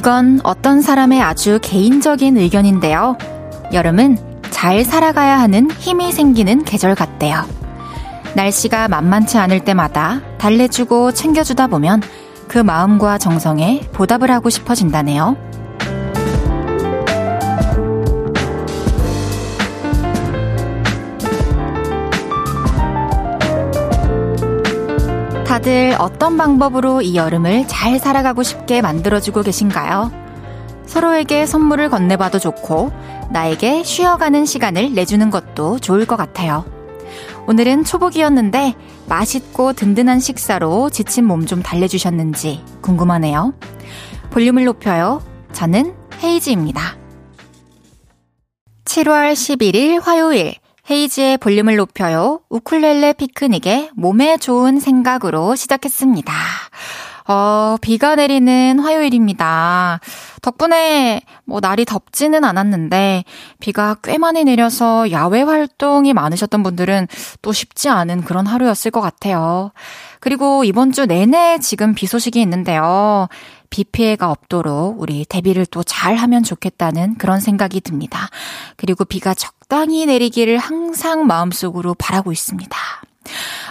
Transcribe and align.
이건 0.00 0.40
어떤 0.44 0.80
사람의 0.80 1.20
아주 1.20 1.58
개인적인 1.60 2.38
의견인데요. 2.38 3.18
여름은 3.70 4.16
잘 4.48 4.82
살아가야 4.82 5.38
하는 5.38 5.70
힘이 5.72 6.10
생기는 6.10 6.64
계절 6.64 6.94
같대요. 6.94 7.44
날씨가 8.34 8.88
만만치 8.88 9.36
않을 9.36 9.60
때마다 9.60 10.22
달래주고 10.38 11.12
챙겨주다 11.12 11.66
보면 11.66 12.00
그 12.48 12.56
마음과 12.56 13.18
정성에 13.18 13.82
보답을 13.92 14.30
하고 14.30 14.48
싶어진다네요. 14.48 15.36
다들 25.60 25.94
어떤 25.98 26.38
방법으로 26.38 27.02
이 27.02 27.16
여름을 27.16 27.68
잘 27.68 27.98
살아가고 27.98 28.42
싶게 28.42 28.80
만들어주고 28.80 29.42
계신가요? 29.42 30.10
서로에게 30.86 31.44
선물을 31.44 31.90
건네봐도 31.90 32.38
좋고, 32.38 32.90
나에게 33.30 33.84
쉬어가는 33.84 34.46
시간을 34.46 34.94
내주는 34.94 35.30
것도 35.30 35.78
좋을 35.78 36.06
것 36.06 36.16
같아요. 36.16 36.64
오늘은 37.46 37.84
초복이었는데, 37.84 38.74
맛있고 39.06 39.74
든든한 39.74 40.18
식사로 40.20 40.88
지친 40.88 41.26
몸 41.26 41.44
좀 41.44 41.62
달래주셨는지 41.62 42.64
궁금하네요. 42.80 43.52
볼륨을 44.30 44.64
높여요. 44.64 45.22
저는 45.52 45.94
헤이지입니다. 46.22 46.96
7월 48.86 49.34
11일 49.34 50.00
화요일. 50.00 50.54
헤이지의 50.90 51.38
볼륨을 51.38 51.76
높여요. 51.76 52.40
우쿨렐레 52.48 53.12
피크닉의 53.12 53.90
몸에 53.94 54.36
좋은 54.38 54.80
생각으로 54.80 55.54
시작했습니다. 55.54 56.32
어, 57.28 57.76
비가 57.80 58.16
내리는 58.16 58.80
화요일입니다. 58.80 60.00
덕분에 60.42 61.20
뭐 61.44 61.60
날이 61.60 61.84
덥지는 61.84 62.42
않았는데 62.42 63.22
비가 63.60 63.94
꽤 64.02 64.18
많이 64.18 64.42
내려서 64.42 65.12
야외 65.12 65.42
활동이 65.42 66.12
많으셨던 66.12 66.64
분들은 66.64 67.06
또 67.40 67.52
쉽지 67.52 67.88
않은 67.88 68.24
그런 68.24 68.46
하루였을 68.46 68.90
것 68.90 69.00
같아요. 69.00 69.70
그리고 70.18 70.64
이번 70.64 70.90
주 70.90 71.06
내내 71.06 71.58
지금 71.60 71.94
비 71.94 72.08
소식이 72.08 72.40
있는데요. 72.40 73.28
비 73.70 73.84
피해가 73.84 74.30
없도록 74.30 75.00
우리 75.00 75.24
대비를 75.24 75.66
또 75.66 75.82
잘 75.82 76.16
하면 76.16 76.42
좋겠다는 76.42 77.16
그런 77.16 77.40
생각이 77.40 77.80
듭니다. 77.80 78.28
그리고 78.76 79.04
비가 79.04 79.34
적당히 79.34 80.06
내리기를 80.06 80.58
항상 80.58 81.26
마음속으로 81.26 81.94
바라고 81.94 82.32
있습니다. 82.32 82.76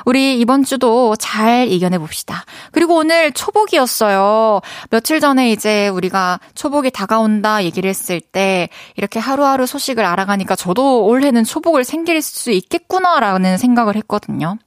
우리 0.05 0.39
이번 0.39 0.64
주도 0.64 1.16
잘 1.17 1.67
이겨내 1.70 1.97
봅시다. 1.97 2.45
그리고 2.72 2.95
오늘 2.95 3.31
초복이었어요. 3.31 4.61
며칠 4.89 5.20
전에 5.20 5.52
이제 5.52 5.88
우리가 5.89 6.39
초복이 6.55 6.92
다가온다 6.92 7.64
얘기를 7.64 7.89
했을 7.89 8.22
때 8.22 8.70
이렇게 8.95 9.20
하루하루 9.20 9.66
소식을 9.66 10.05
알아가니까 10.05 10.55
저도 10.55 11.05
올해는 11.05 11.44
초복을 11.44 11.83
생길 11.83 12.22
수 12.22 12.52
있겠구나라는 12.52 13.58
생각을 13.58 13.95
했거든요. 13.97 14.58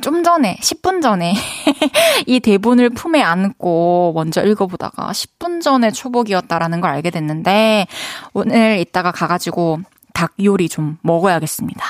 좀 0.00 0.22
전에, 0.22 0.58
10분 0.60 1.02
전에 1.02 1.34
이 2.26 2.40
대본을 2.40 2.90
품에 2.90 3.22
안고 3.22 4.12
먼저 4.14 4.44
읽어보다가 4.44 5.12
10분 5.12 5.62
전에 5.62 5.90
초복이었다라는 5.90 6.80
걸 6.80 6.90
알게 6.90 7.10
됐는데 7.10 7.86
오늘 8.34 8.78
이따가 8.78 9.10
가가지고 9.12 9.80
닭 10.12 10.32
요리 10.42 10.68
좀 10.68 10.98
먹어야겠습니다. 11.02 11.84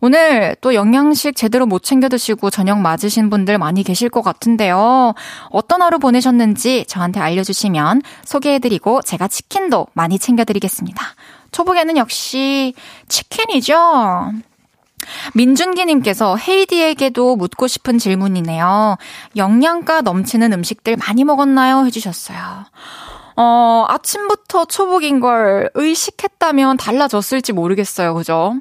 오늘 0.00 0.56
또 0.62 0.74
영양식 0.74 1.36
제대로 1.36 1.66
못 1.66 1.82
챙겨 1.82 2.08
드시고 2.08 2.48
저녁 2.48 2.80
맞으신 2.80 3.28
분들 3.28 3.58
많이 3.58 3.82
계실 3.82 4.08
것 4.08 4.22
같은데요. 4.22 5.12
어떤 5.50 5.82
하루 5.82 5.98
보내셨는지 5.98 6.86
저한테 6.86 7.20
알려주시면 7.20 8.00
소개해드리고 8.24 9.02
제가 9.02 9.28
치킨도 9.28 9.88
많이 9.92 10.18
챙겨드리겠습니다. 10.18 11.04
초복에는 11.52 11.98
역시 11.98 12.72
치킨이죠. 13.08 14.32
민준기님께서 15.34 16.36
헤이디에게도 16.36 17.36
묻고 17.36 17.66
싶은 17.66 17.98
질문이네요. 17.98 18.96
영양가 19.36 20.02
넘치는 20.02 20.52
음식들 20.52 20.96
많이 20.96 21.24
먹었나요? 21.24 21.84
해주셨어요. 21.86 22.66
어, 23.36 23.86
아침부터 23.88 24.66
초복인 24.66 25.20
걸 25.20 25.70
의식했다면 25.74 26.76
달라졌을지 26.76 27.52
모르겠어요. 27.52 28.14
그죠? 28.14 28.56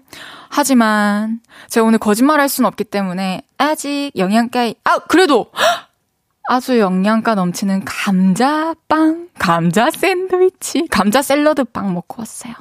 하지만, 0.49 1.41
제가 1.67 1.85
오늘 1.85 1.99
거짓말 1.99 2.39
할 2.39 2.47
수는 2.47 2.67
없기 2.67 2.85
때문에, 2.85 3.41
아직 3.57 4.11
영양가, 4.15 4.73
아, 4.85 4.99
그래도! 4.99 5.51
아주 6.47 6.79
영양가 6.79 7.35
넘치는 7.35 7.83
감자빵, 7.85 9.29
감자 9.37 9.91
샌드위치, 9.91 10.87
감자 10.89 11.21
샐러드 11.21 11.65
빵 11.65 11.93
먹고 11.93 12.21
왔어요. 12.21 12.53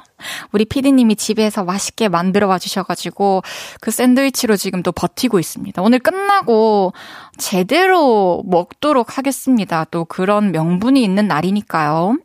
우리 0.51 0.65
피디님이 0.65 1.15
집에서 1.15 1.63
맛있게 1.63 2.09
만들어 2.09 2.47
와 2.47 2.59
주셔가지고 2.59 3.43
그 3.81 3.91
샌드위치로 3.91 4.55
지금 4.57 4.83
또 4.83 4.91
버티고 4.91 5.39
있습니다. 5.39 5.81
오늘 5.81 5.99
끝나고 5.99 6.93
제대로 7.37 8.43
먹도록 8.45 9.17
하겠습니다. 9.17 9.85
또 9.91 10.05
그런 10.05 10.51
명분이 10.51 11.03
있는 11.03 11.27
날이니까요. 11.27 12.17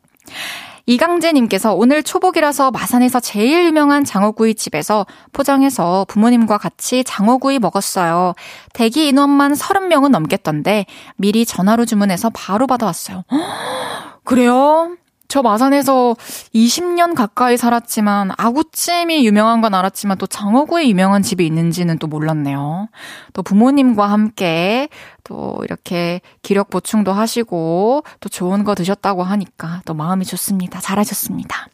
이강재님께서 0.86 1.74
오늘 1.74 2.02
초복이라서 2.02 2.70
마산에서 2.70 3.20
제일 3.20 3.64
유명한 3.64 4.04
장어구이 4.04 4.54
집에서 4.54 5.06
포장해서 5.32 6.04
부모님과 6.08 6.58
같이 6.58 7.04
장어구이 7.04 7.58
먹었어요. 7.58 8.34
대기 8.74 9.08
인원만 9.08 9.54
30명은 9.54 10.10
넘겠던데 10.10 10.84
미리 11.16 11.46
전화로 11.46 11.86
주문해서 11.86 12.30
바로 12.34 12.66
받아왔어요. 12.66 13.24
그래요? 14.24 14.96
저 15.34 15.42
마산에서 15.42 16.14
20년 16.54 17.16
가까이 17.16 17.56
살았지만 17.56 18.30
아구찜이 18.38 19.26
유명한 19.26 19.60
건 19.62 19.74
알았지만 19.74 20.16
또 20.16 20.28
장어구이 20.28 20.88
유명한 20.88 21.22
집이 21.22 21.44
있는지는 21.44 21.98
또 21.98 22.06
몰랐네요. 22.06 22.86
또 23.32 23.42
부모님과 23.42 24.08
함께 24.08 24.88
또 25.24 25.58
이렇게 25.64 26.20
기력 26.42 26.70
보충도 26.70 27.12
하시고 27.12 28.04
또 28.20 28.28
좋은 28.28 28.62
거 28.62 28.76
드셨다고 28.76 29.24
하니까 29.24 29.82
또 29.86 29.94
마음이 29.94 30.24
좋습니다. 30.24 30.78
잘하셨습니다. 30.78 31.66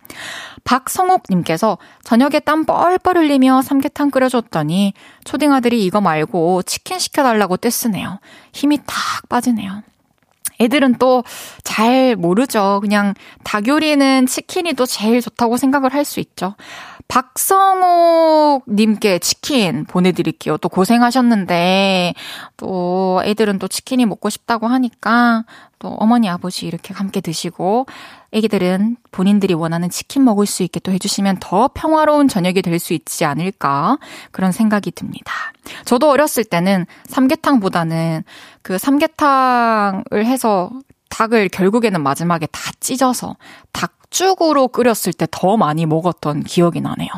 박성옥님께서 0.64 1.76
저녁에 2.02 2.40
땀 2.40 2.64
뻘뻘 2.64 3.18
흘리며 3.18 3.60
삼계탕 3.60 4.10
끓여줬더니 4.10 4.94
초딩 5.24 5.52
아들이 5.52 5.84
이거 5.84 6.00
말고 6.00 6.62
치킨 6.62 6.98
시켜달라고 6.98 7.58
떼쓰네요. 7.58 8.20
힘이 8.54 8.78
탁 8.86 9.28
빠지네요. 9.28 9.82
애들은 10.60 10.94
또 10.94 11.24
잘 11.64 12.16
모르죠. 12.16 12.80
그냥 12.82 13.14
닭 13.44 13.68
요리는 13.68 14.26
치킨이 14.26 14.74
또 14.74 14.86
제일 14.86 15.20
좋다고 15.20 15.56
생각을 15.56 15.94
할 15.94 16.04
수 16.04 16.18
있죠. 16.20 16.56
박성욱 17.08 18.64
님께 18.68 19.18
치킨 19.18 19.84
보내드릴게요. 19.84 20.56
또 20.58 20.68
고생하셨는데, 20.68 22.14
또 22.56 23.20
애들은 23.24 23.58
또 23.58 23.68
치킨이 23.68 24.06
먹고 24.06 24.30
싶다고 24.30 24.68
하니까, 24.68 25.44
또 25.80 25.88
어머니, 25.88 26.28
아버지 26.28 26.66
이렇게 26.66 26.94
함께 26.94 27.20
드시고, 27.20 27.86
애기들은 28.32 28.96
본인들이 29.10 29.54
원하는 29.54 29.90
치킨 29.90 30.24
먹을 30.24 30.46
수 30.46 30.62
있게 30.62 30.78
또 30.80 30.92
해주시면 30.92 31.38
더 31.40 31.68
평화로운 31.74 32.28
저녁이 32.28 32.62
될 32.62 32.78
수 32.78 32.92
있지 32.92 33.24
않을까, 33.24 33.98
그런 34.30 34.52
생각이 34.52 34.92
듭니다. 34.92 35.32
저도 35.84 36.10
어렸을 36.10 36.44
때는 36.44 36.86
삼계탕보다는 37.06 38.22
그 38.62 38.78
삼계탕을 38.78 40.24
해서 40.26 40.70
닭을 41.08 41.48
결국에는 41.48 42.02
마지막에 42.02 42.46
다 42.46 42.72
찢어서 42.80 43.36
닭죽으로 43.72 44.68
끓였을 44.68 45.12
때 45.12 45.26
더 45.30 45.56
많이 45.56 45.86
먹었던 45.86 46.44
기억이 46.44 46.80
나네요. 46.80 47.10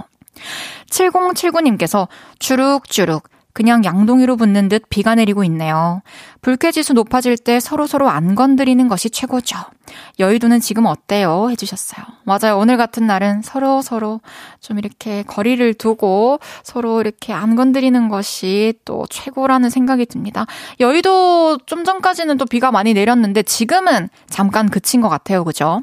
7079님께서 0.91 2.09
주룩주룩 2.39 3.25
그냥 3.53 3.85
양동이로 3.85 4.37
붙는 4.37 4.69
듯 4.69 4.85
비가 4.89 5.15
내리고 5.15 5.45
있네요. 5.45 6.03
불쾌지수 6.41 6.93
높아질 6.95 7.37
때 7.39 7.61
서로서로 7.61 8.09
안 8.09 8.35
건드리는 8.35 8.89
것이 8.89 9.11
최고죠. 9.11 9.57
여의도는 10.19 10.61
지금 10.61 10.87
어때요? 10.87 11.49
해주셨어요. 11.51 12.05
맞아요. 12.25 12.59
오늘 12.59 12.77
같은 12.77 13.07
날은 13.07 13.43
서로서로 13.43 14.03
서로 14.03 14.21
좀 14.61 14.79
이렇게 14.79 15.23
거리를 15.23 15.75
두고 15.75 16.41
서로 16.63 17.01
이렇게 17.01 17.33
안 17.33 17.55
건드리는 17.57 18.09
것이 18.09 18.75
또 18.85 19.07
최고라는 19.09 19.71
생각이 19.71 20.07
듭니다. 20.07 20.47
여의도 20.81 21.59
좀 21.67 21.85
전까지는 21.85 22.39
또 22.39 22.47
비가 22.47 22.73
많이 22.73 22.95
내렸는데 22.95 23.43
지금은 23.43 24.09
잠깐 24.29 24.69
그친 24.69 25.01
것 25.01 25.09
같아요. 25.09 25.45
그죠? 25.45 25.83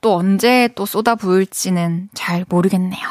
또 0.00 0.14
언제 0.14 0.68
또 0.74 0.86
쏟아 0.86 1.14
부을지는 1.14 2.08
잘 2.14 2.44
모르겠네요. 2.48 3.08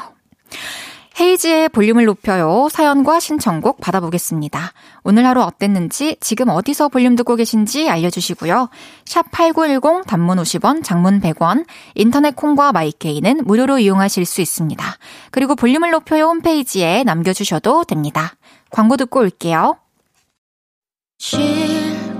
헤이지의 1.19 1.69
볼륨을 1.69 2.06
높여요. 2.06 2.69
사연과 2.71 3.19
신청곡 3.19 3.81
받아보겠습니다. 3.81 4.71
오늘 5.04 5.25
하루 5.25 5.42
어땠는지, 5.42 6.16
지금 6.21 6.48
어디서 6.48 6.88
볼륨 6.88 7.18
듣고 7.18 7.36
계신지 7.36 7.89
알려주시고요. 7.89 8.69
샵 9.06 9.30
8910 9.31 10.06
단문 10.07 10.38
50원, 10.38 10.81
장문 10.81 11.19
100원, 11.19 11.66
인터넷 11.95 12.36
콩과 12.38 12.71
마이케이는 12.71 13.44
무료로 13.45 13.80
이용하실 13.80 14.25
수 14.25 14.39
있습니다. 14.39 14.86
그리고 15.31 15.56
볼륨을 15.56 15.92
높여요 15.92 16.25
홈페이지에 16.25 17.04
남겨주셔도 17.04 17.83
됩니다. 17.83 18.36
광고 18.69 18.95
듣고 18.95 19.19
올게요. 19.19 19.75
쉴 21.18 21.39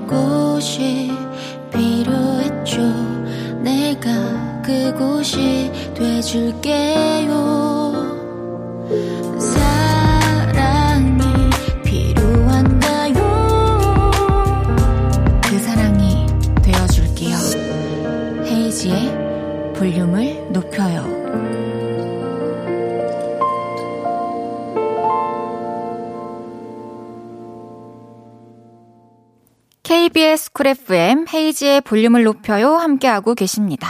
곳이 0.08 1.10
필요했죠. 1.72 2.82
내가 3.62 4.62
그곳이 4.62 5.72
돼줄게요 5.96 7.79
볼륨을 19.80 20.52
높여요. 20.52 21.08
KBS 29.84 30.52
Cool 30.52 30.68
FM 30.68 31.26
헤이즈의 31.34 31.82
볼륨을 31.82 32.24
높여요 32.24 32.76
함께하고 32.76 33.36
계십니다. 33.36 33.88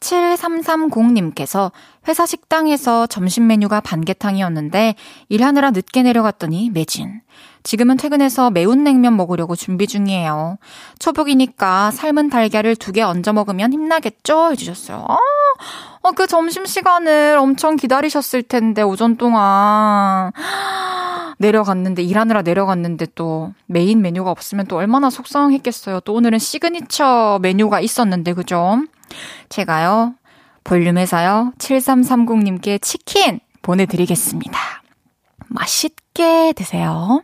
7330님께서 0.00 1.72
회사 2.06 2.26
식당에서 2.26 3.06
점심 3.06 3.46
메뉴가 3.46 3.80
반계탕이었는데 3.80 4.94
일하느라 5.28 5.70
늦게 5.70 6.02
내려갔더니 6.02 6.70
매진. 6.70 7.22
지금은 7.62 7.96
퇴근해서 7.96 8.50
매운 8.50 8.84
냉면 8.84 9.16
먹으려고 9.16 9.56
준비 9.56 9.86
중이에요. 9.86 10.58
초복이니까 10.98 11.90
삶은 11.92 12.28
달걀을 12.28 12.76
두 12.76 12.92
개 12.92 13.00
얹어 13.02 13.32
먹으면 13.32 13.72
힘나겠죠? 13.72 14.50
해주셨어요. 14.52 15.04
아, 15.08 15.16
어, 16.02 16.12
그 16.12 16.26
점심시간을 16.26 17.38
엄청 17.40 17.76
기다리셨을 17.76 18.42
텐데, 18.42 18.82
오전 18.82 19.16
동안. 19.16 20.30
내려갔는데, 21.38 22.02
일하느라 22.02 22.42
내려갔는데 22.42 23.06
또 23.14 23.52
메인 23.66 24.02
메뉴가 24.02 24.30
없으면 24.30 24.66
또 24.66 24.76
얼마나 24.76 25.08
속상했겠어요. 25.08 26.00
또 26.00 26.12
오늘은 26.12 26.38
시그니처 26.38 27.38
메뉴가 27.40 27.80
있었는데, 27.80 28.34
그죠? 28.34 28.82
제가요, 29.48 30.14
볼륨에서요, 30.64 31.52
7330님께 31.58 32.80
치킨 32.82 33.40
보내드리겠습니다. 33.62 34.58
맛있게 35.48 36.52
드세요. 36.56 37.22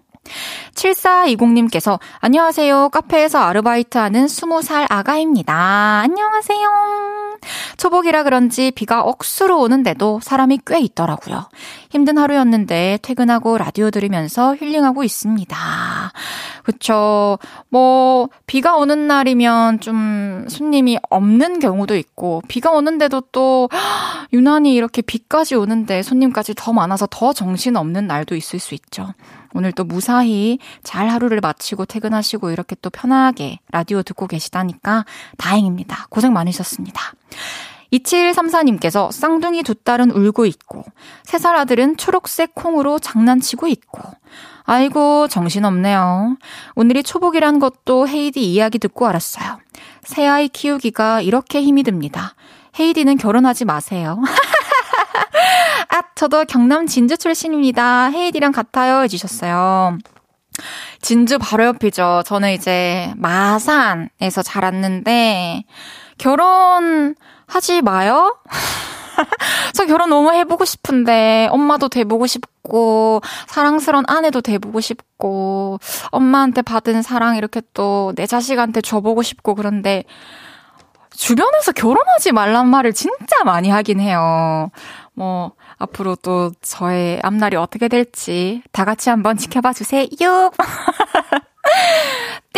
7420님께서 0.74 1.98
안녕하세요. 2.20 2.90
카페에서 2.90 3.38
아르바이트하는 3.38 4.26
20살 4.26 4.86
아가입니다. 4.88 5.54
안녕하세요. 5.54 6.68
초복이라 7.78 8.22
그런지 8.24 8.70
비가 8.70 9.00
억수로 9.00 9.58
오는데도 9.60 10.20
사람이 10.22 10.60
꽤 10.66 10.78
있더라고요. 10.80 11.48
힘든 11.88 12.18
하루였는데 12.18 12.98
퇴근하고 13.02 13.56
라디오 13.56 13.90
들으면서 13.90 14.54
힐링하고 14.54 15.02
있습니다. 15.02 15.56
그쵸. 16.62 17.38
뭐, 17.68 18.28
비가 18.46 18.76
오는 18.76 19.06
날이면 19.06 19.80
좀 19.80 20.46
손님이 20.48 20.98
없는 21.10 21.58
경우도 21.60 21.96
있고, 21.96 22.42
비가 22.48 22.70
오는데도 22.70 23.22
또 23.32 23.68
유난히 24.32 24.74
이렇게 24.74 25.02
비까지 25.02 25.54
오는데 25.54 26.02
손님까지 26.02 26.54
더 26.56 26.72
많아서 26.72 27.06
더 27.10 27.32
정신 27.32 27.76
없는 27.76 28.06
날도 28.06 28.36
있을 28.36 28.58
수 28.58 28.74
있죠. 28.74 29.12
오늘 29.52 29.72
또 29.72 29.82
무사히 29.84 30.58
잘 30.84 31.08
하루를 31.08 31.40
마치고 31.40 31.84
퇴근하시고 31.86 32.50
이렇게 32.50 32.76
또 32.82 32.90
편하게 32.90 33.58
라디오 33.72 34.02
듣고 34.02 34.26
계시다니까 34.28 35.04
다행입니다. 35.38 36.06
고생 36.08 36.32
많으셨습니다. 36.32 37.00
2734님께서 37.92 39.10
쌍둥이 39.10 39.62
두 39.64 39.74
딸은 39.74 40.12
울고 40.12 40.46
있고, 40.46 40.84
세 41.24 41.38
살 41.38 41.56
아들은 41.56 41.96
초록색 41.96 42.54
콩으로 42.54 42.98
장난치고 43.00 43.66
있고, 43.66 44.02
아이고, 44.64 45.28
정신없네요. 45.28 46.36
오늘이 46.74 47.02
초복이란 47.02 47.58
것도 47.58 48.08
헤이디 48.08 48.52
이야기 48.52 48.78
듣고 48.78 49.06
알았어요. 49.06 49.58
새 50.02 50.26
아이 50.26 50.48
키우기가 50.48 51.20
이렇게 51.22 51.62
힘이 51.62 51.82
듭니다. 51.82 52.34
헤이디는 52.78 53.16
결혼하지 53.16 53.64
마세요. 53.64 54.20
아, 55.88 56.02
저도 56.14 56.44
경남 56.44 56.86
진주 56.86 57.16
출신입니다. 57.16 58.10
헤이디랑 58.10 58.52
같아요. 58.52 59.02
해주셨어요. 59.02 59.98
진주 61.00 61.38
바로 61.38 61.64
옆이죠. 61.64 62.22
저는 62.26 62.52
이제 62.52 63.12
마산에서 63.16 64.42
자랐는데, 64.42 65.64
결혼하지 66.18 67.82
마요? 67.82 68.36
저 69.74 69.86
결혼 69.86 70.10
너무 70.10 70.32
해보고 70.32 70.64
싶은데, 70.64 71.48
엄마도 71.50 71.88
돼보고 71.88 72.26
싶고, 72.26 73.20
사랑스러운 73.46 74.04
아내도 74.08 74.40
돼보고 74.40 74.80
싶고, 74.80 75.78
엄마한테 76.10 76.62
받은 76.62 77.02
사랑 77.02 77.36
이렇게 77.36 77.62
또 77.74 78.12
내 78.16 78.26
자식한테 78.26 78.80
줘보고 78.80 79.22
싶고, 79.22 79.54
그런데, 79.54 80.04
주변에서 81.14 81.72
결혼하지 81.72 82.32
말란 82.32 82.68
말을 82.68 82.92
진짜 82.94 83.44
많이 83.44 83.68
하긴 83.68 84.00
해요. 84.00 84.70
뭐, 85.12 85.52
앞으로 85.78 86.16
또 86.16 86.52
저의 86.62 87.20
앞날이 87.22 87.56
어떻게 87.56 87.88
될지 87.88 88.62
다 88.72 88.84
같이 88.84 89.10
한번 89.10 89.36
지켜봐 89.36 89.72
주세요. 89.74 90.06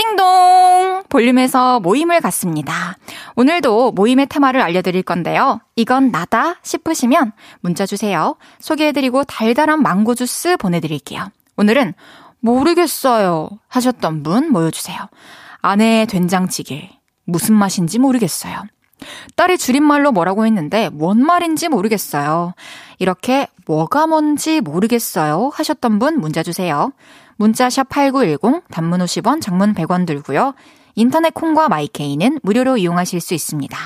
띵동! 0.03 1.05
볼륨에서 1.09 1.79
모임을 1.79 2.21
갖습니다. 2.21 2.97
오늘도 3.37 3.93
모임의 3.93 4.27
테마를 4.27 4.61
알려드릴 4.61 5.05
건데요. 5.05 5.61
이건 5.77 6.11
나다 6.11 6.57
싶으시면 6.63 7.33
문자 7.61 7.87
주세요. 7.87 8.37
소개해드리고 8.59 9.23
달달한 9.25 9.81
망고 9.81 10.17
주스 10.17 10.57
보내드릴게요. 10.57 11.29
오늘은 11.57 11.95
모르겠어요 12.41 13.51
하셨던 13.69 14.25
분 14.25 14.51
모여주세요. 14.51 14.99
아내의 15.61 16.07
된장찌개. 16.07 16.91
무슨 17.25 17.55
맛인지 17.55 18.01
모르겠어요. 18.01 18.65
딸이 19.37 19.59
줄임말로 19.59 20.11
뭐라고 20.11 20.47
했는데 20.47 20.89
뭔 20.89 21.25
말인지 21.25 21.69
모르겠어요. 21.69 22.55
이렇게 22.99 23.47
뭐가 23.67 24.09
뭔지 24.09 24.61
모르겠어요 24.61 25.51
하셨던 25.55 26.01
분 26.01 26.21
문자 26.21 26.43
주세요. 26.43 26.93
문자 27.37 27.71
샵 27.71 27.89
8910 27.89 28.63
단문 28.71 29.01
50원 29.01 29.41
장문 29.41 29.75
100원 29.75 30.07
들고요. 30.07 30.55
인터넷 30.95 31.33
콩과 31.33 31.69
마이케이는 31.69 32.41
무료로 32.43 32.77
이용하실 32.77 33.21
수 33.21 33.35
있습니다. 33.35 33.77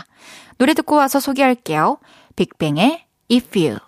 노래 0.58 0.74
듣고 0.74 0.96
와서 0.96 1.20
소개할게요. 1.20 1.98
빅뱅의 2.34 3.04
If 3.30 3.58
You 3.58 3.78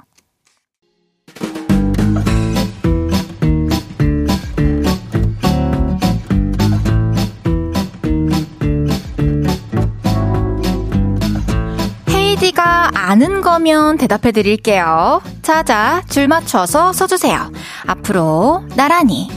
헤이디가 12.39 12.91
아는 12.95 13.41
거면 13.41 13.99
대답해 13.99 14.31
드릴게요. 14.31 15.21
자자, 15.43 16.03
줄 16.09 16.29
맞춰서 16.29 16.93
써주세요. 16.93 17.51
앞으로 17.87 18.63
나란히. 18.77 19.29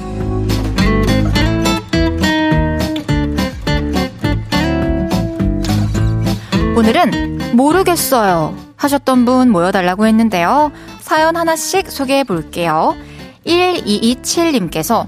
오늘은 6.76 7.56
모르겠어요 7.56 8.56
하셨던 8.78 9.26
분 9.26 9.50
모여달라고 9.50 10.06
했는데요. 10.06 10.72
사연 11.00 11.36
하나씩 11.36 11.90
소개해 11.90 12.24
볼게요. 12.24 12.96
1227님께서 13.48 15.08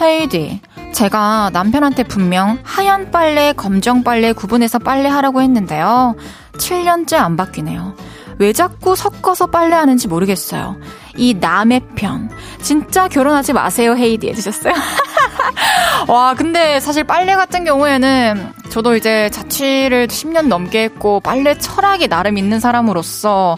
헤이디, 0.00 0.60
제가 0.92 1.50
남편한테 1.52 2.04
분명 2.04 2.58
하얀 2.62 3.10
빨래, 3.10 3.52
검정 3.52 4.04
빨래 4.04 4.32
구분해서 4.32 4.78
빨래하라고 4.78 5.42
했는데요. 5.42 6.14
7년째 6.62 7.16
안 7.16 7.36
바뀌네요. 7.36 7.94
왜 8.38 8.52
자꾸 8.52 8.96
섞어서 8.96 9.46
빨래하는지 9.46 10.08
모르겠어요. 10.08 10.76
이 11.16 11.34
남의 11.34 11.82
편. 11.94 12.30
진짜 12.62 13.08
결혼하지 13.08 13.52
마세요, 13.52 13.94
헤이디 13.96 14.28
해주셨어요. 14.28 14.74
와, 16.08 16.34
근데 16.34 16.80
사실 16.80 17.04
빨래 17.04 17.34
같은 17.34 17.64
경우에는 17.64 18.52
저도 18.70 18.96
이제 18.96 19.28
자취를 19.30 20.08
10년 20.08 20.46
넘게 20.46 20.82
했고, 20.84 21.20
빨래 21.20 21.56
철학이 21.58 22.08
나름 22.08 22.38
있는 22.38 22.58
사람으로서, 22.58 23.56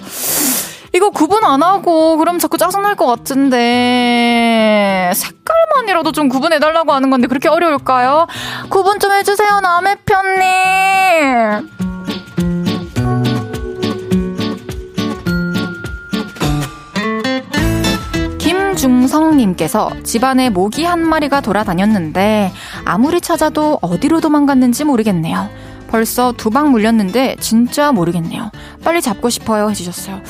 이거 0.92 1.10
구분 1.10 1.44
안 1.44 1.62
하고, 1.62 2.16
그럼 2.16 2.38
자꾸 2.38 2.58
짜증날 2.58 2.96
것 2.96 3.06
같은데, 3.06 5.12
색깔만이라도 5.14 6.12
좀 6.12 6.28
구분해달라고 6.28 6.92
하는 6.92 7.10
건데, 7.10 7.28
그렇게 7.28 7.48
어려울까요? 7.48 8.26
구분 8.70 8.98
좀 8.98 9.12
해주세요, 9.12 9.60
남의 9.60 9.96
편님! 10.04 11.70
김중성님께서 18.84 19.90
집안에 20.04 20.50
모기 20.50 20.84
한 20.84 21.00
마리가 21.00 21.40
돌아다녔는데 21.40 22.52
아무리 22.84 23.20
찾아도 23.22 23.78
어디로 23.80 24.20
도망갔는지 24.20 24.84
모르겠네요. 24.84 25.48
벌써 25.88 26.32
두 26.32 26.50
방 26.50 26.70
물렸는데 26.70 27.36
진짜 27.40 27.92
모르겠네요. 27.92 28.50
빨리 28.84 29.00
잡고 29.00 29.30
싶어요 29.30 29.70
해주셨어요. 29.70 30.20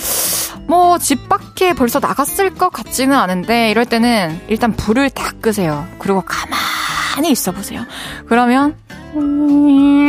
뭐 0.69 0.99
집 0.99 1.29
밖에 1.29 1.75
벌써 1.75 1.99
나갔을 1.99 2.55
것 2.55 2.71
같지는 2.71 3.17
않은데 3.17 3.71
이럴 3.71 3.87
때는 3.87 4.41
일단 4.49 4.73
불을 4.73 5.11
다 5.11 5.33
끄세요. 5.41 5.85
그리고 5.99 6.23
가만히 6.25 7.33
있어 7.33 7.51
보세요. 7.51 7.85
그러면, 8.29 8.77
음, 9.17 10.07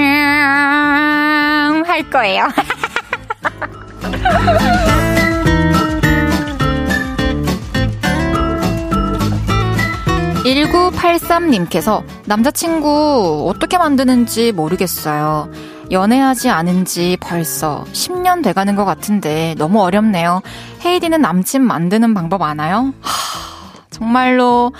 할 1.85 2.07
거예요. 2.11 2.47
1983님께서 10.45 12.03
남자친구 12.25 13.49
어떻게 13.49 13.77
만드는지 13.77 14.51
모르겠어요. 14.51 15.49
연애하지 15.91 16.49
않은 16.49 16.85
지 16.85 17.17
벌써 17.19 17.83
10년 17.91 18.43
돼가는 18.43 18.75
것 18.75 18.85
같은데 18.85 19.55
너무 19.57 19.81
어렵네요. 19.81 20.41
헤이디는 20.83 21.21
남친 21.21 21.63
만드는 21.63 22.13
방법 22.13 22.43
아나요? 22.43 22.93
하, 23.01 23.11
정말로 23.89 24.71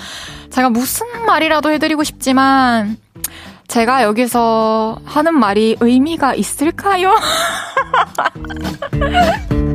제가 0.52 0.70
무슨 0.70 1.08
말이라도 1.26 1.72
해드리고 1.72 2.04
싶지만 2.04 2.98
제가 3.68 4.04
여기서 4.04 5.00
하는 5.06 5.40
말이 5.40 5.76
의미가 5.80 6.36
있을까요? 6.36 7.12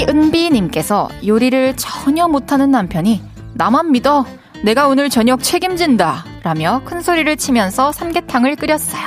이은비님께서 0.00 1.08
요리를 1.26 1.76
전혀 1.76 2.26
못하는 2.28 2.70
남편이 2.70 3.22
나만 3.54 3.92
믿어. 3.92 4.24
내가 4.64 4.88
오늘 4.88 5.10
저녁 5.10 5.42
책임진다. 5.42 6.24
라며 6.42 6.80
큰 6.84 7.00
소리를 7.02 7.34
치면서 7.36 7.92
삼계탕을 7.92 8.56
끓였어요. 8.56 9.02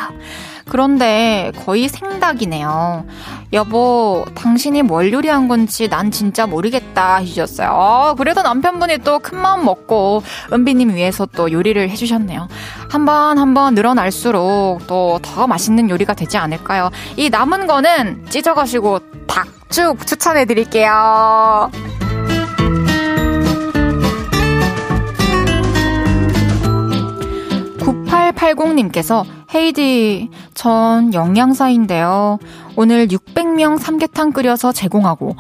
그런데 0.68 1.52
거의 1.66 1.90
생닭이네요. 1.90 3.06
여보, 3.54 4.24
당신이 4.36 4.84
뭘 4.84 5.12
요리한 5.12 5.48
건지 5.48 5.90
난 5.90 6.10
진짜 6.12 6.46
모르겠다 6.48 7.16
하셨어요. 7.18 7.70
어, 7.72 8.16
그래도 8.18 8.42
남편분이 8.42 9.00
또 9.00 9.20
큰 9.20 9.40
마음 9.40 9.66
먹고 9.66 10.24
은비님 10.52 10.94
위해서 10.96 11.26
또 11.26 11.52
요리를 11.52 11.90
해주셨네요. 11.90 12.48
한번 12.90 13.38
한번 13.40 13.74
늘어날수록 13.76 14.86
또 14.88 15.20
더 15.22 15.48
맛있는 15.48 15.90
요리가 15.90 16.14
되지 16.14 16.38
않을까요? 16.38 16.90
이 17.18 17.30
남은 17.30 17.68
거는 17.68 18.26
찢어가시고 18.30 19.00
닭 19.28 19.48
죽 19.74 20.06
추천해 20.06 20.46
드릴게요. 20.46 21.72
9880님께서 27.80 29.26
헤이디, 29.56 30.30
전 30.56 31.14
영양사인데요. 31.14 32.40
오늘 32.76 33.08
600명 33.08 33.78
삼계탕 33.78 34.32
끓여서 34.32 34.72
제공하고, 34.72 35.36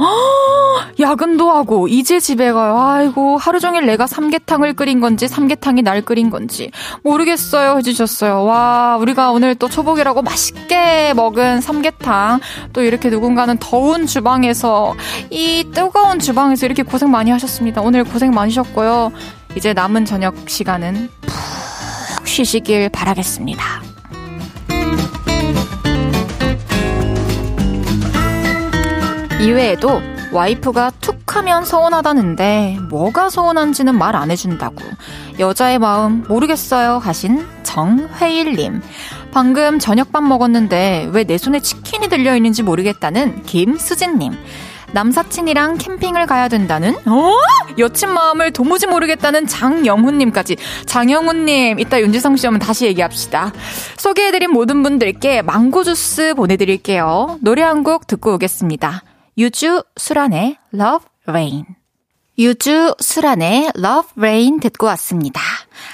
야근도 1.00 1.51
하고, 1.51 1.88
이제 1.88 2.20
집에 2.20 2.51
가요. 2.51 2.79
아이고, 2.79 3.38
하루 3.38 3.60
종일 3.60 3.88
내가 3.88 4.05
삼계탕을 4.05 4.74
끓인 4.74 5.00
건지, 5.00 5.27
삼계탕이 5.27 5.82
날 5.82 6.01
끓인 6.03 6.29
건지, 6.29 6.70
모르겠어요. 7.03 7.77
해주셨어요. 7.77 8.43
와, 8.43 8.98
우리가 8.98 9.32
오늘 9.32 9.55
또 9.55 9.67
초복이라고 9.67 10.22
맛있게 10.22 11.13
먹은 11.15 11.62
삼계탕, 11.62 12.39
또 12.72 12.84
이렇게 12.84 13.10
누군가는 13.10 13.58
더운 13.58 14.05
주방에서, 14.05 14.93
이 15.32 15.65
뜨거운 15.74 16.20
주방에서 16.20 16.67
이렇게 16.67 16.84
고생 16.84 17.10
많이 17.10 17.32
하셨습니다. 17.32 17.82
오늘 17.82 18.03
고생 18.03 18.29
많으셨고요. 18.29 19.12
이제 19.55 19.74
남은 19.74 20.05
저녁 20.05 20.36
시간은 20.48 21.10
푹 21.22 22.27
쉬시길 22.27 22.89
바라겠습니다. 22.89 23.93
이외에도 29.44 30.02
와이프가 30.32 30.92
툭 31.02 31.36
하면 31.36 31.66
서운하다는데 31.66 32.78
뭐가 32.90 33.30
서운한지는 33.30 33.98
말 33.98 34.14
안 34.16 34.32
해준다고. 34.32 34.78
여자의 35.40 35.80
마음 35.80 36.24
모르겠어요 36.28 37.00
하신 37.00 37.46
정회일님. 37.64 38.82
방금 39.34 39.80
저녁밥 39.80 40.24
먹었는데 40.24 41.10
왜 41.12 41.24
내 41.26 41.38
손에 41.38 41.60
치킨이 41.60 42.08
들려있는지 42.10 42.64
모르겠다는 42.64 43.44
김수진님. 43.44 44.34
남사친이랑 44.94 45.80
캠핑을 45.80 46.28
가야 46.28 46.48
된다는 46.48 46.96
어? 47.08 47.34
여친 47.80 48.10
마음을 48.10 48.52
도무지 48.52 48.86
모르겠다는 48.86 49.48
장영훈님까지. 49.48 50.56
장영훈님 50.86 51.80
이따 51.80 52.00
윤지성 52.00 52.38
씨 52.38 52.48
오면 52.48 52.60
다시 52.60 52.86
얘기합시다. 52.86 53.52
소개해드린 53.98 54.52
모든 54.52 54.84
분들께 54.84 55.42
망고 55.42 55.84
주스 55.84 56.34
보내드릴게요. 56.36 57.40
노래 57.42 57.62
한 57.64 57.84
곡 57.84 58.06
듣고 58.08 58.36
오겠습니다 58.36 59.02
유주 59.38 59.84
수란의 59.96 60.58
Love 60.74 61.08
Rain. 61.28 61.66
유주 62.38 62.96
수란의 63.00 63.72
Love 63.78 64.12
Rain 64.18 64.60
듣고 64.60 64.86
왔습니다. 64.88 65.42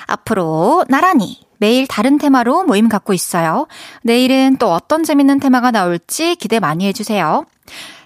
앞으로 0.07 0.85
나란히 0.89 1.39
매일 1.57 1.87
다른 1.87 2.17
테마로 2.17 2.63
모임 2.63 2.89
갖고 2.89 3.13
있어요. 3.13 3.67
내일은 4.03 4.57
또 4.57 4.71
어떤 4.71 5.03
재밌는 5.03 5.39
테마가 5.39 5.71
나올지 5.71 6.35
기대 6.35 6.59
많이 6.59 6.85
해주세요. 6.87 7.45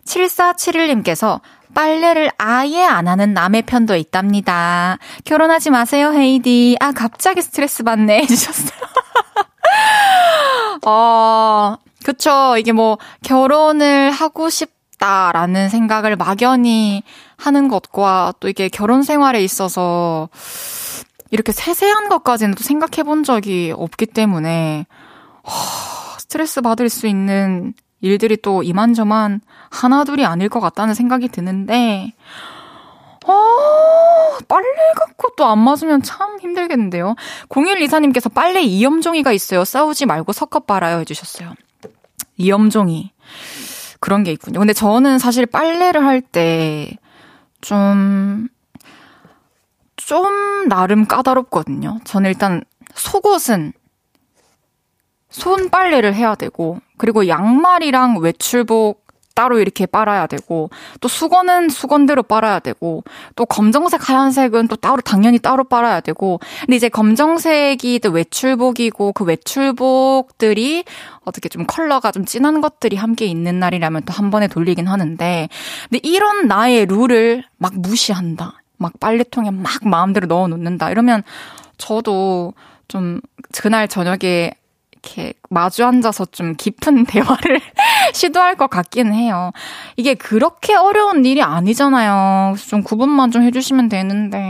7471님께서 0.05 1.41
빨래를 1.73 2.29
아예 2.37 2.83
안 2.83 3.07
하는 3.07 3.33
남의 3.33 3.63
편도 3.63 3.95
있답니다. 3.95 4.99
결혼하지 5.25 5.71
마세요, 5.71 6.13
헤이디. 6.13 6.77
아, 6.79 6.91
갑자기 6.91 7.41
스트레스 7.41 7.83
받네. 7.83 8.21
해주셨어요. 8.29 8.79
어, 10.85 11.77
그쵸. 12.03 12.55
이게 12.59 12.71
뭐, 12.71 12.99
결혼을 13.23 14.11
하고 14.11 14.49
싶 14.49 14.82
싶다라는 15.03 15.69
생각을 15.69 16.15
막연히 16.15 17.03
하는 17.35 17.67
것과 17.67 18.33
또 18.39 18.47
이게 18.47 18.69
결혼 18.69 19.03
생활에 19.03 19.43
있어서 19.43 20.29
이렇게 21.29 21.51
세세한 21.51 22.09
것까지는 22.09 22.55
또 22.55 22.63
생각해 22.63 23.03
본 23.03 23.23
적이 23.23 23.73
없기 23.75 24.07
때문에 24.07 24.85
허, 25.43 26.19
스트레스 26.19 26.61
받을 26.61 26.89
수 26.89 27.07
있는 27.07 27.73
일들이 28.01 28.37
또 28.37 28.63
이만저만 28.63 29.41
하나둘이 29.69 30.25
아닐 30.25 30.49
것 30.49 30.59
같다는 30.59 30.93
생각이 30.93 31.27
드는데 31.27 32.13
어, 33.25 34.37
빨래 34.47 34.65
갖고 34.95 35.33
또 35.37 35.45
안 35.45 35.59
맞으면 35.59 36.01
참 36.01 36.39
힘들겠는데요. 36.39 37.15
0124님께서 37.49 38.33
빨래 38.33 38.61
이염종이가 38.61 39.31
있어요. 39.31 39.63
싸우지 39.63 40.05
말고 40.05 40.33
섞어 40.33 40.59
빨아요 40.59 40.99
해주셨어요. 40.99 41.53
이염종이. 42.37 43.11
그런 44.03 44.25
게 44.25 44.33
있군요. 44.33 44.59
근데 44.59 44.73
저는 44.73 45.17
사실 45.17 45.45
빨래를 45.45 46.05
할 46.05 46.19
때 46.19 46.97
좀, 47.61 48.49
좀 49.95 50.67
나름 50.67 51.05
까다롭거든요. 51.05 51.99
저는 52.03 52.29
일단 52.29 52.65
속옷은 52.95 53.71
손 55.29 55.69
빨래를 55.69 56.13
해야 56.15 56.35
되고, 56.35 56.81
그리고 56.97 57.29
양말이랑 57.29 58.17
외출복 58.17 59.02
따로 59.35 59.59
이렇게 59.59 59.85
빨아야 59.85 60.27
되고 60.27 60.69
또 61.01 61.07
수건은 61.07 61.69
수건대로 61.69 62.23
빨아야 62.23 62.59
되고 62.59 63.03
또 63.35 63.45
검정색 63.45 64.09
하얀색은 64.09 64.67
또 64.67 64.75
따로 64.75 65.01
당연히 65.01 65.39
따로 65.39 65.63
빨아야 65.63 65.99
되고 66.01 66.39
근데 66.61 66.75
이제 66.75 66.89
검정색이 66.89 67.99
또 67.99 68.09
외출복이고 68.11 69.11
그 69.13 69.23
외출복들이 69.25 70.85
어떻게 71.25 71.49
좀 71.49 71.65
컬러가 71.65 72.11
좀 72.11 72.25
진한 72.25 72.61
것들이 72.61 72.95
함께 72.95 73.25
있는 73.25 73.59
날이라면 73.59 74.03
또 74.03 74.13
한 74.13 74.29
번에 74.29 74.47
돌리긴 74.47 74.87
하는데 74.87 75.49
근데 75.89 75.99
이런 76.03 76.47
나의 76.47 76.85
룰을 76.85 77.43
막 77.57 77.73
무시한다 77.75 78.61
막 78.77 78.93
빨래통에 78.99 79.51
막 79.51 79.71
마음대로 79.83 80.27
넣어 80.27 80.47
놓는다 80.47 80.91
이러면 80.91 81.23
저도 81.77 82.53
좀 82.87 83.19
그날 83.59 83.87
저녁에 83.87 84.51
이렇게 85.03 85.33
마주 85.49 85.85
앉아서 85.85 86.25
좀 86.25 86.55
깊은 86.55 87.05
대화를 87.05 87.59
시도할 88.13 88.55
것 88.55 88.69
같기는 88.69 89.13
해요. 89.13 89.51
이게 89.97 90.13
그렇게 90.15 90.75
어려운 90.75 91.25
일이 91.25 91.41
아니잖아요. 91.41 92.55
좀 92.67 92.83
구분만 92.83 93.31
좀 93.31 93.43
해주시면 93.43 93.89
되는데. 93.89 94.41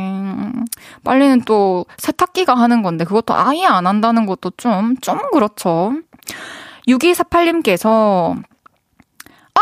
빨리는 1.03 1.41
또 1.41 1.85
세탁기가 1.97 2.53
하는 2.53 2.83
건데 2.83 3.03
그것도 3.03 3.33
아예 3.33 3.65
안 3.65 3.87
한다는 3.87 4.25
것도 4.25 4.51
좀, 4.57 4.95
좀 4.97 5.19
그렇죠. 5.31 5.93
6248님께서 6.87 8.35
아! 9.55 9.59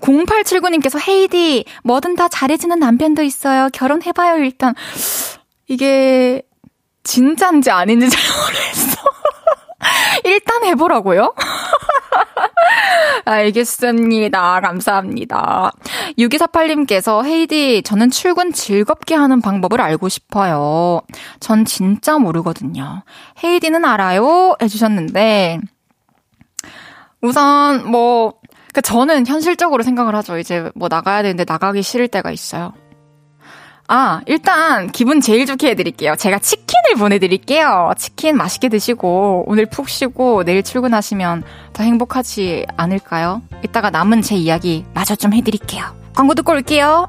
0879님께서 0.00 0.98
헤이디, 1.06 1.64
뭐든 1.84 2.16
다 2.16 2.28
잘해주는 2.28 2.78
남편도 2.78 3.22
있어요. 3.22 3.68
결혼해봐요, 3.72 4.38
일단. 4.42 4.74
이게, 5.68 6.42
진짠지 7.02 7.70
아닌지 7.70 8.08
잘 8.08 8.20
모르겠어. 8.40 8.89
일단 10.24 10.64
해보라고요? 10.64 11.34
알겠습니다. 13.24 14.60
감사합니다. 14.60 15.72
6248님께서 16.18 17.24
헤이디, 17.24 17.82
저는 17.82 18.10
출근 18.10 18.52
즐겁게 18.52 19.14
하는 19.14 19.40
방법을 19.40 19.80
알고 19.80 20.08
싶어요. 20.08 21.00
전 21.38 21.64
진짜 21.64 22.18
모르거든요. 22.18 23.02
헤이디는 23.42 23.84
알아요? 23.84 24.56
해주셨는데, 24.60 25.60
우선, 27.22 27.90
뭐, 27.90 28.34
그러니까 28.70 28.80
저는 28.82 29.26
현실적으로 29.26 29.82
생각을 29.82 30.14
하죠. 30.16 30.38
이제 30.38 30.70
뭐 30.74 30.88
나가야 30.88 31.22
되는데 31.22 31.44
나가기 31.46 31.82
싫을 31.82 32.08
때가 32.08 32.30
있어요. 32.30 32.72
아, 33.92 34.20
일단 34.26 34.86
기분 34.92 35.20
제일 35.20 35.46
좋게 35.46 35.70
해드릴게요. 35.70 36.14
제가 36.14 36.38
치킨을 36.38 36.94
보내드릴게요. 36.96 37.92
치킨 37.98 38.36
맛있게 38.36 38.68
드시고 38.68 39.46
오늘 39.48 39.66
푹 39.66 39.88
쉬고 39.88 40.44
내일 40.44 40.62
출근하시면 40.62 41.42
더 41.72 41.82
행복하지 41.82 42.66
않을까요? 42.76 43.42
이따가 43.64 43.90
남은 43.90 44.22
제 44.22 44.36
이야기 44.36 44.84
마저 44.94 45.16
좀 45.16 45.32
해드릴게요. 45.32 45.84
광고 46.14 46.34
듣고 46.36 46.52
올게요. 46.52 47.08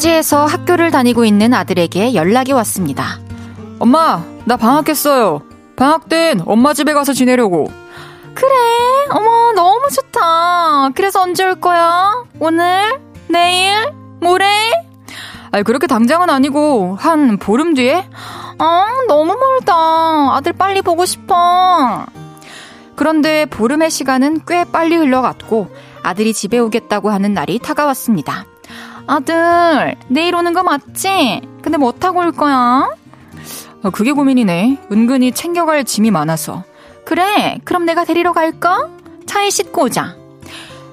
타지에서 0.00 0.46
학교를 0.46 0.90
다니고 0.90 1.26
있는 1.26 1.52
아들에게 1.52 2.14
연락이 2.14 2.52
왔습니다. 2.52 3.18
엄마, 3.78 4.24
나 4.46 4.56
방학했어요. 4.56 5.42
방학 5.76 6.08
땐 6.08 6.40
엄마 6.46 6.72
집에 6.72 6.94
가서 6.94 7.12
지내려고. 7.12 7.70
그래? 8.34 8.50
어머, 9.10 9.52
너무 9.52 9.88
좋다. 9.90 10.90
그래서 10.94 11.20
언제 11.20 11.44
올 11.44 11.60
거야? 11.60 12.24
오늘? 12.38 12.98
내일? 13.28 13.92
모레? 14.22 14.46
아니, 15.50 15.64
그렇게 15.64 15.86
당장은 15.86 16.30
아니고, 16.30 16.96
한 16.98 17.36
보름 17.36 17.74
뒤에? 17.74 18.08
아, 18.58 18.86
너무 19.06 19.36
멀다. 19.36 20.34
아들 20.34 20.54
빨리 20.54 20.80
보고 20.80 21.04
싶어. 21.04 22.06
그런데 22.96 23.44
보름의 23.44 23.90
시간은 23.90 24.46
꽤 24.48 24.64
빨리 24.64 24.96
흘러갔고, 24.96 25.68
아들이 26.02 26.32
집에 26.32 26.58
오겠다고 26.58 27.10
하는 27.10 27.34
날이 27.34 27.58
다가왔습니다. 27.58 28.46
아들, 29.14 29.96
내일 30.06 30.36
오는 30.36 30.52
거 30.54 30.62
맞지? 30.62 31.40
근데 31.62 31.76
뭐 31.78 31.90
타고 31.90 32.20
올 32.20 32.30
거야? 32.30 32.88
아, 33.82 33.90
그게 33.90 34.12
고민이네. 34.12 34.78
은근히 34.92 35.32
챙겨갈 35.32 35.82
짐이 35.84 36.12
많아서. 36.12 36.62
그래, 37.04 37.58
그럼 37.64 37.86
내가 37.86 38.04
데리러 38.04 38.32
갈까? 38.32 38.88
차에 39.26 39.50
싣고 39.50 39.82
오자. 39.86 40.14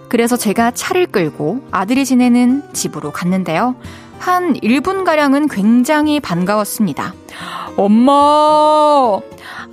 그래서 0.10 0.36
제가 0.36 0.72
차를 0.72 1.06
끌고 1.06 1.68
아들이 1.70 2.06
지내는 2.06 2.64
집으로 2.74 3.12
갔는데요. 3.12 3.76
한 4.18 4.54
1분가량은 4.56 5.54
굉장히 5.54 6.20
반가웠습니다. 6.20 7.14
엄마! 7.76 9.20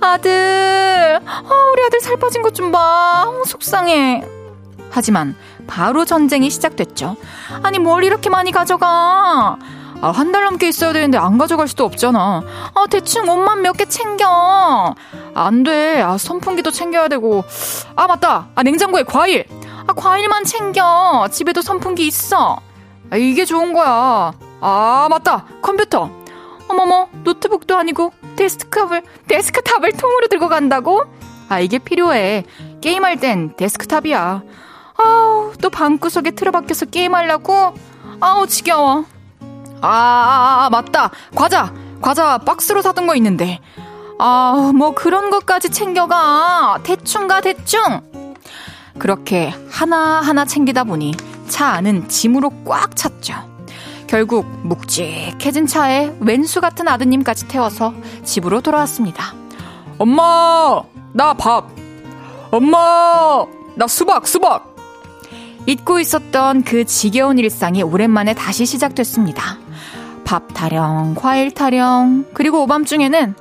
아들! 0.01 1.19
아, 1.25 1.69
우리 1.73 1.83
아들 1.83 1.99
살 1.99 2.17
빠진 2.17 2.43
것 2.43 2.51
좀 2.53 2.71
봐. 2.71 3.25
어, 3.27 3.43
속상해. 3.47 4.23
하지만 4.91 5.35
바로 5.67 6.05
전쟁이 6.05 6.49
시작됐죠. 6.49 7.15
아니, 7.63 7.79
뭘 7.79 8.03
이렇게 8.03 8.29
많이 8.29 8.51
가져가? 8.51 9.57
아, 10.01 10.11
한 10.11 10.31
달 10.31 10.43
넘게 10.43 10.67
있어야 10.67 10.93
되는데 10.93 11.17
안 11.17 11.37
가져갈 11.37 11.67
수도 11.67 11.85
없잖아. 11.85 12.43
아, 12.73 12.85
대충 12.89 13.27
옷만 13.29 13.61
몇 13.61 13.73
개 13.77 13.85
챙겨. 13.85 14.93
안 15.33 15.63
돼. 15.63 16.01
아, 16.01 16.17
선풍기도 16.17 16.71
챙겨야 16.71 17.07
되고. 17.07 17.43
아, 17.95 18.05
맞다. 18.07 18.47
아, 18.55 18.63
냉장고에 18.63 19.03
과일. 19.03 19.45
아, 19.87 19.93
과일만 19.93 20.43
챙겨. 20.43 21.27
집에도 21.31 21.61
선풍기 21.61 22.05
있어. 22.07 22.59
아, 23.09 23.15
이게 23.17 23.45
좋은 23.45 23.73
거야. 23.73 24.33
아, 24.61 25.07
맞다. 25.09 25.45
컴퓨터. 25.61 26.09
어머머, 26.67 27.07
노트북도 27.23 27.77
아니고 27.77 28.11
데스크탑을, 28.35 29.03
데스크탑을 29.27 29.91
통으로 29.93 30.27
들고 30.27 30.49
간다고? 30.49 31.03
아, 31.47 31.59
이게 31.59 31.77
필요해. 31.77 32.43
게임할 32.81 33.19
땐 33.19 33.53
데스크탑이야. 33.55 34.41
아우, 34.97 35.53
또 35.61 35.69
방구석에 35.69 36.31
틀어박혀서 36.31 36.87
게임하려고? 36.87 37.73
아우, 38.19 38.47
지겨워. 38.47 39.05
아, 39.81 39.87
아, 39.87 40.65
아, 40.65 40.69
맞다. 40.69 41.11
과자. 41.35 41.73
과자 42.01 42.37
박스로 42.37 42.81
사둔 42.81 43.07
거 43.07 43.15
있는데. 43.15 43.59
아, 44.19 44.71
뭐 44.75 44.93
그런 44.93 45.29
것까지 45.29 45.69
챙겨가. 45.69 46.79
대충 46.83 47.27
가, 47.27 47.41
대충. 47.41 48.01
그렇게 48.97 49.53
하나하나 49.69 50.45
챙기다 50.45 50.85
보니 50.85 51.13
차 51.49 51.67
안은 51.67 52.07
짐으로 52.07 52.51
꽉 52.65 52.95
찼죠. 52.95 53.33
결국 54.07 54.45
묵직해진 54.63 55.67
차에 55.67 56.15
왼수 56.19 56.61
같은 56.61 56.87
아드님까지 56.87 57.47
태워서 57.47 57.93
집으로 58.23 58.61
돌아왔습니다. 58.61 59.33
엄마! 59.97 60.81
나 61.11 61.33
밥! 61.33 61.69
엄마! 62.51 63.45
나 63.75 63.87
수박, 63.87 64.27
수박! 64.27 64.74
잊고 65.65 65.99
있었던 65.99 66.63
그 66.63 66.85
지겨운 66.85 67.39
일상이 67.39 67.81
오랜만에 67.81 68.33
다시 68.33 68.65
시작됐습니다. 68.65 69.57
밥 70.23 70.53
타령, 70.53 71.15
과일 71.15 71.51
타령, 71.51 72.25
그리고 72.33 72.63
오밤중에는 72.63 73.35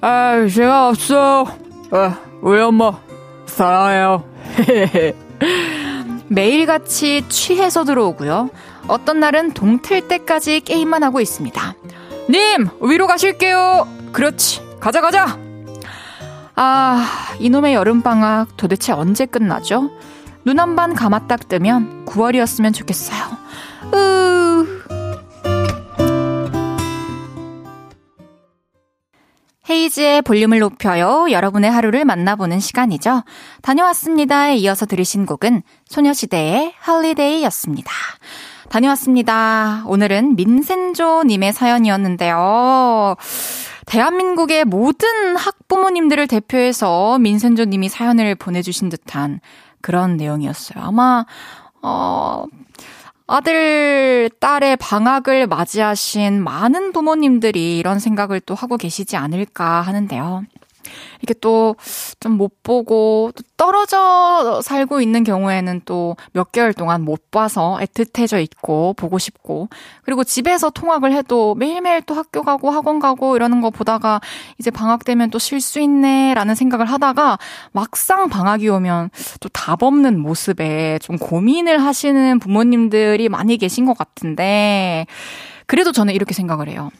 아, 0.00 0.46
제가 0.48 0.88
없어. 0.88 1.46
아, 1.90 2.18
우리 2.42 2.60
엄마 2.60 2.98
사랑해요. 3.46 4.24
매일같이 6.28 7.24
취해서 7.28 7.84
들어오고요. 7.84 8.50
어떤 8.86 9.20
날은 9.20 9.52
동틀 9.52 10.08
때까지 10.08 10.60
게임만 10.60 11.02
하고 11.02 11.20
있습니다. 11.20 11.74
님, 12.30 12.68
위로 12.80 13.06
가실게요. 13.06 13.86
그렇지. 14.12 14.62
가자, 14.80 15.00
가자. 15.00 15.38
아, 16.56 17.06
이놈의 17.38 17.74
여름방학 17.74 18.56
도대체 18.56 18.92
언제 18.92 19.26
끝나죠? 19.26 19.90
눈 20.44 20.58
한번딱 20.58 21.48
뜨면 21.48 22.04
9월이었으면 22.06 22.74
좋겠어요. 22.74 23.18
으. 23.94 24.34
헤이즈의 29.70 30.22
볼륨을 30.22 30.58
높여요. 30.58 31.26
여러분의 31.30 31.70
하루를 31.70 32.04
만나보는 32.04 32.60
시간이죠. 32.60 33.24
다녀왔습니다에 33.62 34.56
이어서 34.56 34.84
들으신 34.84 35.24
곡은 35.24 35.62
소녀시대의 35.86 36.74
Holiday였습니다. 36.78 37.90
다녀왔습니다. 38.68 39.84
오늘은 39.86 40.36
민센조님의 40.36 41.54
사연이었는데요. 41.54 43.16
대한민국의 43.86 44.64
모든 44.64 45.36
학부모님들을 45.36 46.26
대표해서 46.26 47.18
민센조님이 47.18 47.88
사연을 47.88 48.34
보내주신 48.34 48.88
듯한 48.90 49.40
그런 49.84 50.16
내용이었어요. 50.16 50.82
아마, 50.82 51.26
어, 51.82 52.46
아들, 53.26 54.30
딸의 54.40 54.78
방학을 54.78 55.46
맞이하신 55.46 56.42
많은 56.42 56.92
부모님들이 56.92 57.76
이런 57.76 57.98
생각을 57.98 58.40
또 58.40 58.54
하고 58.54 58.78
계시지 58.78 59.18
않을까 59.18 59.82
하는데요. 59.82 60.44
이게 61.22 61.34
또 61.34 61.76
좀 62.20 62.34
못 62.34 62.62
보고 62.62 63.30
또 63.34 63.42
떨어져 63.56 64.60
살고 64.62 65.00
있는 65.00 65.24
경우에는 65.24 65.82
또 65.84 66.16
몇 66.32 66.52
개월 66.52 66.72
동안 66.72 67.02
못 67.02 67.30
봐서 67.30 67.78
애틋해져 67.80 68.42
있고 68.42 68.94
보고 68.94 69.18
싶고 69.18 69.68
그리고 70.02 70.24
집에서 70.24 70.70
통학을 70.70 71.12
해도 71.12 71.54
매일매일 71.54 72.02
또 72.02 72.14
학교 72.14 72.42
가고 72.42 72.70
학원 72.70 72.98
가고 72.98 73.36
이러는 73.36 73.60
거 73.60 73.70
보다가 73.70 74.20
이제 74.58 74.70
방학 74.70 75.04
되면 75.04 75.30
또 75.30 75.38
쉴 75.38 75.60
수 75.60 75.80
있네라는 75.80 76.54
생각을 76.54 76.86
하다가 76.86 77.38
막상 77.72 78.28
방학이 78.28 78.68
오면 78.68 79.10
또 79.40 79.48
답 79.52 79.82
없는 79.82 80.18
모습에 80.18 80.98
좀 81.00 81.16
고민을 81.18 81.82
하시는 81.82 82.38
부모님들이 82.38 83.28
많이 83.28 83.56
계신 83.56 83.86
것 83.86 83.96
같은데 83.96 85.06
그래도 85.66 85.92
저는 85.92 86.14
이렇게 86.14 86.34
생각을 86.34 86.68
해요. 86.68 86.90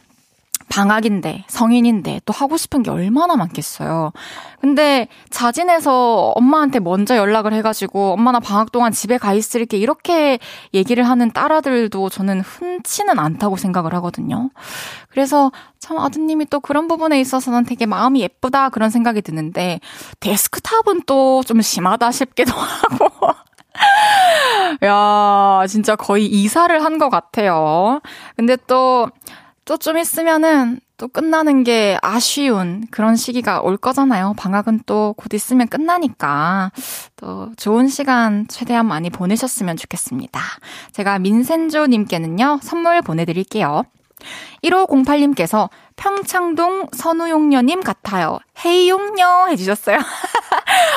방학인데, 0.74 1.44
성인인데, 1.46 2.20
또 2.24 2.32
하고 2.32 2.56
싶은 2.56 2.82
게 2.82 2.90
얼마나 2.90 3.36
많겠어요. 3.36 4.12
근데 4.60 5.06
자진해서 5.30 6.32
엄마한테 6.34 6.80
먼저 6.80 7.16
연락을 7.16 7.52
해가지고, 7.52 8.14
엄마 8.14 8.32
나 8.32 8.40
방학 8.40 8.72
동안 8.72 8.90
집에 8.90 9.16
가 9.16 9.34
있을게, 9.34 9.76
이렇게 9.76 10.40
얘기를 10.72 11.04
하는 11.08 11.30
딸아들도 11.30 12.08
저는 12.08 12.40
흔치는 12.40 13.20
않다고 13.20 13.56
생각을 13.56 13.94
하거든요. 13.94 14.50
그래서 15.10 15.52
참 15.78 15.96
아드님이 15.98 16.46
또 16.46 16.58
그런 16.58 16.88
부분에 16.88 17.20
있어서는 17.20 17.64
되게 17.66 17.86
마음이 17.86 18.20
예쁘다, 18.22 18.70
그런 18.70 18.90
생각이 18.90 19.22
드는데, 19.22 19.78
데스크탑은 20.18 21.02
또 21.06 21.42
좀 21.46 21.62
심하다 21.62 22.10
싶기도 22.10 22.52
하고. 22.58 23.10
야, 24.84 25.66
진짜 25.68 25.94
거의 25.94 26.26
이사를 26.26 26.82
한 26.82 26.98
것 26.98 27.10
같아요. 27.10 28.00
근데 28.36 28.56
또, 28.66 29.08
또 29.64 29.76
좀 29.76 29.98
있으면은 29.98 30.80
또 30.96 31.08
끝나는 31.08 31.64
게 31.64 31.98
아쉬운 32.02 32.86
그런 32.90 33.16
시기가 33.16 33.60
올 33.62 33.76
거잖아요. 33.76 34.34
방학은 34.36 34.80
또 34.86 35.14
곧 35.16 35.32
있으면 35.34 35.68
끝나니까 35.68 36.70
또 37.16 37.50
좋은 37.56 37.88
시간 37.88 38.46
최대한 38.48 38.86
많이 38.86 39.10
보내셨으면 39.10 39.76
좋겠습니다. 39.76 40.40
제가 40.92 41.18
민센조님께는요, 41.18 42.60
선물 42.62 43.02
보내드릴게요. 43.02 43.84
1508님께서 44.62 45.68
평창동 45.96 46.88
선우용녀님 46.92 47.82
같아요. 47.82 48.38
헤이용녀 48.64 49.46
해주셨어요. 49.50 49.98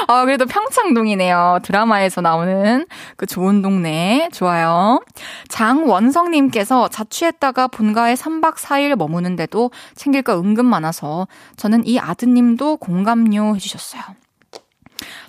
아, 0.07 0.25
그래도 0.25 0.45
평창동이네요. 0.45 1.59
드라마에서 1.63 2.21
나오는 2.21 2.85
그 3.15 3.25
좋은 3.25 3.61
동네. 3.61 4.29
좋아요. 4.33 5.03
장원성님께서 5.49 6.87
자취했다가 6.87 7.67
본가에 7.67 8.15
3박 8.15 8.55
4일 8.55 8.95
머무는데도 8.95 9.71
챙길 9.95 10.21
거 10.23 10.39
은근 10.39 10.65
많아서 10.65 11.27
저는 11.57 11.85
이 11.85 11.99
아드님도 11.99 12.77
공감요 12.77 13.55
해주셨어요. 13.55 14.01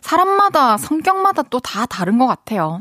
사람마다, 0.00 0.78
성격마다 0.78 1.42
또 1.42 1.60
다 1.60 1.84
다른 1.84 2.18
것 2.18 2.26
같아요. 2.26 2.80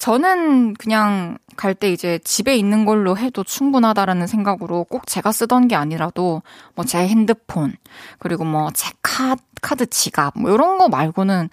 저는 0.00 0.74
그냥 0.74 1.36
갈 1.56 1.74
때 1.74 1.92
이제 1.92 2.18
집에 2.24 2.56
있는 2.56 2.86
걸로 2.86 3.18
해도 3.18 3.44
충분하다라는 3.44 4.26
생각으로 4.26 4.84
꼭 4.84 5.06
제가 5.06 5.30
쓰던 5.30 5.68
게 5.68 5.76
아니라도 5.76 6.42
뭐 6.74 6.84
제 6.86 7.06
핸드폰 7.06 7.76
그리고 8.18 8.44
뭐 8.44 8.70
제 8.72 8.90
카드, 9.02 9.86
지갑 9.86 10.34
뭐 10.38 10.50
이런 10.52 10.78
거 10.78 10.88
말고는 10.88 11.50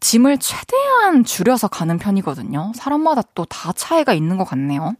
짐을 0.00 0.38
최대한 0.38 1.24
줄여서 1.24 1.68
가는 1.68 1.98
편이거든요. 1.98 2.72
사람마다 2.74 3.22
또 3.34 3.44
다 3.44 3.72
차이가 3.72 4.14
있는 4.14 4.38
것 4.38 4.44
같네요. 4.44 4.94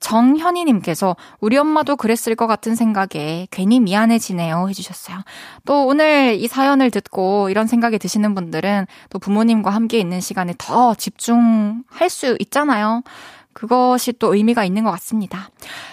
정현이님께서 0.00 1.16
우리 1.40 1.56
엄마도 1.56 1.96
그랬을 1.96 2.34
것 2.34 2.46
같은 2.46 2.74
생각에 2.74 3.48
괜히 3.50 3.80
미안해지네요 3.80 4.68
해주셨어요. 4.68 5.18
또 5.64 5.86
오늘 5.86 6.36
이 6.38 6.46
사연을 6.48 6.90
듣고 6.90 7.48
이런 7.50 7.66
생각이 7.66 7.98
드시는 7.98 8.34
분들은 8.34 8.86
또 9.10 9.18
부모님과 9.18 9.70
함께 9.70 9.98
있는 9.98 10.20
시간에 10.20 10.54
더 10.58 10.94
집중할 10.94 12.10
수 12.10 12.36
있잖아요. 12.40 13.02
그것이 13.52 14.12
또 14.18 14.34
의미가 14.34 14.64
있는 14.64 14.84
것 14.84 14.90
같습니다. 14.92 15.48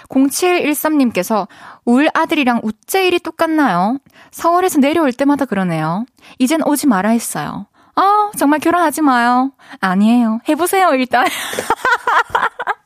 0713님께서 0.09 1.47
울 1.85 2.09
아들이랑 2.13 2.59
우째일이 2.61 3.19
똑같나요? 3.19 3.99
서울에서 4.31 4.79
내려올 4.79 5.13
때마다 5.13 5.45
그러네요. 5.45 6.05
이젠 6.39 6.61
오지 6.61 6.87
마라 6.87 7.11
했어요. 7.11 7.67
아, 7.95 8.31
정말 8.37 8.59
결혼하지 8.59 9.01
마요. 9.01 9.53
아니에요. 9.79 10.39
해보세요, 10.49 10.93
일단. 10.95 11.25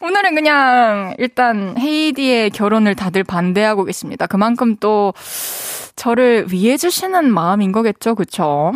오늘은 0.00 0.34
그냥 0.34 1.14
일단 1.18 1.76
헤이디의 1.78 2.50
결혼을 2.50 2.94
다들 2.94 3.24
반대하고 3.24 3.84
계십니다. 3.84 4.26
그만큼 4.26 4.76
또 4.78 5.14
저를 5.96 6.46
위해 6.50 6.76
주시는 6.76 7.32
마음인 7.32 7.72
거겠죠, 7.72 8.14
그쵸? 8.14 8.72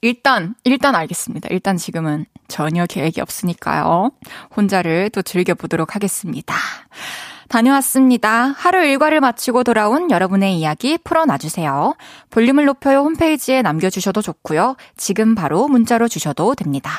일단, 0.00 0.54
일단 0.64 0.96
알겠습니다. 0.96 1.48
일단 1.52 1.76
지금은 1.76 2.26
전혀 2.48 2.86
계획이 2.86 3.20
없으니까요. 3.20 4.10
혼자를 4.56 5.10
또 5.10 5.22
즐겨보도록 5.22 5.94
하겠습니다. 5.94 6.54
다녀왔습니다. 7.52 8.54
하루 8.56 8.82
일과를 8.82 9.20
마치고 9.20 9.62
돌아온 9.62 10.10
여러분의 10.10 10.58
이야기 10.58 10.96
풀어놔주세요. 10.96 11.94
볼륨을 12.30 12.64
높여요 12.64 13.00
홈페이지에 13.00 13.60
남겨주셔도 13.60 14.22
좋고요. 14.22 14.76
지금 14.96 15.34
바로 15.34 15.68
문자로 15.68 16.08
주셔도 16.08 16.54
됩니다. 16.54 16.90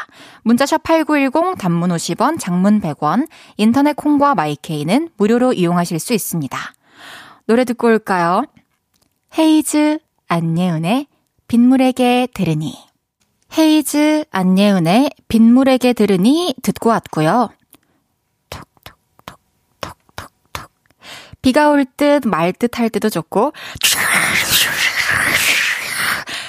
문자샵 0.43 0.83
8910 0.83 1.57
단문 1.57 1.89
50원, 1.89 2.39
장문 2.39 2.81
100원, 2.81 3.27
인터넷 3.57 3.95
콩과 3.95 4.35
마이케이는 4.35 5.09
무료로 5.17 5.53
이용하실 5.53 5.97
수 5.97 6.13
있습니다. 6.13 6.55
노래 7.47 7.65
듣고 7.65 7.87
올까요? 7.87 8.45
헤이즈 9.35 9.97
안예은의 10.27 11.07
빗물에게 11.47 12.27
들으니 12.31 12.75
헤이즈 13.57 14.25
안예은의 14.29 15.09
빗물에게 15.27 15.93
들으니 15.93 16.53
듣고 16.61 16.89
왔고요. 16.89 17.49
비가 21.43 21.69
올 21.69 21.85
듯 21.85 22.21
말 22.25 22.53
듯 22.53 22.79
할 22.79 22.89
때도 22.89 23.09
좋고 23.09 23.53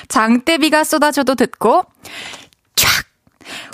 장대비가 0.08 0.84
쏟아져도 0.84 1.34
듣고 1.34 1.82
촥 2.76 3.04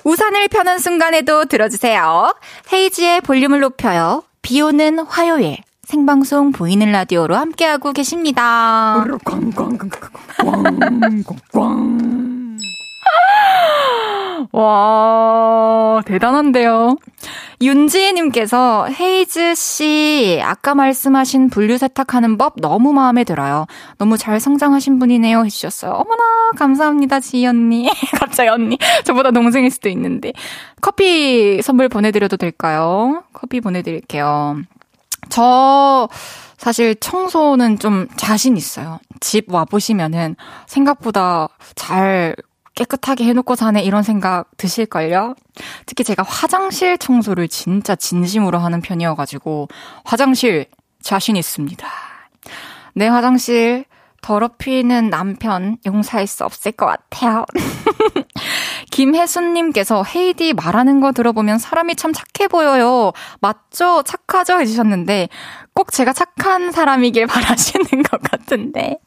우산을 0.04 0.48
펴는 0.48 0.78
순간에도 0.78 1.44
들어주세요. 1.44 2.34
헤이지의 2.72 3.20
볼륨을 3.20 3.60
높여요. 3.60 4.24
비 4.42 4.60
오는 4.62 4.98
화요일 5.00 5.58
생방송 5.84 6.52
보이는 6.52 6.90
라디오로 6.90 7.36
함께하고 7.36 7.92
계십니다. 7.92 9.04
와, 14.52 16.02
대단한데요. 16.06 16.96
윤지혜님께서 17.62 18.88
헤이즈 18.88 19.54
씨, 19.54 20.40
아까 20.42 20.74
말씀하신 20.74 21.50
분류 21.50 21.76
세탁하는 21.76 22.38
법 22.38 22.54
너무 22.56 22.92
마음에 22.92 23.24
들어요. 23.24 23.66
너무 23.98 24.16
잘 24.16 24.40
성장하신 24.40 24.98
분이네요. 24.98 25.44
해주셨어요. 25.44 25.92
어머나, 25.92 26.50
감사합니다, 26.56 27.20
지희 27.20 27.46
언니. 27.46 27.90
갑자기 28.18 28.48
언니. 28.48 28.78
저보다 29.04 29.30
동생일 29.30 29.70
수도 29.70 29.88
있는데. 29.90 30.32
커피 30.80 31.60
선물 31.62 31.88
보내드려도 31.88 32.36
될까요? 32.38 33.24
커피 33.32 33.60
보내드릴게요. 33.60 34.56
저, 35.28 36.08
사실 36.56 36.94
청소는 36.94 37.78
좀 37.78 38.06
자신 38.16 38.56
있어요. 38.56 39.00
집 39.20 39.52
와보시면은 39.52 40.36
생각보다 40.66 41.48
잘 41.74 42.36
깨끗하게 42.80 43.24
해놓고 43.24 43.56
사네 43.56 43.82
이런 43.82 44.02
생각 44.02 44.56
드실걸요? 44.56 45.34
특히 45.84 46.02
제가 46.02 46.22
화장실 46.22 46.96
청소를 46.96 47.46
진짜 47.48 47.94
진심으로 47.94 48.58
하는 48.58 48.80
편이어가지고 48.80 49.68
화장실 50.04 50.64
자신 51.02 51.36
있습니다. 51.36 51.86
내 52.94 53.06
화장실 53.06 53.84
더럽히는 54.22 55.10
남편 55.10 55.76
용서할 55.84 56.26
수 56.26 56.44
없을 56.44 56.72
것 56.72 56.86
같아요. 56.86 57.44
김혜순님께서 58.90 60.02
헤이디 60.02 60.54
말하는 60.54 61.00
거 61.00 61.12
들어보면 61.12 61.58
사람이 61.58 61.96
참 61.96 62.12
착해 62.14 62.48
보여요. 62.48 63.12
맞죠? 63.40 64.02
착하죠? 64.02 64.58
해주셨는데 64.58 65.28
꼭 65.74 65.92
제가 65.92 66.14
착한 66.14 66.72
사람이길 66.72 67.26
바라시는 67.28 68.02
것 68.10 68.22
같은데. 68.22 68.98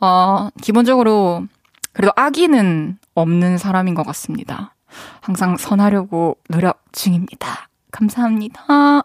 어, 0.00 0.48
기본적으로 0.60 1.46
그래도 1.92 2.12
아기는 2.16 2.98
없는 3.14 3.58
사람인 3.58 3.94
것 3.94 4.04
같습니다. 4.06 4.74
항상 5.20 5.56
선하려고 5.56 6.36
노력 6.48 6.82
중입니다. 6.92 7.68
감사합니다. 7.92 9.02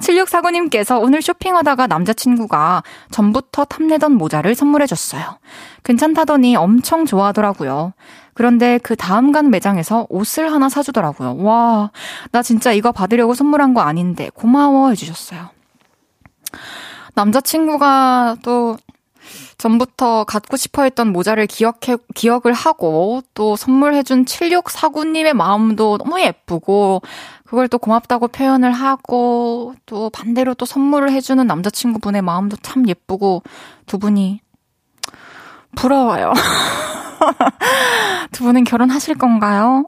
7649님께서 0.00 1.00
오늘 1.00 1.22
쇼핑하다가 1.22 1.86
남자친구가 1.86 2.82
전부터 3.10 3.64
탐내던 3.64 4.12
모자를 4.12 4.56
선물해줬어요. 4.56 5.38
괜찮다더니 5.84 6.56
엄청 6.56 7.06
좋아하더라고요. 7.06 7.92
그런데 8.34 8.78
그 8.82 8.96
다음 8.96 9.30
간 9.30 9.50
매장에서 9.50 10.06
옷을 10.10 10.52
하나 10.52 10.68
사주더라고요. 10.68 11.36
와, 11.44 11.92
나 12.32 12.42
진짜 12.42 12.72
이거 12.72 12.90
받으려고 12.90 13.34
선물한 13.34 13.72
거 13.72 13.82
아닌데 13.82 14.30
고마워 14.34 14.90
해주셨어요. 14.90 15.50
남자친구가 17.14 18.38
또 18.42 18.76
전부터 19.58 20.24
갖고 20.24 20.56
싶어 20.56 20.82
했던 20.82 21.12
모자를 21.12 21.46
기억해, 21.46 21.96
기억을 22.14 22.52
하고 22.52 23.22
또 23.34 23.56
선물해준 23.56 24.24
7649님의 24.24 25.32
마음도 25.34 25.98
너무 25.98 26.20
예쁘고 26.20 27.02
그걸 27.44 27.68
또 27.68 27.78
고맙다고 27.78 28.28
표현을 28.28 28.72
하고 28.72 29.74
또 29.86 30.10
반대로 30.10 30.54
또 30.54 30.66
선물을 30.66 31.12
해주는 31.12 31.46
남자친구분의 31.46 32.22
마음도 32.22 32.56
참 32.56 32.88
예쁘고 32.88 33.42
두 33.86 33.98
분이 33.98 34.40
부러워요. 35.76 36.32
두 38.32 38.44
분은 38.44 38.64
결혼하실 38.64 39.16
건가요? 39.16 39.86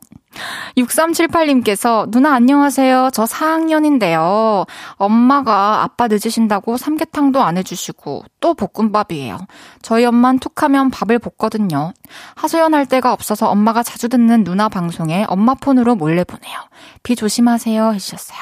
6378님께서 0.77 2.11
누나 2.11 2.35
안녕하세요. 2.35 3.11
저 3.13 3.25
4학년인데요. 3.25 4.67
엄마가 4.95 5.83
아빠 5.83 6.09
늦으신다고 6.09 6.77
삼계탕도 6.77 7.43
안 7.43 7.57
해주시고 7.57 8.25
또 8.41 8.55
볶음밥이에요. 8.55 9.39
저희 9.83 10.05
엄만 10.05 10.39
툭 10.39 10.63
하면 10.63 10.91
밥을 10.91 11.19
볶거든요. 11.19 11.93
하소연할 12.35 12.87
데가 12.87 13.13
없어서 13.13 13.49
엄마가 13.49 13.83
자주 13.83 14.09
듣는 14.09 14.45
누나 14.45 14.69
방송에 14.69 15.25
엄마 15.29 15.55
폰으로 15.55 15.95
몰래 15.95 16.25
보내요. 16.25 16.59
비 17.03 17.17
조심하세요 17.17 17.93
해주셨어요. 17.93 18.39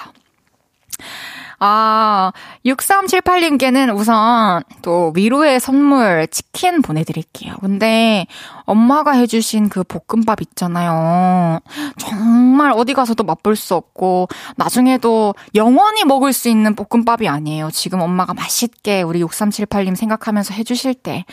아, 1.66 2.30
6378님께는 2.66 3.96
우선 3.96 4.62
또 4.82 5.14
위로의 5.16 5.58
선물 5.60 6.28
치킨 6.30 6.82
보내드릴게요. 6.82 7.54
근데 7.62 8.26
엄마가 8.66 9.12
해주신 9.12 9.70
그 9.70 9.82
볶음밥 9.82 10.42
있잖아요. 10.42 11.60
정말 11.96 12.70
어디 12.72 12.92
가서도 12.92 13.24
맛볼 13.24 13.56
수 13.56 13.74
없고, 13.76 14.28
나중에도 14.56 15.34
영원히 15.54 16.04
먹을 16.04 16.34
수 16.34 16.50
있는 16.50 16.74
볶음밥이 16.74 17.28
아니에요. 17.28 17.70
지금 17.70 18.02
엄마가 18.02 18.34
맛있게 18.34 19.00
우리 19.00 19.22
6378님 19.22 19.96
생각하면서 19.96 20.52
해주실 20.52 20.92
때 20.92 21.24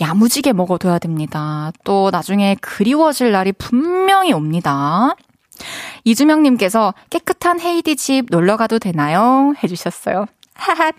야무지게 0.00 0.54
먹어둬야 0.54 0.98
됩니다. 0.98 1.70
또 1.84 2.10
나중에 2.10 2.56
그리워질 2.60 3.30
날이 3.30 3.52
분명히 3.52 4.32
옵니다. 4.32 5.14
이주명님께서 6.04 6.94
깨끗한 7.10 7.60
헤이디 7.60 7.96
집 7.96 8.26
놀러 8.30 8.56
가도 8.56 8.78
되나요? 8.78 9.54
해주셨어요. 9.62 10.26
하하, 10.54 10.92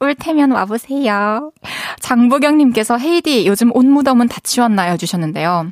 올 0.00 0.14
테면 0.14 0.52
와보세요. 0.52 1.52
장보경님께서 2.00 2.98
헤이디 2.98 3.46
요즘 3.46 3.70
옷 3.74 3.84
무덤은 3.84 4.28
다 4.28 4.40
치웠나요? 4.42 4.92
해주셨는데요. 4.92 5.70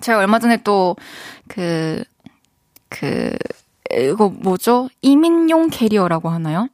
제가 0.00 0.18
얼마 0.18 0.38
전에 0.38 0.58
또, 0.62 0.96
그, 1.48 2.04
그, 2.88 3.36
이거 3.92 4.28
뭐죠? 4.28 4.88
이민용 5.02 5.68
캐리어라고 5.70 6.28
하나요? 6.28 6.68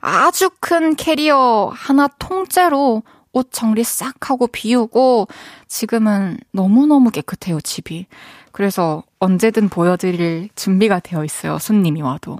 아주 0.00 0.50
큰 0.60 0.96
캐리어 0.96 1.70
하나 1.74 2.08
통째로 2.18 3.02
옷 3.32 3.48
정리 3.52 3.84
싹 3.84 4.30
하고 4.30 4.46
비우고 4.46 5.28
지금은 5.68 6.38
너무너무 6.52 7.10
깨끗해요, 7.10 7.60
집이. 7.60 8.06
그래서 8.52 9.02
언제든 9.18 9.68
보여드릴 9.70 10.50
준비가 10.54 11.00
되어 11.00 11.24
있어요. 11.24 11.58
손님이 11.58 12.02
와도. 12.02 12.38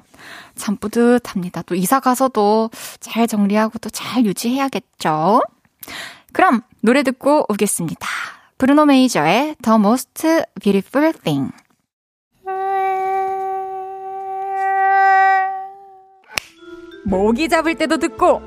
참 0.55 0.77
뿌듯합니다. 0.77 1.63
또 1.63 1.75
이사 1.75 2.01
가서도 2.01 2.71
잘 3.01 3.27
정리하고 3.27 3.79
또 3.79 3.89
잘 3.91 4.25
유지해야겠죠? 4.25 5.43
그럼 6.33 6.61
노래 6.81 7.03
듣고 7.03 7.47
오겠습니다. 7.49 8.07
브루노 8.59 8.87
메이저의 8.87 9.57
The 9.63 9.77
Most 9.79 10.29
Beautiful 10.61 11.13
Thing. 11.25 11.53
모기 17.05 17.49
잡을 17.49 17.75
때도 17.75 17.99
듣고 17.99 18.41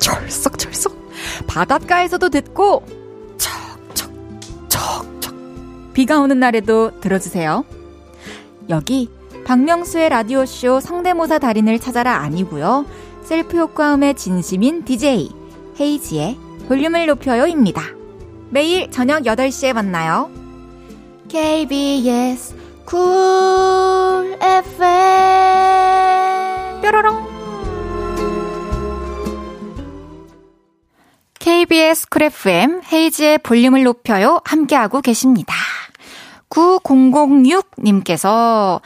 철썩철썩 0.00 0.94
바닷가에서도 1.46 2.28
듣고 2.30 3.03
비가 5.94 6.20
오는 6.20 6.38
날에도 6.40 7.00
들어주세요. 7.00 7.64
여기 8.68 9.08
박명수의 9.44 10.08
라디오쇼 10.08 10.80
성대모사 10.80 11.38
달인을 11.38 11.78
찾아라 11.78 12.16
아니고요. 12.16 12.86
셀프 13.22 13.56
효과음의 13.56 14.14
진심인 14.14 14.84
DJ 14.84 15.30
헤이즈의 15.80 16.36
볼륨을 16.68 17.06
높여요입니다. 17.06 17.82
매일 18.50 18.90
저녁 18.90 19.22
8시에 19.22 19.72
만나요. 19.72 20.30
KBS 21.28 22.54
Cool 22.84 24.36
FM 24.40 24.80
뾰로롱 26.82 27.33
KBS 31.94 32.08
Cool 32.08 32.22
FM 32.24 32.82
헤이즈의 32.92 33.38
볼륨을 33.38 33.84
높여요 33.84 34.40
함께하고 34.44 35.00
계십니다. 35.00 35.54
9006님께서 36.50 38.80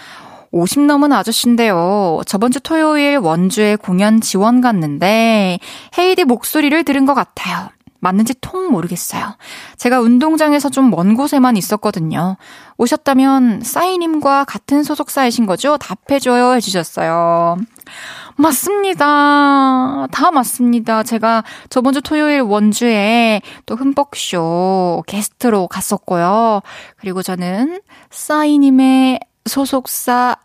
50 0.50 0.82
넘은 0.82 1.12
아저씨인데요. 1.12 2.20
저번 2.26 2.50
주 2.50 2.60
토요일 2.60 3.16
원주에 3.16 3.76
공연 3.76 4.20
지원 4.20 4.60
갔는데 4.60 5.58
헤이디 5.98 6.24
목소리를 6.24 6.84
들은 6.84 7.06
것 7.06 7.14
같아요. 7.14 7.70
맞는지 8.00 8.34
통 8.40 8.70
모르겠어요. 8.70 9.36
제가 9.76 10.00
운동장에서 10.00 10.68
좀 10.68 10.90
먼 10.90 11.16
곳에만 11.16 11.56
있었거든요. 11.56 12.36
오셨다면 12.76 13.62
싸이님과 13.62 14.44
같은 14.44 14.84
소속사이신 14.84 15.46
거죠? 15.46 15.78
답해줘요 15.78 16.54
해주셨어요. 16.54 17.56
맞습니다. 18.38 20.06
다 20.12 20.30
맞습니다. 20.30 21.02
제가 21.02 21.42
저번 21.70 21.92
주 21.92 22.00
토요일 22.00 22.40
원주에 22.40 23.42
또 23.66 23.74
흠뻑쇼 23.74 25.02
게스트로 25.06 25.66
갔었고요. 25.66 26.62
그리고 26.96 27.22
저는 27.22 27.80
싸이님의 28.10 29.20
소속사 29.44 30.36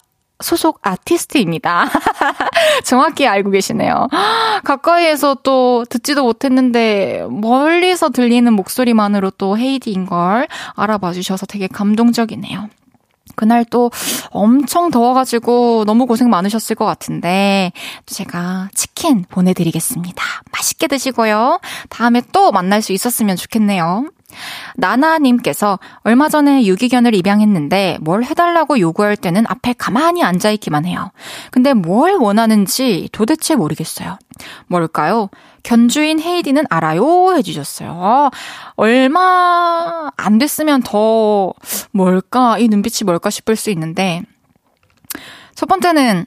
소속 0.42 0.80
아티스트입니다. 0.82 1.86
정확히 2.84 3.28
알고 3.28 3.52
계시네요. 3.52 4.08
가까이에서 4.66 5.36
또 5.44 5.86
듣지도 5.90 6.24
못했는데 6.24 7.26
멀리서 7.30 8.10
들리는 8.10 8.52
목소리만으로 8.54 9.30
또 9.38 9.58
헤이디인 9.58 10.06
걸 10.06 10.48
알아봐 10.76 11.14
주셔서 11.14 11.46
되게 11.46 11.68
감동적이네요. 11.68 12.70
그날 13.36 13.66
또 13.66 13.92
엄청 14.30 14.92
더워가지고 14.92 15.86
너무 15.86 16.06
고생 16.06 16.30
많으셨을 16.30 16.76
것 16.76 16.86
같은데, 16.86 17.72
제가 18.06 18.70
치킨 18.74 19.26
보내드리겠습니다. 19.30 20.24
맛있게 20.52 20.88
드시고요. 20.88 21.60
다음에 21.90 22.22
또 22.32 22.52
만날 22.52 22.82
수 22.82 22.94
있었으면 22.94 23.36
좋겠네요. 23.36 24.08
나나님께서 24.76 25.80
얼마 26.04 26.30
전에 26.30 26.66
유기견을 26.66 27.14
입양했는데 27.16 28.00
뭘 28.02 28.24
해달라고 28.24 28.80
요구할 28.80 29.16
때는 29.16 29.46
앞에 29.48 29.74
가만히 29.74 30.24
앉아있기만 30.24 30.86
해요. 30.86 31.12
근데 31.52 31.74
뭘 31.74 32.14
원하는지 32.14 33.10
도대체 33.12 33.56
모르겠어요. 33.56 34.18
뭘까요? 34.68 35.30
견주인 35.64 36.20
헤이디는 36.20 36.66
알아요? 36.70 37.34
해주셨어요. 37.36 37.90
아, 37.90 38.32
얼마 38.76 40.10
안 40.18 40.38
됐으면 40.38 40.84
더 40.84 41.54
뭘까? 41.92 42.58
이 42.60 42.68
눈빛이 42.68 43.06
뭘까 43.06 43.30
싶을 43.30 43.56
수 43.56 43.70
있는데, 43.72 44.22
첫 45.56 45.68
번째는, 45.68 46.26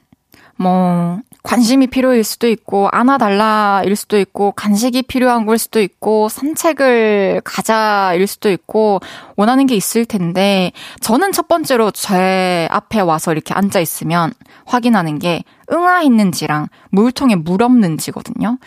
뭐, 0.57 1.19
관심이 1.43 1.87
필요일 1.87 2.23
수도 2.23 2.47
있고, 2.47 2.89
안아달라일 2.91 3.95
수도 3.95 4.19
있고, 4.19 4.51
간식이 4.53 5.03
필요한 5.03 5.45
걸 5.45 5.59
수도 5.59 5.79
있고, 5.79 6.29
산책을 6.29 7.41
가자일 7.45 8.25
수도 8.25 8.49
있고, 8.49 8.99
원하는 9.35 9.67
게 9.67 9.75
있을 9.75 10.05
텐데, 10.05 10.71
저는 10.99 11.31
첫 11.31 11.47
번째로 11.47 11.91
제 11.91 12.67
앞에 12.71 12.99
와서 13.01 13.31
이렇게 13.31 13.53
앉아 13.53 13.79
있으면 13.79 14.33
확인하는 14.65 15.19
게 15.19 15.43
응아 15.71 16.01
있는지랑 16.01 16.67
물통에 16.89 17.35
물 17.35 17.61
없는지거든요. 17.61 18.57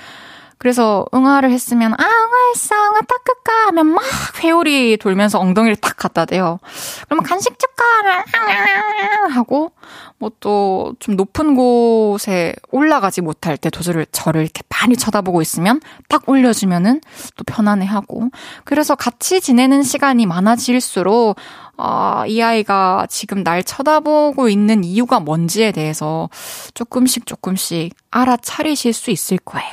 그래서 0.61 1.07
응아를 1.15 1.51
했으면 1.51 1.95
아 1.95 2.05
응아했어 2.05 2.75
응아 2.75 3.01
닦을까 3.01 3.69
하면 3.69 3.87
막 3.95 4.05
회오리 4.45 4.99
돌면서 4.99 5.41
엉덩이를 5.41 5.75
탁 5.77 5.97
갖다 5.97 6.27
대요. 6.27 6.61
그러면 7.09 7.25
간식 7.25 7.59
줄까 7.59 7.85
하면 8.03 9.31
하고 9.33 9.73
뭐 10.19 10.31
또 10.41 10.95
좀 11.01 11.17
높은 11.17 11.55
곳에 11.55 12.55
올라가지 12.71 13.23
못할 13.23 13.57
때 13.57 13.71
도저를 13.71 14.07
저를 14.13 14.43
이렇게 14.43 14.63
많이 14.69 14.97
쳐다보고 14.97 15.41
있으면 15.43 15.81
딱 16.09 16.29
올려주면은 16.29 17.01
또 17.37 17.45
편안해하고 17.45 18.29
그래서 18.65 18.95
같이 18.95 19.41
지내는 19.41 19.83
시간이 19.83 20.27
많아질수록 20.27 21.37
아, 21.79 22.25
이 22.27 22.43
아이가 22.43 23.07
지금 23.09 23.43
날 23.43 23.63
쳐다보고 23.63 24.51
있는 24.51 24.85
이유가 24.85 25.21
뭔지에 25.21 25.73
대해서 25.73 26.29
조금씩 26.75 27.25
조금씩 27.25 27.95
알아차리실 28.11 28.93
수 28.93 29.11
있을 29.11 29.39
거예요. 29.39 29.71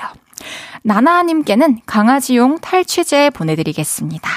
나나님께는 0.83 1.81
강아지용 1.85 2.59
탈취제 2.59 3.29
보내드리겠습니다. 3.31 4.29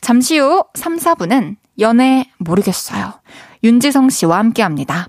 잠시 0.00 0.38
후 0.38 0.64
3, 0.74 0.96
4분은 0.98 1.56
연애 1.78 2.28
모르겠어요. 2.38 3.14
윤지성 3.62 4.10
씨와 4.10 4.38
함께 4.38 4.62
합니다. 4.62 5.08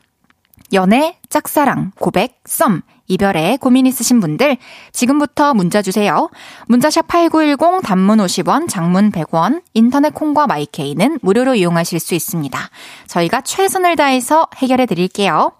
연애, 0.73 1.19
짝사랑, 1.30 1.91
고백, 1.99 2.41
썸, 2.45 2.82
이별에 3.08 3.58
고민 3.60 3.86
있으신 3.86 4.19
분들 4.19 4.58
지금부터 4.91 5.54
문자 5.54 5.82
주세요. 5.82 6.30
문자샵 6.67 7.08
8910 7.08 7.82
단문 7.84 8.17
50원, 8.19 8.69
장문 8.69 9.12
100원, 9.12 9.62
인터넷 9.73 10.13
콩과 10.13 10.47
마이케이는 10.47 11.19
무료로 11.21 11.56
이용하실 11.56 11.99
수 11.99 12.15
있습니다. 12.15 12.60
저희가 13.08 13.41
최선을 13.41 13.95
다해서 13.95 14.47
해결해 14.56 14.86
드릴게요. 14.86 15.52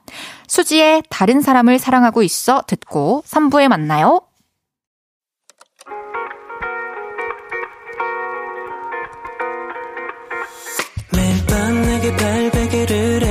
수지의 0.48 1.04
다른 1.10 1.42
사람을 1.42 1.80
사랑하고 1.80 2.24
있어 2.24 2.64
듣고 2.66 3.24
3부에 3.28 3.68
만나요. 3.68 4.22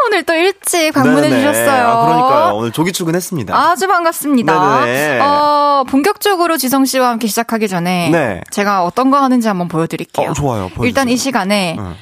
어, 0.00 0.06
오늘 0.06 0.22
또 0.22 0.34
일찍 0.34 0.92
방문해 0.92 1.28
네네. 1.28 1.40
주셨어요. 1.40 1.86
아, 1.86 2.06
그러니까요. 2.06 2.54
오늘 2.56 2.72
조기 2.72 2.92
출근했습니다. 2.92 3.56
아주 3.56 3.86
반갑습니다. 3.86 4.84
네네. 4.84 5.20
어, 5.20 5.84
본격적으로 5.88 6.56
지성 6.56 6.84
씨와 6.84 7.10
함께 7.10 7.26
시작하기 7.26 7.68
전에 7.68 8.10
네. 8.10 8.40
제가 8.50 8.84
어떤 8.84 9.10
거 9.10 9.18
하는지 9.22 9.48
한번 9.48 9.68
보여드릴게요. 9.68 10.30
어, 10.30 10.32
좋아요. 10.32 10.68
보여주세요. 10.68 10.86
일단 10.86 11.08
이 11.08 11.16
시간에 11.16 11.76
응. 11.78 11.94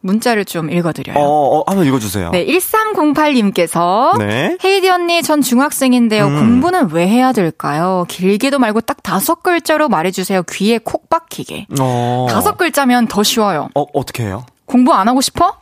문자를 0.00 0.44
좀 0.44 0.70
읽어드려요. 0.70 1.16
어, 1.16 1.58
어, 1.60 1.64
한번 1.66 1.86
읽어주세요. 1.86 2.30
네, 2.30 2.44
1308님께서 2.44 4.18
네. 4.18 4.58
헤이디 4.62 4.88
언니 4.90 5.22
전 5.22 5.40
중학생인데요. 5.40 6.26
음. 6.26 6.36
공부는 6.38 6.90
왜 6.92 7.08
해야 7.08 7.32
될까요? 7.32 8.04
길게도 8.08 8.58
말고 8.58 8.82
딱 8.82 9.02
다섯 9.02 9.42
글자로 9.42 9.88
말해주세요. 9.88 10.42
귀에 10.50 10.78
콕 10.78 11.08
박히게. 11.08 11.68
어. 11.80 12.26
다섯 12.28 12.58
글자면 12.58 13.06
더 13.08 13.22
쉬워요. 13.22 13.68
어, 13.74 13.84
어떻게 13.94 14.24
해요? 14.24 14.44
공부 14.66 14.92
안 14.92 15.08
하고 15.08 15.22
싶어? 15.22 15.56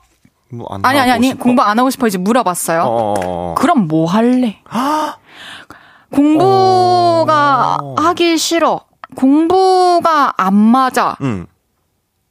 뭐, 0.53 0.67
안 0.71 0.85
아니 0.85 0.99
아니 1.01 1.11
아니 1.11 1.29
싶어? 1.29 1.43
공부 1.43 1.63
안 1.63 1.79
하고 1.79 1.89
싶어 1.91 2.07
이제 2.07 2.19
물어봤어요. 2.19 2.83
어, 2.83 2.87
어, 2.87 3.15
어. 3.25 3.55
그럼 3.57 3.89
뭐 3.89 4.07
할래? 4.07 4.59
공부가 6.11 7.79
어. 7.81 7.95
하기 7.99 8.37
싫어. 8.39 8.83
공부가 9.17 10.33
안 10.37 10.55
맞아. 10.55 11.17
음. 11.23 11.47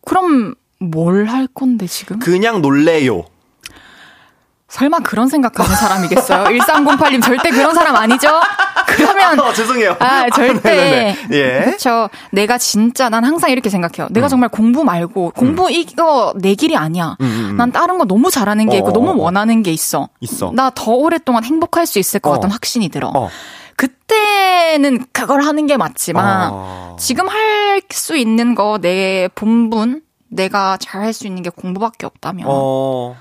그럼 0.05 0.55
뭘 0.79 1.27
할 1.27 1.47
건데 1.47 1.85
지금? 1.87 2.19
그냥 2.19 2.61
놀래요. 2.61 3.23
설마 4.71 4.99
그런 4.99 5.27
생각하는 5.27 5.75
사람이겠어요? 5.75 6.45
1308님 6.45 7.21
절대 7.21 7.49
그런 7.49 7.75
사람 7.75 7.95
아니죠? 7.97 8.29
그러면 8.87 9.37
어, 9.41 9.51
죄송해요. 9.53 9.97
아, 9.99 10.29
절대. 10.29 10.69
네네네. 10.75 11.17
예. 11.31 11.61
그렇죠. 11.65 12.09
내가 12.31 12.57
진짜 12.57 13.09
난 13.09 13.25
항상 13.25 13.49
이렇게 13.51 13.69
생각해요. 13.69 14.07
내가 14.11 14.29
정말 14.29 14.47
공부 14.49 14.83
말고 14.85 15.33
공부 15.35 15.69
이거 15.69 16.33
내 16.37 16.55
길이 16.55 16.77
아니야. 16.77 17.17
음, 17.19 17.25
음, 17.25 17.49
음. 17.51 17.57
난 17.57 17.71
다른 17.73 17.97
거 17.97 18.05
너무 18.05 18.31
잘하는 18.31 18.69
게 18.69 18.77
있고 18.77 18.89
어, 18.89 18.93
너무 18.93 19.09
어, 19.09 19.13
어. 19.13 19.17
원하는 19.23 19.61
게 19.61 19.71
있어. 19.73 20.07
있어. 20.21 20.51
나 20.55 20.71
더 20.73 20.91
오랫동안 20.93 21.43
행복할 21.43 21.85
수 21.85 21.99
있을 21.99 22.21
것 22.21 22.29
어. 22.29 22.33
같은 22.33 22.49
확신이 22.49 22.87
들어. 22.87 23.11
어. 23.13 23.29
그때는 23.75 25.05
그걸 25.11 25.41
하는 25.41 25.67
게 25.67 25.75
맞지만 25.75 26.49
어. 26.53 26.95
지금 26.99 27.27
할 27.27 27.61
수 27.91 28.15
있는 28.15 28.55
거 28.55 28.77
내 28.79 29.27
본분 29.35 30.01
내가 30.29 30.77
잘할 30.77 31.11
수 31.13 31.27
있는 31.27 31.43
게 31.43 31.49
공부밖에 31.49 32.05
없다면 32.05 32.45
어. 32.47 33.17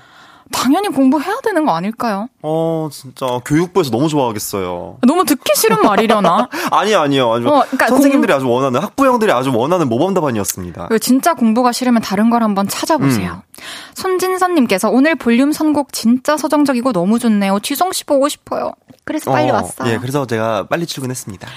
당연히 0.51 0.89
공부해야 0.89 1.39
되는 1.43 1.65
거 1.65 1.73
아닐까요? 1.75 2.27
어, 2.41 2.89
진짜 2.91 3.25
교육부에서 3.45 3.89
너무 3.91 4.07
좋아하겠어요. 4.09 4.97
너무 5.07 5.25
듣기 5.25 5.51
싫은 5.55 5.81
말이려나? 5.81 6.49
아니 6.71 6.93
아니요. 6.95 7.31
아주 7.31 7.47
어, 7.47 7.61
그러니까 7.61 7.87
선생님들이 7.87 8.33
아주 8.33 8.47
원하는 8.47 8.81
학부형들이 8.81 9.31
아주 9.31 9.51
원하는 9.53 9.89
모범 9.89 10.13
답안이었습니다. 10.13 10.89
진짜 10.99 11.33
공부가 11.33 11.71
싫으면 11.71 12.01
다른 12.01 12.29
걸 12.29 12.43
한번 12.43 12.67
찾아보세요. 12.67 13.43
음. 13.45 13.63
손진선님께서 13.95 14.89
오늘 14.89 15.15
볼륨 15.15 15.51
선곡 15.51 15.93
진짜 15.93 16.37
서정적이고 16.37 16.91
너무 16.93 17.19
좋네요. 17.19 17.59
지성 17.59 17.91
씨 17.91 18.05
보고 18.05 18.27
싶어요. 18.29 18.73
그래서 19.03 19.31
빨리 19.31 19.49
어, 19.51 19.55
왔어요. 19.55 19.91
예, 19.91 19.97
그래서 19.97 20.25
제가 20.25 20.67
빨리 20.67 20.85
출근했습니다. 20.85 21.47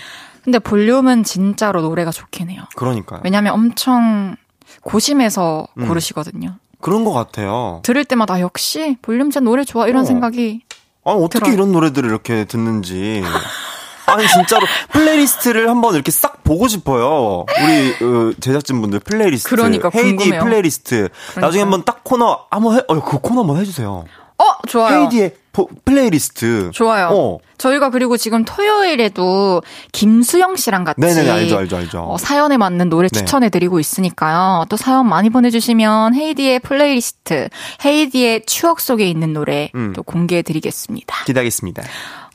근데 0.44 0.58
볼륨은 0.58 1.24
진짜로 1.24 1.80
노래가 1.80 2.10
좋긴 2.10 2.50
해요. 2.50 2.62
그러니까요. 2.76 3.20
왜냐면 3.24 3.54
엄청 3.54 4.36
고심해서 4.82 5.66
음. 5.78 5.88
고르시거든요. 5.88 6.56
그런 6.84 7.02
것 7.06 7.12
같아요. 7.12 7.80
들을 7.82 8.04
때마다 8.04 8.40
역시 8.40 8.98
볼륨 9.00 9.30
제 9.30 9.40
노래 9.40 9.64
좋아 9.64 9.88
이런 9.88 10.02
어. 10.02 10.04
생각이 10.04 10.60
아니, 11.02 11.24
어떻게 11.24 11.38
들어요. 11.38 11.54
이런 11.54 11.72
노래들을 11.72 12.06
이렇게 12.10 12.44
듣는지. 12.44 13.22
아니, 14.04 14.28
진짜로 14.28 14.66
playlist를 14.92 15.70
한번 15.70 15.94
이렇게 15.94 16.10
싹 16.10 16.44
보고 16.44 16.68
싶어요. 16.68 17.46
우리 17.48 18.04
어, 18.04 18.32
제작진분들 18.38 19.00
플레이리스트. 19.00 19.48
그러니까 19.48 19.90
헤이디 19.94 20.16
궁금해요. 20.16 20.44
플레이리스트. 20.44 21.08
나중에 21.40 21.62
한번 21.62 21.84
딱 21.86 22.04
코너, 22.04 22.44
한번 22.50 22.76
해, 22.76 22.82
어, 22.86 23.00
그 23.02 23.18
코너 23.18 23.40
한번 23.40 23.56
해주세요. 23.56 24.04
어 24.38 24.44
좋아요. 24.68 25.02
헤이디의 25.02 25.34
포- 25.52 25.68
플레이리스트. 25.84 26.70
좋아요. 26.72 27.08
어. 27.12 27.38
저희가 27.58 27.90
그리고 27.90 28.16
지금 28.16 28.44
토요일에도 28.44 29.62
김수영 29.92 30.56
씨랑 30.56 30.82
같이 30.82 31.00
네네네, 31.00 31.30
알죠, 31.30 31.58
알죠, 31.58 31.76
알죠. 31.76 32.00
어, 32.00 32.18
사연에 32.18 32.56
맞는 32.56 32.88
노래 32.88 33.08
네. 33.08 33.16
추천해 33.20 33.48
드리고 33.48 33.78
있으니까요. 33.78 34.64
또 34.68 34.76
사연 34.76 35.08
많이 35.08 35.30
보내 35.30 35.50
주시면 35.50 36.14
헤이디의 36.16 36.58
플레이리스트, 36.58 37.48
헤이디의 37.84 38.46
추억 38.46 38.80
속에 38.80 39.06
있는 39.08 39.32
노래 39.32 39.70
음. 39.76 39.92
또 39.94 40.02
공개해 40.02 40.42
드리겠습니다. 40.42 41.24
기다리겠습니다. 41.26 41.84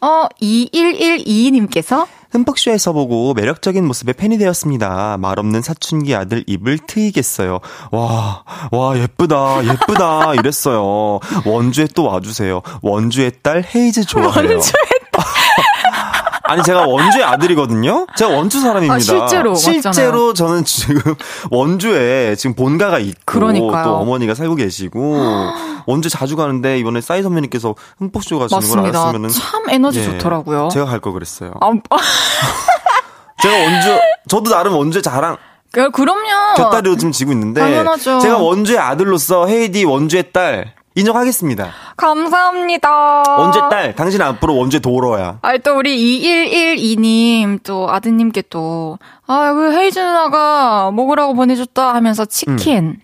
어 0.02 0.28
2112님께서 0.42 2.08
흠뻑쇼에서 2.32 2.94
보고 2.94 3.34
매력적인 3.34 3.86
모습에 3.86 4.14
팬이 4.14 4.38
되었습니다. 4.38 5.18
말 5.20 5.40
없는 5.40 5.62
사춘기 5.62 6.16
아들 6.16 6.44
입을 6.46 6.78
트이겠어요. 6.78 7.60
와, 7.92 8.44
와, 8.72 8.98
예쁘다, 8.98 9.66
예쁘다, 9.66 10.36
이랬어요. 10.40 11.20
원주에 11.46 11.88
또 11.96 12.06
와주세요. 12.06 12.62
원주의 12.82 13.32
딸 13.42 13.64
헤이즈 13.64 14.06
좋아해요. 14.06 14.36
원주의 14.36 14.60
아니, 16.50 16.64
제가 16.64 16.88
원주의 16.88 17.24
아들이거든요? 17.24 18.08
제가 18.16 18.34
원주 18.36 18.60
사람입니다. 18.60 18.94
아, 18.96 19.00
실제로 19.00 19.56
실제로 19.56 20.34
저는 20.34 20.66
지금 20.66 21.16
원주에 21.52 22.36
지금 22.36 22.56
본가가 22.56 23.00
있고, 23.00 23.20
그러니까요. 23.26 23.84
또 23.84 23.96
어머니가 23.98 24.34
살고 24.36 24.56
계시고, 24.56 25.18
원주 25.86 26.10
자주 26.10 26.36
가는데 26.36 26.78
이번에 26.80 27.02
싸이 27.02 27.22
선배님께서 27.24 27.76
흠뻑쇼 28.00 28.40
가시는 28.40 28.68
걸. 28.70 28.80
알았으면은. 28.96 29.30
참 29.30 29.70
에너지 29.70 30.00
예, 30.00 30.04
좋더라고요. 30.06 30.70
제가 30.72 30.86
갈 30.86 31.00
걸 31.00 31.14
그랬어요. 31.14 31.54
아, 31.62 31.72
제가 33.42 33.56
원주, 33.56 34.00
저도 34.28 34.52
나름 34.52 34.74
원주의 34.76 35.02
자랑, 35.02 35.38
그, 35.72 35.90
그럼요. 35.92 36.56
곁다리로 36.58 36.98
좀 36.98 37.12
지고 37.12 37.32
있는데. 37.32 37.62
당연하죠. 37.62 38.20
제가 38.20 38.38
원주의 38.38 38.78
아들로서 38.80 39.48
헤이디 39.48 39.86
원주의 39.86 40.32
딸, 40.34 40.74
인정하겠습니다. 41.00 41.70
감사합니다. 41.98 43.24
원주의 43.38 43.64
딸, 43.70 43.96
당신 43.96 44.22
앞으로 44.22 44.56
원주의 44.58 44.82
도로야. 44.82 45.40
아, 45.42 45.58
또 45.58 45.78
우리 45.78 45.98
2112님 46.22 47.60
또 47.64 47.90
아드님께 47.90 48.44
또, 48.50 48.98
아, 49.28 49.54
그 49.54 49.74
헤이즈 49.74 50.00
누나가 50.00 50.92
먹으라고 50.92 51.34
보내줬다 51.34 51.94
하면서 51.94 52.26
치킨. 52.26 52.98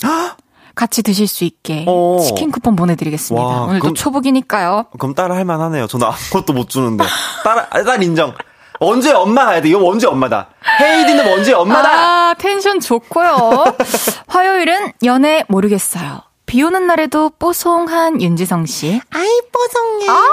같이 0.75 1.03
드실 1.03 1.25
수 1.25 1.45
있게 1.45 1.83
음. 1.83 1.85
어. 1.87 2.17
치킨 2.19 2.51
쿠폰 2.51 2.75
보내드리겠습니다. 2.75 3.45
와, 3.47 3.61
오늘 3.61 3.79
또 3.79 3.83
그럼- 3.83 3.95
초복이니까요. 3.95 4.87
그럼 4.99 5.15
딸 5.15 5.31
할만하네요. 5.31 5.87
저는 5.87 6.05
아무것도 6.07 6.51
못 6.51 6.67
주는데. 6.69 7.05
딸, 7.45 7.59
아, 7.69 7.83
딸 7.83 8.03
인정. 8.03 8.33
원주의 8.81 9.13
엄마 9.13 9.45
가야 9.45 9.61
돼. 9.61 9.69
이거 9.69 9.79
원주의 9.79 10.11
엄마다. 10.11 10.49
헤이디는 10.81 11.29
원주의 11.31 11.55
엄마다! 11.55 11.89
아, 12.31 12.33
텐션 12.37 12.81
좋고요. 12.81 13.63
화요일은 14.27 14.91
연애 15.05 15.45
모르겠어요. 15.47 16.23
비 16.45 16.61
오는 16.63 16.87
날에도 16.87 17.31
뽀송한 17.39 18.21
윤지성 18.21 18.65
씨. 18.65 19.01
아이, 19.09 19.41
뽀송해. 19.51 20.07
아, 20.09 20.23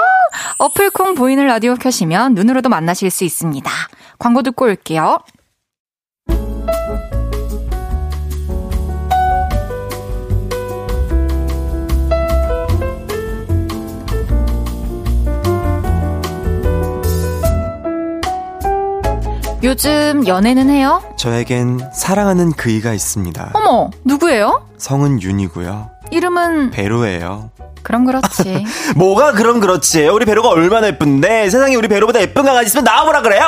어플 0.59 0.91
콩 0.91 1.15
보이는 1.15 1.45
라디오 1.45 1.75
켜시면 1.75 2.33
눈으로도 2.35 2.69
만나실 2.69 3.09
수 3.09 3.23
있습니다. 3.23 3.69
광고 4.19 4.41
듣고 4.43 4.65
올게요. 4.65 5.19
요즘 19.63 20.27
연애는 20.27 20.69
해요? 20.69 21.01
저에겐 21.17 21.79
사랑하는 21.93 22.51
그이가 22.51 22.93
있습니다. 22.93 23.51
어머, 23.53 23.89
누구예요? 24.03 24.67
성은 24.77 25.21
윤이고요. 25.21 25.92
이름은 26.13 26.69
배로예요. 26.69 27.49
그럼 27.83 28.05
그렇지. 28.05 28.65
뭐가 28.95 29.33
그럼 29.33 29.59
그렇지. 29.59 30.07
우리 30.07 30.25
배로가 30.25 30.49
얼마나 30.49 30.87
예쁜데 30.87 31.49
세상에 31.49 31.75
우리 31.75 31.87
배로보다 31.87 32.21
예쁜 32.21 32.43
강아지 32.45 32.67
있으면 32.67 32.83
나와보라 32.85 33.21
그래요. 33.21 33.43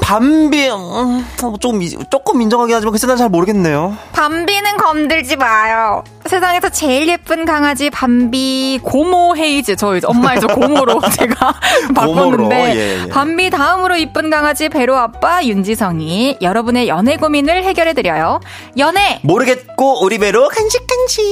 밤비 0.00 0.68
음, 0.68 1.26
조금 1.60 1.82
이- 1.82 1.96
조금 2.10 2.42
인정하긴 2.42 2.74
하지만 2.76 2.92
글쎄 2.92 3.06
난잘 3.06 3.28
모르겠네요. 3.30 3.96
밤비는 4.12 4.76
검들지 4.76 5.36
마요. 5.36 6.04
세상에서 6.26 6.68
제일 6.68 7.08
예쁜 7.08 7.44
강아지 7.44 7.90
밤비 7.90 8.80
고모 8.82 9.36
헤이즈 9.36 9.76
저 9.76 9.96
이제 9.96 10.06
엄마 10.06 10.34
이제 10.34 10.46
고모로 10.46 11.00
제가 11.16 11.54
바꿨는데 11.94 12.74
예, 12.76 13.02
예. 13.04 13.08
밤비 13.08 13.50
다음으로 13.50 13.96
이쁜 13.96 14.30
강아지 14.30 14.68
배로 14.68 14.96
아빠 14.96 15.42
윤지성이 15.44 16.38
여러분의 16.40 16.88
연애 16.88 17.16
고민을 17.16 17.64
해결해 17.64 17.94
드려요. 17.94 18.40
연애 18.78 19.20
모르겠고 19.22 20.04
우리 20.04 20.18
배로 20.18 20.48
간식 20.48 20.86
간식. 20.86 21.22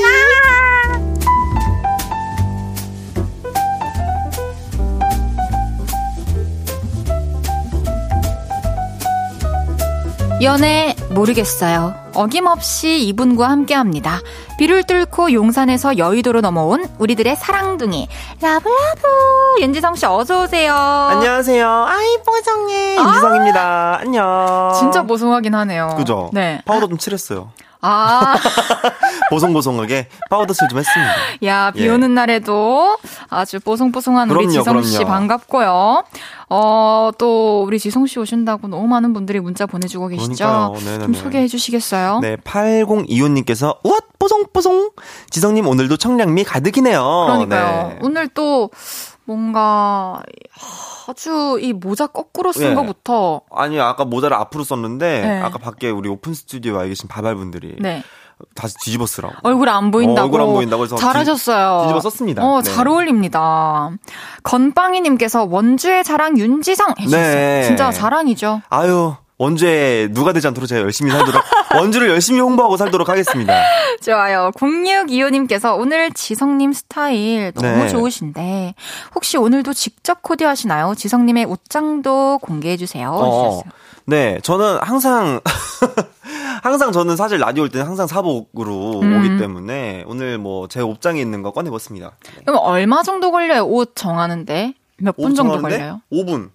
연애 10.42 10.96
모르겠어요. 11.10 11.94
어김없이 12.14 13.02
이분과 13.08 13.48
함께 13.50 13.74
합니다. 13.74 14.20
비를 14.58 14.84
뚫고 14.84 15.32
용산에서 15.32 15.98
여의도로 15.98 16.40
넘어온 16.40 16.86
우리들의 16.98 17.36
사랑둥이. 17.36 18.08
Love 18.40 18.94
love. 18.94 19.60
윤지성 19.60 19.96
씨 19.96 20.06
어서 20.06 20.44
오세요. 20.44 20.74
안녕하세요. 20.74 21.68
아이, 21.68 22.16
뽀송해. 22.24 22.96
윤지성입니다. 22.96 23.98
안녕. 24.00 24.72
진짜 24.78 25.02
보송하긴 25.02 25.54
하네요. 25.54 25.94
그죠? 25.98 26.30
네. 26.32 26.62
파우더 26.64 26.88
좀 26.88 26.96
칠했어요. 26.96 27.50
아, 27.82 28.36
보송보송하게 29.30 30.08
파우더 30.28 30.52
칠 30.54 30.68
좀 30.68 30.78
했습니다. 30.78 31.12
야, 31.44 31.70
비 31.70 31.84
예. 31.84 31.88
오는 31.88 32.14
날에도 32.14 32.98
아주 33.28 33.58
뽀송뽀송한 33.60 34.30
우리 34.30 34.46
그럼요, 34.46 34.50
지성 34.52 34.82
씨 34.82 34.98
그럼요. 34.98 35.10
반갑고요. 35.12 36.04
어, 36.50 37.10
또 37.18 37.62
우리 37.64 37.78
지성 37.78 38.06
씨 38.06 38.18
오신다고 38.18 38.68
너무 38.68 38.86
많은 38.88 39.12
분들이 39.12 39.40
문자 39.40 39.66
보내주고 39.66 40.08
계시죠? 40.08 40.74
좀 41.00 41.14
소개해 41.14 41.46
주시겠어요? 41.48 42.18
네, 42.20 42.36
8025님께서, 42.36 43.76
우왓, 43.84 44.04
뽀송뽀송. 44.18 44.90
지성님 45.30 45.66
오늘도 45.66 45.96
청량미 45.96 46.44
가득이네요. 46.44 47.02
그러니까요. 47.26 47.88
네. 47.88 47.98
오늘 48.02 48.28
또 48.28 48.70
뭔가 49.24 50.20
아주 51.10 51.58
이 51.60 51.72
모자 51.72 52.06
거꾸로 52.06 52.52
쓴 52.52 52.70
예. 52.70 52.74
거부터 52.74 53.42
아니, 53.54 53.80
아까 53.80 54.04
모자를 54.04 54.36
앞으로 54.36 54.64
썼는데, 54.64 55.20
네. 55.20 55.40
아까 55.42 55.58
밖에 55.58 55.90
우리 55.90 56.08
오픈 56.08 56.34
스튜디오에 56.34 56.76
와 56.76 56.84
계신 56.84 57.08
바발분들이 57.08 57.76
네. 57.80 58.02
다시 58.54 58.74
뒤집어 58.84 59.04
쓰라고. 59.06 59.34
얼굴 59.42 59.68
안 59.68 59.90
보인다고. 59.90 60.20
어, 60.20 60.24
얼굴 60.24 60.40
안 60.40 60.46
보인다고 60.46 60.84
해서 60.84 60.96
잘하셨어요. 60.96 61.78
뒤- 61.80 61.82
뒤집어 61.88 62.00
썼습니다. 62.00 62.42
어, 62.44 62.62
네. 62.62 62.70
잘 62.70 62.88
어울립니다. 62.88 63.90
건빵이님께서 64.44 65.44
원주의 65.50 66.02
자랑 66.04 66.38
윤지성 66.38 66.94
해주셨어요. 67.00 67.34
네. 67.34 67.62
진짜 67.64 67.90
자랑이죠. 67.90 68.62
아유, 68.70 69.14
원주에 69.40 70.08
누가 70.12 70.34
되지 70.34 70.46
않도록 70.48 70.68
제가 70.68 70.82
열심히 70.82 71.10
살도록, 71.10 71.42
원주를 71.74 72.10
열심히 72.10 72.40
홍보하고 72.40 72.76
살도록 72.76 73.08
하겠습니다. 73.08 73.54
좋아요. 74.02 74.50
0625님께서 74.54 75.78
오늘 75.78 76.10
지성님 76.12 76.74
스타일 76.74 77.50
너무 77.52 77.84
네. 77.84 77.88
좋으신데 77.88 78.74
혹시 79.14 79.38
오늘도 79.38 79.72
직접 79.72 80.20
코디하시나요? 80.20 80.94
지성님의 80.94 81.46
옷장도 81.46 82.40
공개해 82.42 82.76
주세요. 82.76 83.10
어, 83.12 83.24
해주셨어요. 83.24 83.72
네, 84.04 84.38
저는 84.42 84.76
항상, 84.82 85.40
항상 86.62 86.92
저는 86.92 87.16
사실 87.16 87.38
라디오 87.38 87.62
올 87.62 87.70
때는 87.70 87.86
항상 87.86 88.06
사복으로 88.06 89.00
음. 89.00 89.16
오기 89.16 89.38
때문에 89.38 90.04
오늘 90.06 90.36
뭐 90.36 90.66
제 90.68 90.82
옷장에 90.82 91.18
있는 91.18 91.40
거 91.42 91.52
꺼내봤습니다. 91.52 92.12
그럼 92.44 92.60
얼마 92.62 93.02
정도 93.02 93.32
걸려요? 93.32 93.62
옷 93.64 93.96
정하는데? 93.96 94.74
몇 94.98 95.16
분 95.16 95.34
정도 95.34 95.62
걸려요? 95.62 96.02
5분. 96.12 96.50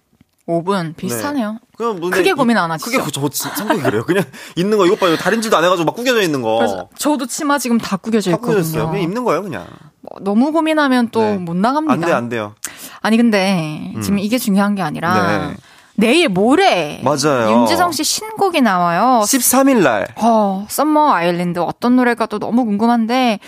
5분. 0.46 0.94
비슷하네요. 0.96 1.58
그럼 1.76 2.00
근데 2.00 2.16
크게 2.18 2.30
이- 2.30 2.32
고민 2.32 2.56
안 2.56 2.70
하시죠? 2.70 2.90
크게 2.90 3.02
그- 3.02 3.10
저 3.12 3.28
성격이 3.54 3.82
그래요. 3.82 4.04
그냥 4.04 4.24
있는 4.54 4.78
거 4.78 4.86
이것 4.86 4.98
봐요. 5.00 5.16
다림질도 5.16 5.56
안 5.56 5.64
해가지고 5.64 5.84
막 5.86 5.94
구겨져 5.96 6.22
있는 6.22 6.40
거. 6.42 6.88
저도 6.96 7.26
치마 7.26 7.58
지금 7.58 7.78
다 7.78 7.96
구겨져 7.96 8.30
다 8.30 8.36
있거든요. 8.36 8.54
구겨졌어요. 8.56 8.88
그냥 8.90 9.02
입는 9.02 9.24
거예요, 9.24 9.42
그냥. 9.42 9.66
뭐 10.02 10.20
너무 10.20 10.52
고민하면 10.52 11.08
또 11.10 11.20
네. 11.20 11.36
못 11.36 11.56
나갑니다. 11.56 11.92
안 11.94 12.00
돼, 12.00 12.12
안 12.12 12.28
돼요. 12.28 12.54
아니 13.02 13.16
근데 13.16 13.92
지금 14.02 14.18
이게 14.18 14.38
중요한 14.38 14.74
게 14.76 14.82
아니라 14.82 15.48
네. 15.48 15.56
내일 15.96 16.28
모레 16.28 17.00
맞아요. 17.02 17.50
윤지성 17.62 17.90
씨 17.92 18.04
신곡이 18.04 18.60
나와요. 18.60 19.22
13일 19.24 19.82
날. 19.82 20.06
어, 20.16 20.66
Summer 20.68 21.10
Island 21.12 21.58
어떤 21.58 21.96
노래가 21.96 22.26
또 22.26 22.38
너무 22.38 22.64
궁금한데 22.64 23.40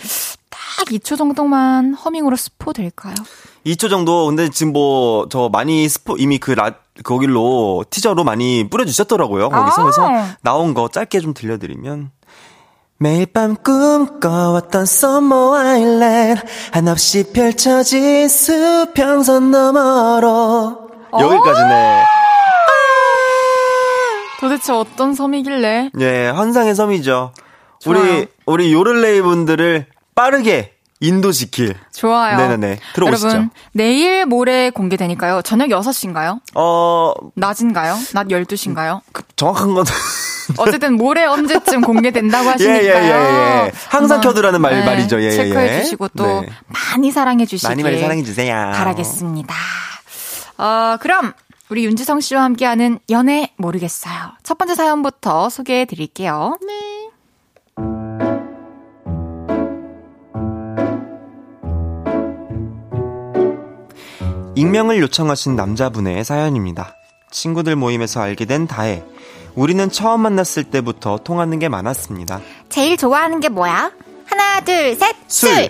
딱 0.49 0.85
2초 0.87 1.17
정도만 1.17 1.93
허밍으로 1.93 2.35
스포 2.35 2.73
될까요? 2.73 3.13
2초 3.73 3.89
정도. 3.89 4.25
근데 4.27 4.49
지금 4.49 4.73
뭐, 4.73 5.27
저 5.29 5.49
많이 5.49 5.87
스포, 5.87 6.17
이미 6.17 6.37
그 6.37 6.51
라, 6.51 6.71
거길로 7.03 7.85
티저로 7.89 8.23
많이 8.23 8.69
뿌려주셨더라고요. 8.69 9.49
거기서. 9.49 9.81
아. 9.81 9.83
그래서 9.83 10.35
나온 10.41 10.73
거 10.73 10.87
짧게 10.87 11.19
좀 11.19 11.33
들려드리면. 11.33 12.11
매일 13.01 13.27
밤 13.27 13.55
꿈꿔왔던 13.55 14.85
Summer 14.85 15.55
Island 15.55 16.41
한없이 16.73 17.31
펼쳐진 17.31 18.27
수평선 18.27 19.51
너머로 19.51 20.89
여기까지네. 21.17 22.03
도대체 24.41 24.73
어떤 24.73 25.13
섬이길래? 25.13 25.91
예, 25.99 26.27
환상의 26.27 26.75
섬이죠. 26.75 27.31
좋아요. 27.79 27.99
우리 27.99 28.27
우리 28.45 28.73
요를레이 28.73 29.21
분들을 29.21 29.85
빠르게 30.13 30.73
인도시킬. 30.99 31.75
좋아요. 31.93 32.37
네네네. 32.37 32.79
들어오시죠. 32.93 33.27
여러분, 33.27 33.49
내일 33.71 34.25
모레 34.25 34.69
공개되니까요. 34.71 35.41
저녁 35.43 35.69
6시인가요? 35.69 36.41
어, 36.55 37.13
낮인가요? 37.35 37.95
낮 38.13 38.27
12시인가요? 38.27 39.01
그 39.13 39.23
정확한 39.35 39.73
건 39.73 39.85
어쨌든 40.57 40.95
모레 40.95 41.25
언제쯤 41.25 41.81
공개된다고 41.81 42.47
예, 42.47 42.51
하시니까요. 42.51 42.83
예, 42.83 43.07
예, 43.07 43.65
예. 43.67 43.71
항상 43.87 44.17
한번, 44.17 44.21
켜두라는 44.21 44.61
말, 44.61 44.83
말이죠. 44.83 45.21
예, 45.21 45.27
예, 45.27 45.31
체크해 45.31 45.77
예. 45.77 45.81
주시고 45.83 46.09
또 46.17 46.41
네. 46.41 46.49
많이 46.67 47.11
사랑해 47.11 47.45
주시길 47.45 47.69
많이 47.69 47.83
많이 47.83 47.99
사랑해 47.99 48.23
주세요. 48.23 48.71
바라겠습니다. 48.73 49.55
어, 50.57 50.97
그럼 50.99 51.33
우리 51.69 51.85
윤지성 51.85 52.19
씨와 52.19 52.43
함께하는 52.43 52.99
연애 53.09 53.53
모르겠어요. 53.57 54.31
첫 54.43 54.57
번째 54.57 54.75
사연부터 54.75 55.49
소개해 55.49 55.85
드릴게요. 55.85 56.57
익명을 64.59 64.99
요청하신 64.99 65.55
남자분의 65.55 66.25
사연입니다. 66.25 66.93
친구들 67.31 67.77
모임에서 67.77 68.19
알게 68.19 68.43
된 68.43 68.67
다혜. 68.67 69.05
우리는 69.55 69.89
처음 69.89 70.19
만났을 70.19 70.65
때부터 70.65 71.19
통하는 71.23 71.59
게 71.59 71.69
많았습니다. 71.69 72.41
제일 72.67 72.97
좋아하는 72.97 73.39
게 73.39 73.47
뭐야? 73.47 73.93
하나, 74.25 74.59
둘, 74.59 74.97
셋, 74.97 75.15
술. 75.29 75.69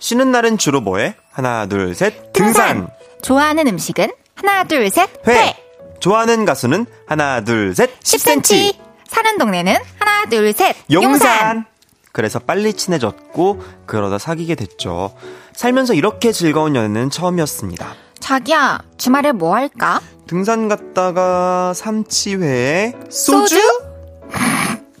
쉬는 0.00 0.32
날은 0.32 0.58
주로 0.58 0.80
뭐해? 0.80 1.14
하나, 1.30 1.66
둘, 1.66 1.94
셋. 1.94 2.32
등산. 2.32 2.88
좋아하는 3.22 3.68
음식은 3.68 4.10
하나, 4.34 4.64
둘, 4.64 4.90
셋, 4.90 5.08
회. 5.28 5.54
좋아하는 6.00 6.44
가수는 6.44 6.86
하나, 7.06 7.44
둘, 7.44 7.72
셋. 7.76 8.00
10cm. 8.00 8.74
사는 9.06 9.38
동네는 9.38 9.76
하나, 10.00 10.26
둘, 10.28 10.52
셋, 10.52 10.74
용산. 10.90 11.66
그래서 12.10 12.40
빨리 12.40 12.72
친해졌고 12.72 13.62
그러다 13.86 14.18
사귀게 14.18 14.56
됐죠. 14.56 15.14
살면서 15.54 15.94
이렇게 15.94 16.32
즐거운 16.32 16.74
연애는 16.74 17.10
처음이었습니다. 17.10 17.94
자기야, 18.20 18.82
주말에 18.96 19.32
뭐 19.32 19.54
할까? 19.54 20.00
등산 20.26 20.68
갔다가 20.68 21.72
삼치회에 21.74 22.94
소주? 23.08 23.56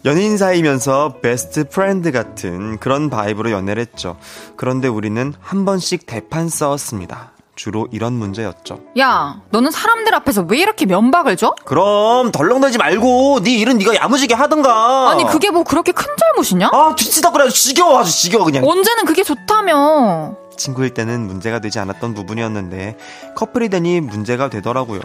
연인 0.04 0.38
사이면서 0.38 1.18
best 1.20 1.68
friend 1.68 2.12
같은 2.12 2.78
그런 2.78 3.10
vibe로 3.10 3.50
연애를 3.50 3.80
했죠. 3.82 4.16
그런데 4.56 4.88
우리는 4.88 5.34
한 5.40 5.64
번씩 5.64 6.06
대판 6.06 6.48
싸웠습니다. 6.48 7.32
주로 7.58 7.88
이런 7.90 8.12
문제였죠. 8.12 8.78
야, 9.00 9.40
너는 9.50 9.72
사람들 9.72 10.14
앞에서 10.14 10.46
왜 10.48 10.58
이렇게 10.58 10.86
면박을 10.86 11.36
줘? 11.36 11.54
그럼 11.64 12.30
덜렁대지 12.30 12.78
말고 12.78 13.40
네 13.42 13.56
일은 13.56 13.78
네가 13.78 13.96
야무지게 13.96 14.34
하던가. 14.34 15.10
아니, 15.10 15.24
그게 15.26 15.50
뭐 15.50 15.64
그렇게 15.64 15.90
큰 15.90 16.06
잘못이냐? 16.16 16.70
아 16.72 16.94
뒤치다 16.96 17.32
그래 17.32 17.48
지겨워 17.50 17.98
아주 17.98 18.12
지겨워 18.12 18.44
그냥. 18.44 18.64
언제는 18.64 19.04
그게 19.04 19.24
좋다며. 19.24 20.36
친구일 20.56 20.94
때는 20.94 21.26
문제가 21.26 21.58
되지 21.58 21.80
않았던 21.80 22.14
부분이었는데 22.14 22.96
커플이 23.34 23.68
되니 23.68 24.00
문제가 24.00 24.48
되더라고요. 24.48 25.00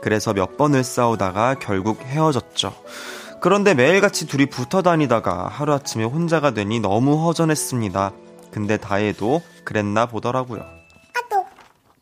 그래서 0.00 0.32
몇 0.32 0.56
번을 0.56 0.84
싸우다가 0.84 1.56
결국 1.60 2.02
헤어졌죠. 2.02 2.72
그런데 3.40 3.74
매일같이 3.74 4.28
둘이 4.28 4.46
붙어 4.46 4.80
다니다가 4.80 5.48
하루아침에 5.50 6.04
혼자가 6.04 6.52
되니 6.52 6.78
너무 6.78 7.26
허전했습니다. 7.26 8.12
근데 8.52 8.76
다혜도 8.76 9.42
그랬나 9.64 10.06
보더라고요. 10.06 10.75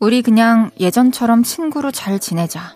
우리 0.05 0.21
그냥 0.21 0.71
예전처럼 0.79 1.45
친구로 1.45 1.91
잘 1.91 2.19
지내자. 2.19 2.75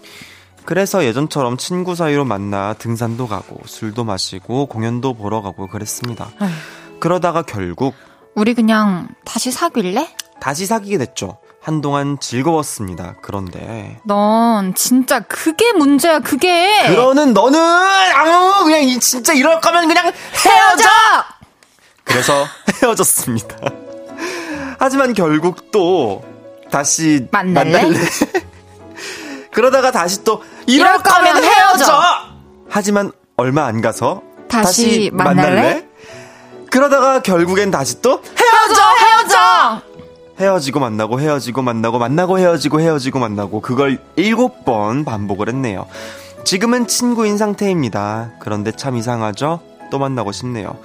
그래서 0.65 1.05
예전처럼 1.05 1.59
친구 1.59 1.95
사이로 1.95 2.25
만나 2.25 2.73
등산도 2.73 3.29
가고 3.29 3.61
술도 3.67 4.05
마시고 4.05 4.65
공연도 4.65 5.13
보러 5.13 5.43
가고 5.43 5.67
그랬습니다. 5.67 6.31
그러다가 7.01 7.43
결국 7.43 7.95
우리 8.35 8.55
그냥 8.55 9.09
다시 9.27 9.51
사귈래? 9.51 10.09
다시 10.41 10.65
사귀게 10.65 10.97
됐죠. 10.97 11.37
한동안 11.61 12.19
즐거웠습니다. 12.19 13.17
그런데 13.21 14.01
넌 14.05 14.75
진짜 14.75 15.21
그게 15.21 15.73
문제야, 15.73 16.21
그게. 16.21 16.87
그러는 16.89 17.35
너는 17.35 17.61
아유 17.61 18.65
그냥 18.65 18.85
이 18.85 18.99
진짜 19.01 19.35
이럴 19.35 19.61
거면 19.61 19.87
그냥 19.87 20.07
헤어져. 20.07 20.89
그래서 22.05 22.47
헤어졌습니다. 22.83 23.55
하지만 24.79 25.13
결국 25.13 25.71
또 25.71 26.25
다시 26.71 27.27
만날래? 27.31 27.91
그러다가 29.53 29.91
다시 29.91 30.23
또 30.25 30.43
이럴, 30.67 30.89
이럴 30.89 30.99
거면 31.03 31.37
헤어져. 31.43 31.85
헤어져. 31.85 32.03
하지만 32.69 33.13
얼마 33.37 33.67
안 33.67 33.81
가서 33.81 34.23
다시 34.49 35.11
만날래? 35.13 35.87
그러다가 36.71 37.23
결국엔 37.23 37.71
다시 37.71 38.01
또 38.03 38.23
헤어져, 38.23 38.83
헤어져! 39.01 39.83
헤어지고 40.41 40.81
만나고 40.81 41.21
헤어지고 41.21 41.63
만나고 41.63 41.99
만나고 41.99 42.39
헤어지고 42.39 42.81
헤어지고 42.81 43.19
만나고 43.19 43.61
그걸 43.61 43.99
일곱 44.17 44.65
번 44.65 45.05
반복을 45.05 45.49
했네요. 45.49 45.87
지금은 46.45 46.87
친구인 46.87 47.37
상태입니다. 47.37 48.33
그런데 48.39 48.71
참 48.73 48.97
이상하죠? 48.97 49.61
또 49.91 49.99
만나고 49.99 50.31
싶네요. 50.33 50.79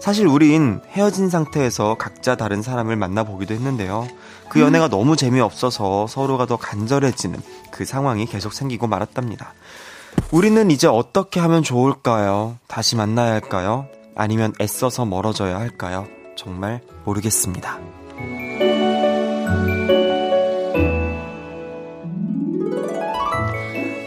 사실 0.00 0.26
우린 0.26 0.80
헤어진 0.90 1.28
상태에서 1.28 1.96
각자 1.98 2.36
다른 2.36 2.62
사람을 2.62 2.96
만나보기도 2.96 3.54
했는데요. 3.54 4.08
그 4.48 4.60
연애가 4.60 4.88
너무 4.88 5.16
재미없어서 5.16 6.06
서로가 6.06 6.46
더 6.46 6.56
간절해지는 6.56 7.40
그 7.70 7.84
상황이 7.84 8.26
계속 8.26 8.52
생기고 8.52 8.86
말았답니다. 8.86 9.54
우리는 10.30 10.70
이제 10.70 10.86
어떻게 10.86 11.40
하면 11.40 11.62
좋을까요? 11.62 12.58
다시 12.68 12.96
만나야 12.96 13.32
할까요? 13.32 13.86
아니면 14.14 14.52
애써서 14.60 15.04
멀어져야 15.04 15.58
할까요? 15.58 16.06
정말 16.36 16.80
모르겠습니다. 17.04 17.78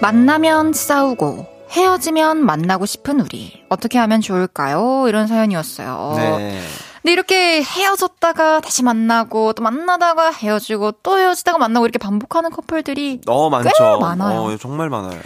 만나면 0.02 0.74
싸우고 0.74 1.46
헤어지면 1.72 2.46
만나고 2.46 2.86
싶은 2.86 3.20
우리 3.20 3.64
어떻게 3.68 3.98
하면 3.98 4.22
좋을까요? 4.22 5.06
이런 5.08 5.28
사연이었어요. 5.28 6.14
네. 6.16 6.62
근데 7.08 7.14
이렇게 7.14 7.64
헤어졌다가 7.64 8.60
다시 8.60 8.84
만나고 8.84 9.54
또 9.54 9.64
만나다가 9.64 10.30
헤어지고 10.30 10.92
또 11.04 11.18
헤어지다가 11.18 11.58
만나고 11.58 11.86
이렇게 11.86 11.98
반복하는 12.00 12.50
커플들이 12.52 13.22
어, 13.28 13.50
많죠. 13.50 13.70
꽤 13.70 13.98
많아요. 14.02 14.42
어, 14.42 14.58
정말 14.58 14.90
많아요. 14.90 15.18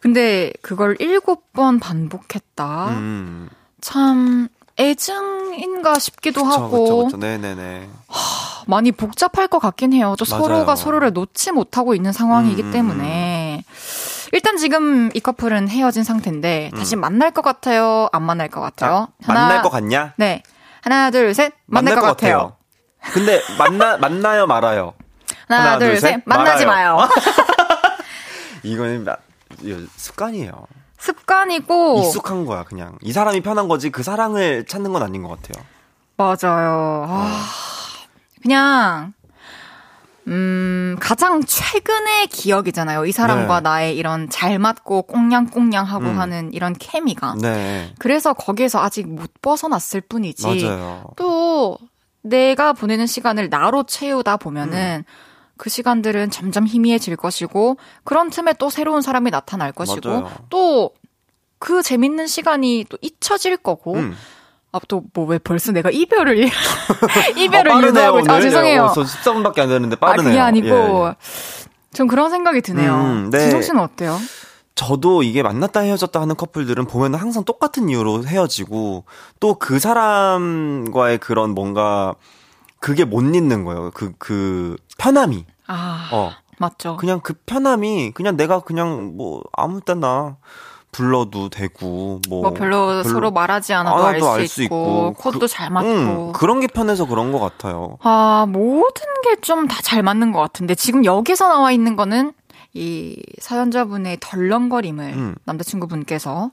근데 0.00 0.52
그걸 0.62 0.96
일곱 0.98 1.52
번 1.52 1.78
반복했다. 1.78 2.88
음. 2.88 3.48
참 3.80 4.48
애증인가 4.80 6.00
싶기도 6.00 6.42
그쵸, 6.42 6.60
하고 6.60 6.82
그쵸, 6.82 7.04
그쵸. 7.04 7.16
네네네. 7.18 7.88
많이 8.66 8.90
복잡할 8.90 9.46
것 9.46 9.60
같긴 9.60 9.92
해요. 9.92 10.16
또 10.18 10.24
맞아요. 10.28 10.42
서로가 10.42 10.74
서로를 10.74 11.12
놓지 11.12 11.52
못하고 11.52 11.94
있는 11.94 12.10
상황이기 12.10 12.62
음, 12.62 12.66
음, 12.66 12.72
때문에 12.72 13.64
일단 14.32 14.56
지금 14.56 15.08
이 15.14 15.20
커플은 15.20 15.68
헤어진 15.68 16.02
상태인데 16.02 16.72
다시 16.76 16.96
만날 16.96 17.30
것 17.30 17.42
같아요? 17.42 18.08
안 18.10 18.24
만날 18.24 18.48
것 18.48 18.60
같아요? 18.60 19.06
음. 19.18 19.30
아, 19.30 19.34
만날 19.34 19.62
것 19.62 19.70
같냐? 19.70 20.14
네. 20.16 20.42
하나, 20.82 21.10
둘, 21.10 21.32
셋. 21.32 21.52
만날, 21.66 21.94
것, 21.94 22.02
같아요. 22.02 22.56
근데 23.12 23.40
만나 23.58 23.96
만나요 23.96 24.46
말아요. 24.46 24.94
하나, 25.48 25.60
하나, 25.62 25.78
둘, 25.78 25.88
둘, 25.88 25.96
셋. 25.96 26.14
셋. 26.14 26.22
만나지 26.26 26.66
말아요. 26.66 26.96
마요. 26.96 27.08
이거는 28.64 29.06
습관이에요. 29.96 30.66
습관이고 30.98 31.98
익숙한 32.00 32.46
거야 32.46 32.64
그냥. 32.64 32.98
이 33.00 33.12
사람이 33.12 33.42
편한 33.42 33.68
거지 33.68 33.90
그 33.90 34.02
사랑을 34.02 34.66
찾는 34.66 34.92
건 34.92 35.02
아닌 35.02 35.22
것 35.22 35.40
같아요. 35.40 35.64
맞아요. 36.16 37.06
아, 37.08 37.44
그냥 38.40 39.12
음, 40.28 40.96
가장 41.00 41.42
최근의 41.42 42.28
기억이잖아요. 42.28 43.06
이 43.06 43.12
사람과 43.12 43.60
네. 43.60 43.62
나의 43.62 43.96
이런 43.96 44.28
잘 44.30 44.58
맞고 44.58 45.02
꽁냥꽁냥하고 45.02 46.04
음. 46.04 46.18
하는 46.18 46.52
이런 46.52 46.74
케미가. 46.74 47.36
네. 47.40 47.92
그래서 47.98 48.32
거기에서 48.32 48.80
아직 48.80 49.08
못 49.08 49.30
벗어났을 49.42 50.00
뿐이지. 50.00 50.64
맞아요. 50.64 51.04
또 51.16 51.78
내가 52.22 52.72
보내는 52.72 53.06
시간을 53.06 53.48
나로 53.50 53.82
채우다 53.82 54.36
보면은 54.36 55.04
음. 55.06 55.12
그 55.56 55.70
시간들은 55.70 56.30
점점 56.30 56.66
희미해질 56.66 57.16
것이고 57.16 57.76
그런 58.04 58.30
틈에 58.30 58.52
또 58.54 58.70
새로운 58.70 59.02
사람이 59.02 59.30
나타날 59.30 59.72
것이고. 59.72 60.28
또 60.50 60.92
그 61.62 61.80
재밌는 61.80 62.26
시간이 62.26 62.86
또 62.88 62.98
잊혀질 63.02 63.56
거고 63.58 63.94
음. 63.94 64.16
아 64.72 64.80
또 64.88 65.02
뭐 65.14 65.26
왜 65.28 65.38
벌써 65.38 65.70
내가 65.72 65.90
이별을 65.90 66.48
이별을 67.36 67.70
어, 67.70 67.74
빠르네요, 67.74 67.88
유도하고 67.88 68.18
있- 68.20 68.30
아. 68.30 68.40
죄송해요. 68.40 68.82
어, 68.84 68.92
저 68.94 69.02
14분밖에 69.02 69.58
안 69.60 69.68
됐는데 69.68 69.96
아 70.00 70.06
빠르네요. 70.06 70.30
그게 70.30 70.40
아니고 70.40 70.66
예, 70.68 71.08
예. 71.10 71.14
전 71.92 72.06
그런 72.08 72.30
생각이 72.30 72.62
드네요. 72.62 72.94
음, 72.94 73.30
네. 73.30 73.38
지성 73.40 73.60
씨는 73.62 73.80
어때요? 73.80 74.18
저도 74.74 75.22
이게 75.22 75.42
만났다 75.42 75.80
헤어졌다 75.80 76.18
하는 76.18 76.34
커플들은 76.34 76.86
보면 76.86 77.14
항상 77.14 77.44
똑같은 77.44 77.90
이유로 77.90 78.24
헤어지고 78.26 79.04
또 79.40 79.54
그 79.56 79.78
사람과의 79.78 81.18
그런 81.18 81.50
뭔가 81.50 82.14
그게 82.80 83.04
못 83.04 83.20
잊는 83.20 83.64
거예요. 83.64 83.90
그, 83.92 84.12
그 84.18 84.76
편함이. 84.98 85.44
아 85.66 86.08
어. 86.12 86.32
맞죠. 86.58 86.96
그냥 86.96 87.20
그 87.20 87.34
편함이 87.44 88.12
그냥 88.14 88.36
내가 88.36 88.60
그냥 88.60 89.16
뭐 89.16 89.42
아무 89.52 89.80
때나 89.82 90.36
불러도 90.92 91.48
되고 91.48 92.20
뭐, 92.28 92.42
뭐 92.42 92.50
별로, 92.52 93.02
서로 93.02 93.30
말하지 93.30 93.72
않아도 93.72 93.96
않아도 94.04 94.30
알알수 94.30 94.62
있고, 94.64 94.76
있고. 94.76 95.14
코드도 95.14 95.46
그- 95.46 95.48
잘 95.48 95.70
맞고. 95.70 95.88
음, 95.88 96.32
그런 96.32 96.60
게 96.60 96.66
편해서 96.66 97.06
그런 97.06 97.32
것 97.32 97.40
같아요. 97.40 97.96
아, 98.02 98.46
모든 98.48 99.02
게 99.24 99.36
좀 99.40 99.66
다 99.66 99.80
잘 99.82 100.02
맞는 100.02 100.30
것 100.32 100.40
같은데, 100.40 100.74
지금 100.74 101.04
여기서 101.04 101.48
나와 101.48 101.72
있는 101.72 101.96
거는 101.96 102.32
이 102.74 103.16
사연자분의 103.40 104.18
덜렁거림을 104.20 105.04
음. 105.14 105.34
남자친구분께서 105.44 106.50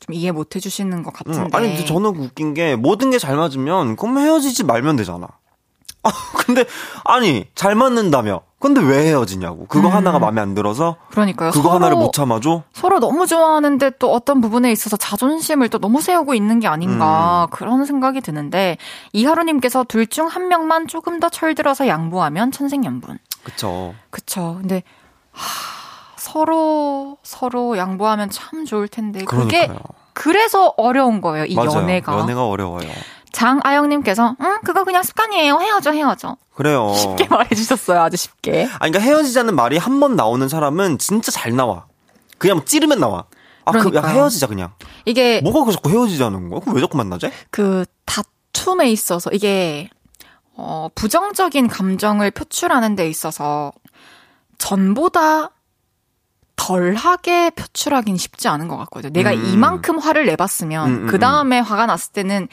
좀 0.00 0.14
이해 0.14 0.32
못 0.32 0.54
해주시는 0.54 1.02
것 1.02 1.14
음, 1.26 1.32
같은데. 1.32 1.56
아니 1.56 1.68
근데 1.68 1.84
저는 1.84 2.10
웃긴 2.16 2.54
게 2.54 2.76
모든 2.76 3.10
게 3.10 3.18
잘 3.18 3.36
맞으면 3.36 3.96
그럼 3.96 4.18
헤어지지 4.18 4.64
말면 4.64 4.96
되잖아. 4.96 5.26
아 6.08 6.12
근데 6.44 6.64
아니 7.04 7.46
잘 7.54 7.74
맞는다며. 7.74 8.40
근데 8.60 8.80
왜 8.80 9.06
헤어지냐고. 9.06 9.66
그거 9.68 9.86
음. 9.88 9.92
하나가 9.94 10.18
마음에 10.18 10.40
안 10.40 10.54
들어서 10.54 10.96
그러니까요. 11.10 11.50
그거 11.52 11.62
서로, 11.68 11.74
하나를 11.76 11.96
못 11.96 12.12
참아줘. 12.12 12.64
서로 12.72 12.98
너무 12.98 13.24
좋아하는데 13.26 13.90
또 14.00 14.12
어떤 14.12 14.40
부분에 14.40 14.72
있어서 14.72 14.96
자존심을 14.96 15.68
또 15.68 15.78
너무 15.78 16.00
세우고 16.00 16.34
있는 16.34 16.58
게 16.58 16.66
아닌가 16.66 17.46
음. 17.48 17.50
그런 17.52 17.84
생각이 17.84 18.20
드는데 18.20 18.76
이하루님께서 19.12 19.84
둘 19.84 20.08
중 20.08 20.26
한 20.26 20.48
명만 20.48 20.88
조금 20.88 21.20
더 21.20 21.28
철들어서 21.28 21.86
양보하면 21.86 22.50
천생연분. 22.50 23.18
그쵸. 23.44 23.94
그쵸. 24.10 24.56
근데 24.60 24.82
하, 25.30 25.44
서로 26.16 27.18
서로 27.22 27.76
양보하면 27.78 28.30
참 28.30 28.64
좋을 28.64 28.88
텐데 28.88 29.24
그게 29.24 29.66
그러니까요. 29.66 29.78
그래서 30.14 30.74
어려운 30.76 31.20
거예요. 31.20 31.44
이 31.44 31.54
맞아요. 31.54 31.70
연애가. 31.82 32.18
연애가 32.18 32.44
어려워요. 32.46 32.88
장아영님께서 33.38 34.36
응 34.40 34.58
그거 34.64 34.82
그냥 34.84 35.02
습관이에요. 35.04 35.58
헤어져 35.60 35.92
헤어져. 35.92 36.36
그래요. 36.54 36.92
쉽게 36.94 37.28
말해주셨어요. 37.28 38.00
아주 38.00 38.16
쉽게. 38.16 38.62
아니 38.80 38.90
그러니까 38.90 39.00
헤어지자는 39.00 39.54
말이 39.54 39.76
한 39.78 40.00
번 40.00 40.16
나오는 40.16 40.48
사람은 40.48 40.98
진짜 40.98 41.30
잘 41.30 41.54
나와. 41.54 41.86
그냥 42.38 42.64
찌르면 42.64 42.98
나와. 43.00 43.24
아, 43.64 43.72
그, 43.72 43.78
야, 43.78 43.82
그러니까요. 43.82 44.14
헤어지자, 44.14 44.46
그냥. 44.46 44.72
이게 45.04 45.40
뭐가 45.42 45.64
그 45.64 45.72
자꾸 45.72 45.90
헤어지자는 45.90 46.48
거야? 46.48 46.60
그럼 46.60 46.76
왜 46.76 46.80
자꾸 46.80 46.96
만나지? 46.96 47.30
그 47.50 47.84
다툼에 48.06 48.90
있어서 48.90 49.30
이게 49.32 49.88
어 50.54 50.88
부정적인 50.94 51.68
감정을 51.68 52.30
표출하는 52.32 52.96
데 52.96 53.08
있어서 53.08 53.72
전보다 54.58 55.50
덜하게 56.56 57.50
표출하긴 57.50 58.16
쉽지 58.16 58.48
않은 58.48 58.66
것 58.68 58.76
같거든요. 58.78 59.12
내가 59.12 59.30
음. 59.32 59.44
이만큼 59.46 59.98
화를 59.98 60.26
내봤으면 60.26 60.88
음, 60.88 60.94
음, 61.02 61.06
그 61.06 61.18
다음에 61.18 61.60
화가 61.60 61.86
났을 61.86 62.12
때는 62.12 62.48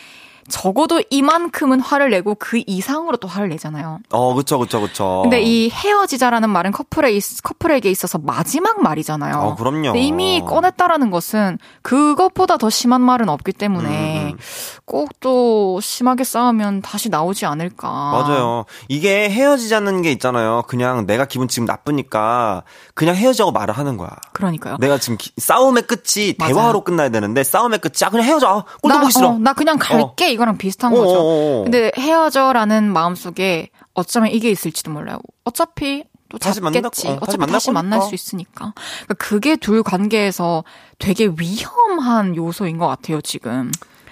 적어도 0.49 1.01
이만큼은 1.09 1.79
화를 1.79 2.09
내고 2.11 2.35
그 2.35 2.61
이상으로 2.67 3.17
또 3.17 3.27
화를 3.27 3.49
내잖아요. 3.49 3.99
어, 4.11 4.33
그쵸, 4.35 4.59
그쵸, 4.59 4.79
그쵸. 4.81 5.21
근데 5.23 5.41
이 5.41 5.69
헤어지자라는 5.69 6.49
말은 6.49 6.71
커플에 6.71 7.11
있- 7.13 7.41
커플에게 7.43 7.89
있어서 7.89 8.17
마지막 8.19 8.81
말이잖아요. 8.81 9.35
어, 9.37 9.55
그럼요. 9.55 9.95
이미 9.95 10.41
꺼냈다라는 10.45 11.09
것은 11.11 11.57
그것보다 11.81 12.57
더 12.57 12.69
심한 12.69 13.01
말은 13.01 13.29
없기 13.29 13.53
때문에 13.53 14.23
음, 14.23 14.27
음. 14.33 14.37
꼭또 14.85 15.79
심하게 15.81 16.23
싸우면 16.23 16.81
다시 16.81 17.09
나오지 17.09 17.45
않을까. 17.45 17.87
맞아요. 17.89 18.65
이게 18.87 19.29
헤어지자는 19.29 20.01
게 20.03 20.11
있잖아요. 20.11 20.63
그냥 20.67 21.05
내가 21.07 21.25
기분 21.25 21.47
지금 21.47 21.65
나쁘니까 21.65 22.63
그냥 22.93 23.15
헤어지자고 23.15 23.51
말을 23.51 23.75
하는 23.77 23.97
거야. 23.97 24.09
그러니까요. 24.33 24.77
내가 24.79 24.97
지금 24.99 25.17
기- 25.17 25.31
싸움의 25.37 25.83
끝이 25.83 26.35
맞아요. 26.37 26.53
대화로 26.53 26.81
끝나야 26.83 27.09
되는데 27.09 27.43
싸움의 27.43 27.79
끝이 27.79 27.93
아 28.03 28.09
그냥 28.09 28.25
헤어져. 28.25 28.47
아, 28.47 28.63
꼴도 28.81 28.95
나, 28.95 28.99
보기 29.01 29.11
싫어. 29.11 29.29
어, 29.29 29.37
나 29.39 29.53
그냥 29.53 29.77
갈게 29.79 30.34
이거랑 30.35 30.57
비슷한 30.57 30.91
거죠. 30.93 31.09
어어어. 31.17 31.63
근데 31.63 31.91
헤어져라는 31.97 32.93
마음속에 32.93 33.69
어쩌면 33.93 34.29
이게 34.31 34.51
있을지도 34.51 34.91
몰라요. 34.91 35.17
어차피 35.43 36.03
또 36.29 36.37
다시 36.37 36.59
잡겠지. 36.61 37.07
거- 37.07 37.13
어, 37.13 37.37
만날 37.37 37.47
다시 37.53 37.71
만날. 37.71 38.01
수 38.01 38.13
있으니까. 38.15 38.73
그러니까 39.05 39.13
그게 39.17 39.55
둘 39.55 39.83
관계에서 39.83 40.63
되게 40.99 41.29
위험한 41.37 42.35
요소인 42.35 42.77
것 42.77 42.87
같아요, 42.87 43.21
지금. 43.21 43.71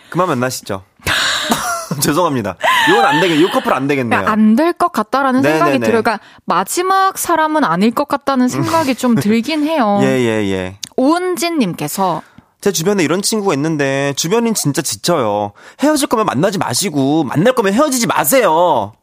그만 0.09 0.27
만나시죠. 0.29 0.83
죄송합니다. 2.01 2.55
이건 2.89 3.05
안 3.05 3.19
되겠. 3.21 3.35
이 3.39 3.51
커플 3.51 3.73
안 3.73 3.87
되겠네요. 3.87 4.09
그러니까 4.21 4.31
안될 4.31 4.73
것 4.73 4.91
같다라는 4.91 5.41
네네네. 5.41 5.59
생각이 5.59 5.79
들어요. 5.79 6.01
그러니까 6.01 6.19
마지막 6.45 7.17
사람은 7.17 7.63
아닐 7.63 7.91
것 7.91 8.07
같다는 8.07 8.47
생각이 8.47 8.95
좀 8.95 9.15
들긴 9.15 9.63
해요. 9.63 9.99
예, 10.01 10.07
예, 10.07 10.49
예. 10.51 10.77
오은진님께서 10.97 12.21
제 12.63 12.71
주변에 12.71 13.03
이런 13.03 13.21
친구가 13.21 13.53
있는데 13.55 14.13
주변인 14.15 14.53
진짜 14.53 14.81
지쳐요. 14.81 15.51
헤어질 15.81 16.07
거면 16.07 16.25
만나지 16.25 16.57
마시고 16.57 17.25
만날 17.25 17.53
거면 17.55 17.73
헤어지지 17.73 18.07
마세요. 18.07 18.93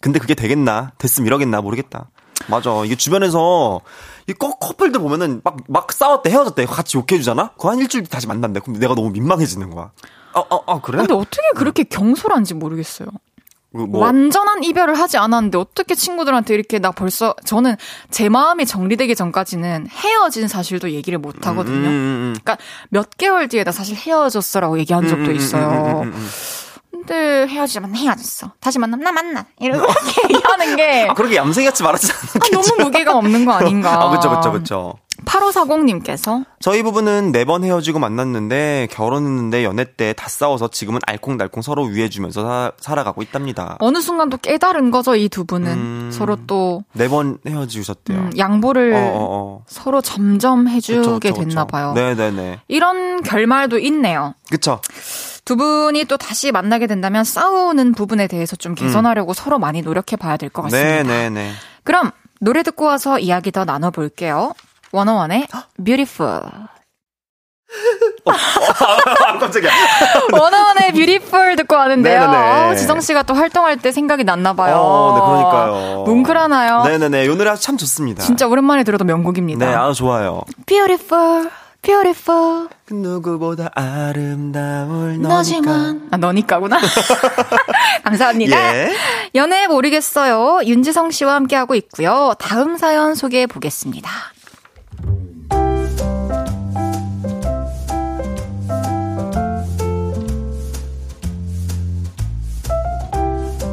근데 0.00 0.20
그게 0.20 0.36
되겠나? 0.36 0.92
됐으면 0.98 1.26
이러겠나 1.26 1.60
모르겠다. 1.60 2.10
맞아. 2.46 2.70
이게 2.84 2.94
주변에서 2.94 3.80
이 4.28 4.32
커- 4.34 4.56
커플들 4.60 5.00
보면은 5.00 5.40
막 5.42 5.56
막 5.68 5.90
싸웠대 5.92 6.30
헤어졌대 6.30 6.66
같이 6.66 6.96
욕해 6.96 7.18
주잖아. 7.18 7.50
그 7.58 7.66
한 7.66 7.80
일주일 7.80 8.04
뒤 8.04 8.10
다시 8.10 8.28
만난대. 8.28 8.60
그럼 8.60 8.78
내가 8.78 8.94
너무 8.94 9.10
민망해지는 9.10 9.70
거야. 9.70 9.90
어, 10.34 10.40
어, 10.40 10.62
어 10.66 10.80
그래? 10.80 10.98
근데 10.98 11.12
어떻게 11.14 11.40
그렇게 11.56 11.82
경솔한지 11.82 12.54
모르겠어요. 12.54 13.08
뭐 13.70 14.00
완전한 14.00 14.64
이별을 14.64 14.98
하지 14.98 15.18
않았는데 15.18 15.58
어떻게 15.58 15.94
친구들한테 15.94 16.54
이렇게 16.54 16.78
나 16.78 16.90
벌써 16.90 17.34
저는 17.44 17.76
제 18.10 18.28
마음이 18.28 18.64
정리되기 18.64 19.14
전까지는 19.14 19.88
헤어진 19.90 20.48
사실도 20.48 20.90
얘기를 20.92 21.18
못 21.18 21.46
하거든요. 21.46 21.76
음, 21.76 21.84
음, 21.84 21.88
음. 21.88 22.36
그러니까 22.42 22.56
몇 22.88 23.10
개월 23.18 23.48
뒤에 23.48 23.64
나 23.64 23.72
사실 23.72 23.96
헤어졌어라고 23.96 24.78
얘기한 24.78 25.06
적도 25.06 25.24
음, 25.24 25.30
음, 25.30 25.36
있어요. 25.36 25.68
음, 25.68 26.08
음, 26.08 26.12
음. 26.14 26.28
근데 26.90 27.46
헤어지면 27.46 27.94
헤어졌어. 27.94 28.52
다시 28.60 28.78
만나면 28.78 29.04
나 29.04 29.12
만나. 29.12 29.46
이렇게 29.60 29.82
얘기하는 30.24 30.76
게 30.76 31.06
아, 31.10 31.14
그렇게 31.14 31.36
얌생이같이 31.36 31.82
말하지 31.82 32.10
아, 32.10 32.14
않겠죠? 32.34 32.60
너무 32.60 32.84
무게가 32.84 33.16
없는 33.16 33.44
거 33.44 33.52
아닌가. 33.52 34.02
아, 34.02 34.10
그쵸, 34.10 34.30
그쵸, 34.30 34.52
그쵸. 34.52 34.94
8540님께서 35.28 36.44
저희 36.60 36.82
부부는 36.82 37.32
네 37.32 37.44
번 37.44 37.64
헤어지고 37.64 37.98
만났는데 37.98 38.88
결혼했는데 38.90 39.64
연애 39.64 39.84
때 39.84 40.12
다 40.12 40.28
싸워서 40.28 40.68
지금은 40.68 41.00
알콩달콩 41.06 41.62
서로 41.62 41.84
위해주면서 41.84 42.42
사, 42.42 42.72
살아가고 42.78 43.22
있답니다. 43.22 43.76
어느 43.80 44.00
순간 44.00 44.28
또 44.30 44.36
깨달은 44.36 44.90
거죠, 44.90 45.14
이 45.14 45.28
두 45.28 45.44
분은. 45.44 45.72
음. 45.72 46.10
서로 46.12 46.36
또 46.46 46.82
네 46.94 47.08
번 47.08 47.38
헤어지셨대요. 47.46 48.18
음, 48.18 48.30
양보를 48.36 48.92
어, 48.94 48.98
어, 48.98 49.12
어. 49.30 49.62
서로 49.66 50.00
점점 50.00 50.68
해주게 50.68 50.98
그쵸, 51.00 51.18
그쵸, 51.20 51.34
됐나 51.34 51.64
그쵸. 51.64 51.66
봐요. 51.66 51.92
네네네. 51.94 52.60
이런 52.68 53.22
결말도 53.22 53.78
있네요. 53.78 54.34
그쵸. 54.50 54.80
두 55.44 55.56
분이 55.56 56.04
또 56.04 56.16
다시 56.18 56.52
만나게 56.52 56.86
된다면 56.86 57.24
싸우는 57.24 57.92
부분에 57.92 58.26
대해서 58.26 58.56
좀 58.56 58.74
개선하려고 58.74 59.32
서로 59.32 59.58
많이 59.58 59.80
노력해 59.82 60.16
봐야 60.16 60.36
될 60.36 60.50
것 60.50 60.62
같습니다. 60.62 61.02
음. 61.02 61.06
네네네. 61.06 61.52
그럼 61.84 62.10
노래 62.40 62.62
듣고 62.62 62.84
와서 62.84 63.18
이야기 63.18 63.50
더 63.52 63.64
나눠볼게요. 63.64 64.52
원어원의 64.92 65.46
Beautiful. 65.82 66.42
아, 68.24 69.38
깜짝이야. 69.38 69.70
원어원의 70.32 70.92
Beautiful 70.92 71.56
듣고 71.56 71.76
왔는데요. 71.76 72.20
네네네. 72.30 72.70
어, 72.70 72.74
지성 72.74 73.00
씨가 73.00 73.22
또 73.24 73.34
활동할 73.34 73.76
때 73.78 73.92
생각이 73.92 74.24
났나 74.24 74.54
봐요. 74.54 74.76
어, 74.78 75.14
네, 75.14 75.20
그러니까요. 75.20 76.04
뭉클하나요? 76.04 76.84
네네네. 76.84 77.24
이 77.24 77.28
노래 77.28 77.54
참 77.56 77.76
좋습니다. 77.76 78.22
진짜 78.22 78.46
오랜만에 78.46 78.84
들어도 78.84 79.04
명곡입니다. 79.04 79.66
네, 79.66 79.74
아, 79.74 79.92
좋아요. 79.92 80.42
Beautiful, 80.66 81.50
beautiful. 81.82 82.68
그 82.86 82.94
누구보다 82.94 83.70
아름다울 83.74 85.20
너지만. 85.20 86.08
아, 86.10 86.16
너니까구나. 86.16 86.78
감사합니다. 88.04 88.56
예. 88.76 88.96
연애 89.34 89.66
모르겠어요. 89.66 90.60
윤지성 90.64 91.10
씨와 91.10 91.34
함께하고 91.34 91.74
있고요. 91.74 92.32
다음 92.38 92.78
사연 92.78 93.14
소개해 93.14 93.46
보겠습니다. 93.46 94.10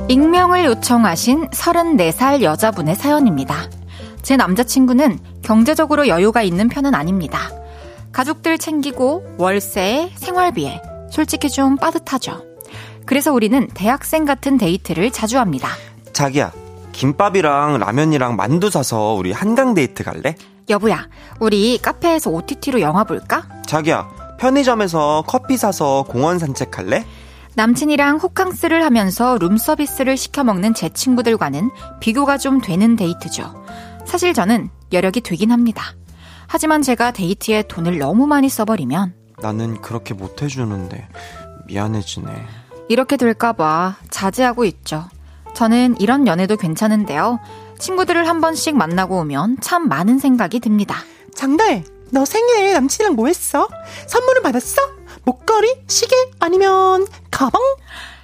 익명을 0.07 0.65
요청하신 0.65 1.49
34살 1.49 2.41
여자분의 2.41 2.95
사연입니다. 2.95 3.69
제 4.21 4.38
남자친구는 4.38 5.19
경제적으로 5.41 6.07
여유가 6.07 6.41
있는 6.41 6.69
편은 6.69 6.93
아닙니다. 6.93 7.49
가족들 8.11 8.57
챙기고 8.57 9.36
월세, 9.38 10.11
생활비에 10.15 10.82
솔직히 11.11 11.49
좀 11.49 11.76
빠듯하죠. 11.76 12.43
그래서 13.05 13.34
우리는 13.34 13.67
대학생 13.73 14.26
같은 14.26 14.57
데이트를 14.57 15.11
자주 15.11 15.38
합니다. 15.38 15.69
자기야, 16.13 16.51
김밥이랑 16.91 17.80
라면이랑 17.80 18.36
만두 18.36 18.69
사서 18.69 19.13
우리 19.13 19.32
한강 19.32 19.73
데이트 19.73 20.03
갈래? 20.03 20.36
여보야, 20.70 21.07
우리 21.39 21.78
카페에서 21.78 22.30
OTT로 22.32 22.82
영화 22.82 23.03
볼까? 23.03 23.47
자기야, 23.68 24.07
편의점에서 24.39 25.24
커피 25.28 25.57
사서 25.57 26.03
공원 26.07 26.39
산책할래? 26.39 27.05
남친이랑 27.55 28.18
호캉스를 28.18 28.84
하면서 28.84 29.38
룸서비스를 29.38 30.18
시켜 30.18 30.43
먹는 30.43 30.74
제 30.74 30.89
친구들과는 30.89 31.72
비교가 32.01 32.38
좀 32.38 32.59
되는 32.59 32.95
데이트죠. 32.95 33.63
사실 34.05 34.34
저는 34.34 34.70
여력이 34.91 35.22
되긴 35.22 35.51
합니다. 35.51 35.84
하지만 36.47 36.82
제가 36.82 37.11
데이트에 37.11 37.63
돈을 37.63 37.97
너무 37.97 38.28
많이 38.28 38.49
써버리면 38.49 39.13
나는 39.41 39.82
그렇게 39.82 40.13
못 40.13 40.41
해주는데 40.41 41.07
미안해지네. 41.68 42.28
이렇게 42.89 43.18
될까봐 43.18 43.95
자제하고 44.09 44.66
있죠. 44.66 45.05
저는 45.53 45.95
이런 45.99 46.28
연애도 46.28 46.57
괜찮은데요. 46.57 47.39
친구들을 47.80 48.28
한 48.28 48.41
번씩 48.41 48.76
만나고 48.76 49.17
오면 49.19 49.57
참 49.61 49.88
많은 49.88 50.19
생각이 50.19 50.59
듭니다. 50.59 50.97
장달, 51.34 51.84
너 52.11 52.26
생일에 52.26 52.73
남친이랑 52.73 53.15
뭐 53.15 53.28
했어? 53.28 53.67
선물은 54.07 54.41
받았어? 54.43 54.82
목걸이? 55.23 55.82
시계? 55.88 56.15
아니면 56.39 57.05
가방? 57.32 57.61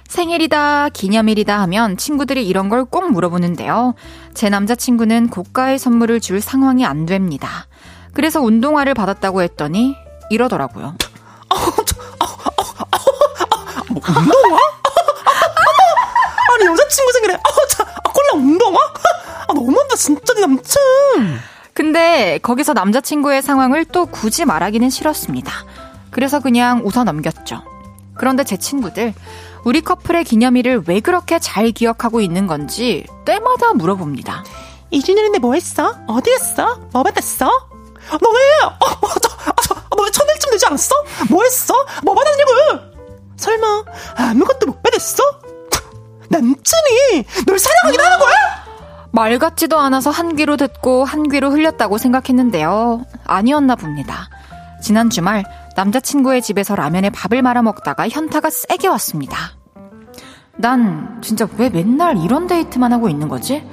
생일이다, 0.08 0.90
기념일이다 0.90 1.58
하면 1.62 1.96
친구들이 1.96 2.46
이런 2.46 2.68
걸 2.68 2.84
꼭 2.84 3.10
물어보는데요. 3.10 3.94
제 4.34 4.48
남자친구는 4.50 5.28
고가의 5.30 5.78
선물을 5.78 6.20
줄 6.20 6.40
상황이 6.40 6.84
안 6.84 7.06
됩니다. 7.06 7.66
그래서 8.12 8.40
운동화를 8.40 8.92
받았다고 8.94 9.40
했더니 9.42 9.96
이러더라고요. 10.30 10.94
뭐, 13.88 14.02
운동화? 14.08 14.58
아니 16.54 16.66
여자친구 16.66 17.12
생일에 17.12 17.34
아, 17.34 17.66
자, 17.70 17.82
아, 18.04 18.10
콜라 18.12 18.28
운동화? 18.34 18.78
아 19.52 19.54
너무한다 19.54 19.96
진짜 19.96 20.32
네 20.34 20.40
남친 20.40 20.80
근데 21.74 22.38
거기서 22.42 22.72
남자친구의 22.72 23.42
상황을 23.42 23.84
또 23.84 24.06
굳이 24.06 24.44
말하기는 24.44 24.90
싫었습니다. 24.90 25.52
그래서 26.10 26.40
그냥 26.40 26.82
웃어 26.84 27.04
넘겼죠. 27.04 27.62
그런데 28.14 28.44
제 28.44 28.58
친구들, 28.58 29.14
우리 29.64 29.80
커플의 29.80 30.24
기념일을 30.24 30.82
왜 30.86 31.00
그렇게 31.00 31.38
잘 31.38 31.70
기억하고 31.70 32.20
있는 32.20 32.46
건지 32.46 33.06
때마다 33.24 33.72
물어봅니다. 33.72 34.44
이준일인데 34.90 35.38
뭐 35.38 35.54
했어? 35.54 35.96
어디 36.06 36.30
했어? 36.30 36.78
뭐 36.92 37.02
받았어? 37.02 37.46
너 37.46 38.30
왜? 38.30 38.66
어, 38.66 38.98
맞아. 39.00 39.28
아, 39.46 39.52
저, 39.62 39.74
너왜 39.96 40.10
천일쯤 40.10 40.50
되지 40.50 40.66
않았어? 40.66 40.94
뭐 41.30 41.42
했어? 41.44 41.74
뭐 42.02 42.14
받았냐고? 42.14 42.50
설마 43.38 43.84
아무것도 44.16 44.66
못 44.66 44.82
받았어? 44.82 45.22
남친이 46.28 47.24
널 47.46 47.58
사랑하긴 47.58 47.98
하는 48.00 48.18
거야? 48.18 48.61
말 49.12 49.38
같지도 49.38 49.78
않아서 49.78 50.10
한 50.10 50.36
귀로 50.36 50.56
듣고 50.56 51.04
한 51.04 51.28
귀로 51.28 51.50
흘렸다고 51.50 51.98
생각했는데요. 51.98 53.04
아니었나 53.24 53.76
봅니다. 53.76 54.28
지난 54.80 55.10
주말 55.10 55.44
남자친구의 55.76 56.42
집에서 56.42 56.74
라면에 56.74 57.10
밥을 57.10 57.42
말아 57.42 57.62
먹다가 57.62 58.08
현타가 58.08 58.50
세게 58.50 58.88
왔습니다. 58.88 59.36
난 60.56 61.20
진짜 61.22 61.46
왜 61.58 61.68
맨날 61.68 62.18
이런 62.18 62.46
데이트만 62.46 62.92
하고 62.92 63.08
있는 63.08 63.28
거지? 63.28 63.66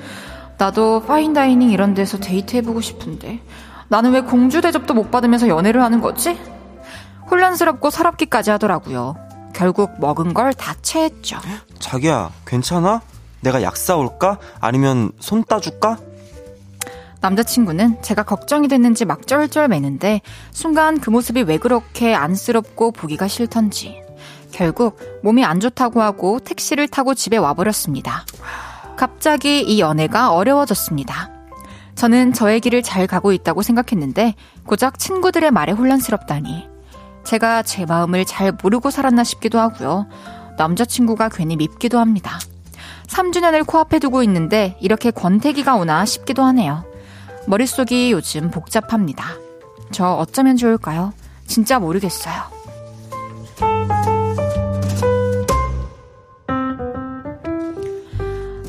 나도 0.58 1.04
파인다이닝 1.06 1.72
이런 1.72 1.94
데서 1.94 2.20
데이트해보고 2.20 2.82
싶은데 2.82 3.42
나는 3.88 4.12
왜 4.12 4.22
공주 4.22 4.62
대접도 4.62 4.94
못 4.94 5.10
받으면서 5.10 5.48
연애를 5.48 5.82
하는 5.82 6.02
거지? 6.02 6.40
혼란스럽고 7.32 7.90
서럽기까지 7.90 8.52
하더라고요. 8.52 9.16
결국 9.54 9.92
먹은 10.00 10.34
걸 10.34 10.54
다 10.54 10.74
체했죠. 10.82 11.38
자기야, 11.80 12.30
괜찮아? 12.46 13.02
내가 13.42 13.62
약 13.64 13.78
사올까? 13.78 14.38
아니면 14.60 15.12
손 15.20 15.44
따줄까? 15.44 15.98
남자친구는 17.22 18.02
제가 18.02 18.24
걱정이 18.24 18.68
됐는지 18.68 19.06
막 19.06 19.28
쩔쩔 19.28 19.68
매는데 19.68 20.22
순간 20.52 21.00
그 21.00 21.10
모습이 21.10 21.42
왜 21.44 21.58
그렇게 21.58 22.14
안쓰럽고 22.16 22.92
보기가 22.92 23.28
싫던지 23.28 24.02
결국 24.52 25.00
몸이 25.24 25.44
안 25.44 25.60
좋다고 25.60 26.02
하고 26.02 26.40
택시를 26.40 26.88
타고 26.88 27.14
집에 27.14 27.38
와버렸습니다. 27.38 28.26
갑자기 28.96 29.62
이 29.62 29.80
연애가 29.80 30.32
어려워졌습니다. 30.32 31.30
저는 31.96 32.34
저의 32.34 32.62
길을 32.62 32.82
잘 32.82 33.08
가고 33.08 33.34
있다고 33.34 33.62
생각했는데 33.62 34.36
고작 34.66 34.98
친구들의 35.00 35.52
말에 35.52 35.74
혼란스럽다니 35.74 36.68
제가 37.26 37.64
제 37.64 37.86
마음을 37.86 38.26
잘 38.26 38.54
모르고 38.64 38.90
살았나 38.90 39.24
싶기도 39.24 39.60
하고요. 39.60 40.08
남자친구가 40.58 41.30
괜히 41.30 41.56
밉기도 41.58 42.00
합니다. 42.00 42.40
3주년을 43.10 43.66
코앞에 43.66 44.00
두고 44.00 44.24
있는데 44.24 44.78
이렇게 44.80 45.12
권태기가 45.12 45.76
오나 45.76 46.06
싶기도 46.06 46.44
하네요. 46.44 46.86
머릿속이 47.48 48.12
요즘 48.12 48.52
복잡합니다. 48.52 49.36
저 49.92 50.14
어쩌면 50.14 50.56
좋을까요? 50.56 51.14
진짜 51.48 51.80
모르겠어요. 51.80 52.60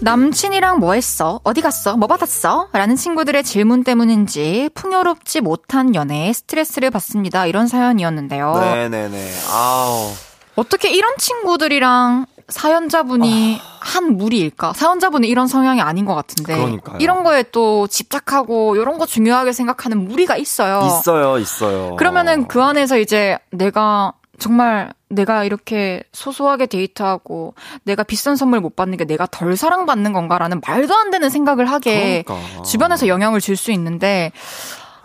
남친이랑 0.03 0.79
뭐 0.79 0.95
했어? 0.95 1.41
어디 1.45 1.61
갔어? 1.61 1.95
뭐 1.95 2.09
받았어? 2.09 2.69
라는 2.73 2.97
친구들의 2.97 3.45
질문 3.45 3.85
때문인지 3.85 4.71
풍요롭지 4.75 5.43
못한 5.43 5.95
연애에 5.95 6.33
스트레스를 6.33 6.91
받습니다. 6.91 7.45
이런 7.45 7.67
사연이었는데요. 7.67 8.55
네네네. 8.59 9.31
아우. 9.53 10.11
어떻게 10.57 10.91
이런 10.91 11.13
친구들이랑 11.19 12.25
사연자분이 12.51 13.61
한 13.81 14.17
무리일까? 14.17 14.73
사연자분은 14.75 15.29
이런 15.29 15.47
성향이 15.47 15.81
아닌 15.81 16.05
것 16.05 16.15
같은데. 16.15 16.55
그러니까요. 16.57 16.99
이런 17.01 17.25
거에 17.25 17.45
또 17.53 17.87
집착하고 17.87 18.77
이런 18.77 18.99
거 18.99 19.07
중요하게 19.07 19.53
생각하는 19.53 20.07
무리가 20.07 20.37
있어요. 20.37 20.83
있어요, 20.87 21.39
있어요. 21.39 21.97
그러면은 21.97 22.47
그 22.47 22.63
안에서 22.63 22.99
이제 22.99 23.39
내가 23.51 24.13
정말 24.39 24.93
내가 25.09 25.45
이렇게 25.45 26.03
소소하게 26.13 26.67
데이트하고 26.67 27.55
내가 27.85 28.03
비싼 28.05 28.37
선물 28.37 28.61
못 28.61 28.77
받는 28.77 28.97
게 28.97 29.05
내가 29.05 29.27
덜 29.27 29.57
사랑받는 29.57 30.13
건가라는 30.13 30.61
말도 30.67 30.95
안 30.95 31.11
되는 31.11 31.29
생각을 31.29 31.67
하게 31.67 32.23
그러니까. 32.23 32.63
주변에서 32.63 33.09
영향을 33.09 33.41
줄 33.41 33.57
수 33.57 33.73
있는데 33.73 34.33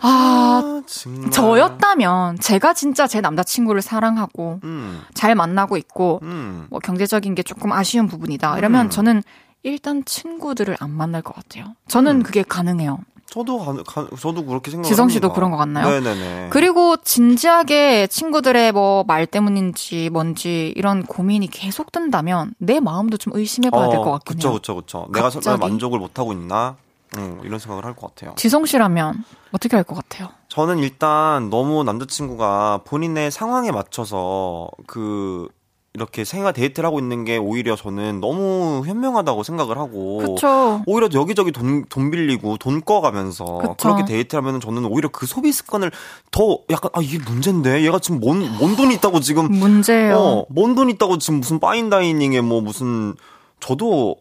아, 0.00 0.60
아, 0.62 0.82
정말. 0.86 1.30
저였다면 1.30 2.38
제가 2.38 2.74
진짜 2.74 3.06
제 3.06 3.20
남자친구를 3.20 3.82
사랑하고 3.82 4.60
음, 4.64 5.02
잘 5.14 5.34
만나고 5.34 5.76
있고 5.76 6.20
음. 6.22 6.66
뭐 6.70 6.78
경제적인 6.80 7.34
게 7.34 7.42
조금 7.42 7.72
아쉬운 7.72 8.06
부분이다. 8.06 8.58
이러면 8.58 8.86
음. 8.86 8.90
저는 8.90 9.22
일단 9.62 10.04
친구들을 10.04 10.76
안 10.80 10.90
만날 10.90 11.22
것 11.22 11.34
같아요. 11.34 11.74
저는 11.88 12.16
음. 12.16 12.22
그게 12.22 12.42
가능해요. 12.42 12.98
저도 13.28 13.58
가, 13.58 13.72
가- 13.82 14.06
저도 14.20 14.44
그렇게 14.44 14.70
생각합니다. 14.70 14.88
지성 14.88 15.08
씨도 15.08 15.32
그런 15.32 15.50
것 15.50 15.56
같나요? 15.56 15.88
네네네. 15.88 16.48
그리고 16.50 16.96
진지하게 16.96 18.06
친구들의 18.06 18.70
뭐 18.72 19.02
말 19.06 19.26
때문인지 19.26 20.10
뭔지 20.12 20.72
이런 20.76 21.02
고민이 21.02 21.48
계속 21.48 21.90
든다면 21.90 22.54
내 22.58 22.78
마음도 22.78 23.16
좀 23.16 23.32
의심해봐야 23.36 23.88
될것 23.88 24.04
같긴 24.12 24.36
그쵸, 24.36 24.48
해요. 24.50 24.54
그쵸, 24.58 24.76
그쵸. 24.76 25.08
내가 25.12 25.28
정말? 25.30 25.58
만족을 25.58 25.98
못 25.98 26.18
하고 26.20 26.32
있나? 26.32 26.76
음, 27.18 27.40
이런 27.44 27.58
생각을 27.58 27.84
할 27.84 27.94
것 27.94 28.14
같아요. 28.14 28.34
지성 28.36 28.64
씨라면 28.66 29.24
어떻게 29.52 29.76
할 29.76 29.84
것 29.84 29.94
같아요? 29.94 30.28
저는 30.48 30.78
일단 30.78 31.50
너무 31.50 31.82
남자친구가 31.84 32.80
본인의 32.84 33.30
상황에 33.30 33.70
맞춰서 33.72 34.68
그 34.86 35.48
이렇게 35.94 36.24
생활 36.24 36.52
데이트를 36.52 36.86
하고 36.86 36.98
있는 36.98 37.24
게 37.24 37.38
오히려 37.38 37.74
저는 37.74 38.20
너무 38.20 38.82
현명하다고 38.86 39.42
생각을 39.42 39.78
하고 39.78 40.18
그쵸. 40.18 40.82
오히려 40.84 41.08
여기저기 41.14 41.52
돈, 41.52 41.86
돈 41.88 42.10
빌리고 42.10 42.58
돈 42.58 42.82
꺼가면서. 42.84 43.76
그렇게 43.80 44.04
데이트를 44.04 44.44
하면 44.44 44.60
저는 44.60 44.84
오히려 44.84 45.08
그 45.08 45.24
소비 45.24 45.52
습관을 45.52 45.90
더 46.30 46.58
약간 46.70 46.90
아 46.92 47.00
이게 47.00 47.18
문제인데 47.18 47.82
얘가 47.82 47.98
지금 47.98 48.20
뭔, 48.20 48.40
뭔 48.58 48.76
돈이 48.76 48.94
있다고 48.96 49.20
지금 49.20 49.50
문제예요. 49.50 50.16
어, 50.18 50.46
뭔 50.50 50.74
돈 50.74 50.90
있다고 50.90 51.16
지금 51.16 51.40
무슨 51.40 51.60
fine 51.60 51.90
dining에 51.90 52.42
뭐 52.42 52.60
무슨 52.60 53.14
저도 53.60 54.16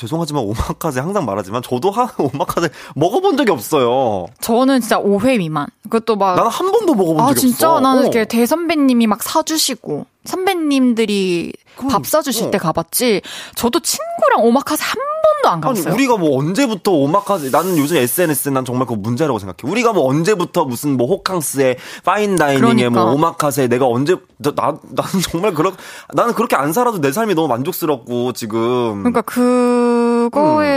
죄송하지만 0.00 0.42
오마카세 0.44 1.00
항상 1.00 1.26
말하지만 1.26 1.62
저도 1.62 1.90
한 1.90 2.08
오마카세 2.18 2.70
먹어본 2.94 3.36
적이 3.36 3.50
없어요. 3.52 4.26
저는 4.40 4.80
진짜 4.80 4.98
5회 4.98 5.38
미만. 5.38 5.66
그것도 5.84 6.16
막 6.16 6.36
나는 6.36 6.50
한 6.50 6.72
번도 6.72 6.94
먹어본 6.94 7.20
아 7.22 7.28
적이 7.28 7.40
진짜 7.40 7.70
없어. 7.70 7.80
나는 7.80 8.00
어. 8.00 8.02
이렇게 8.04 8.24
대선배님이 8.24 9.06
막 9.06 9.22
사주시고 9.22 10.06
선배님들이 10.24 11.52
그럼, 11.76 11.90
밥 11.90 12.06
사주실 12.06 12.48
어. 12.48 12.50
때 12.50 12.58
가봤지. 12.58 13.22
저도 13.54 13.80
친구랑 13.80 14.44
오마카세 14.44 14.84
한 14.84 14.94
번도 14.96 15.48
안 15.48 15.54
아니 15.54 15.62
가봤어요. 15.80 15.94
우리가 15.94 16.16
뭐 16.18 16.38
언제부터 16.38 16.90
오마카세 16.92 17.50
나는 17.50 17.78
요즘 17.78 17.96
SNS 17.96 18.50
난 18.50 18.64
정말 18.64 18.86
그거 18.86 18.98
문제라고 19.00 19.38
생각해. 19.38 19.70
우리가 19.70 19.92
뭐 19.92 20.08
언제부터 20.08 20.64
무슨 20.66 20.96
뭐 20.96 21.06
호캉스에 21.06 21.76
fine 22.04 22.36
dining에 22.36 22.60
그러니까. 22.60 22.90
뭐 22.90 23.12
오마카세 23.12 23.68
내가 23.68 23.86
언제 23.86 24.16
나, 24.38 24.52
나 24.54 24.76
나는 24.90 25.20
정말 25.22 25.54
그렇 25.54 25.72
나는 26.12 26.34
그렇게 26.34 26.56
안 26.56 26.72
살아도 26.72 27.00
내 27.00 27.12
삶이 27.12 27.34
너무 27.34 27.48
만족스럽고 27.48 28.32
지금 28.34 29.02
그러니까 29.02 29.22
그거에 29.22 30.68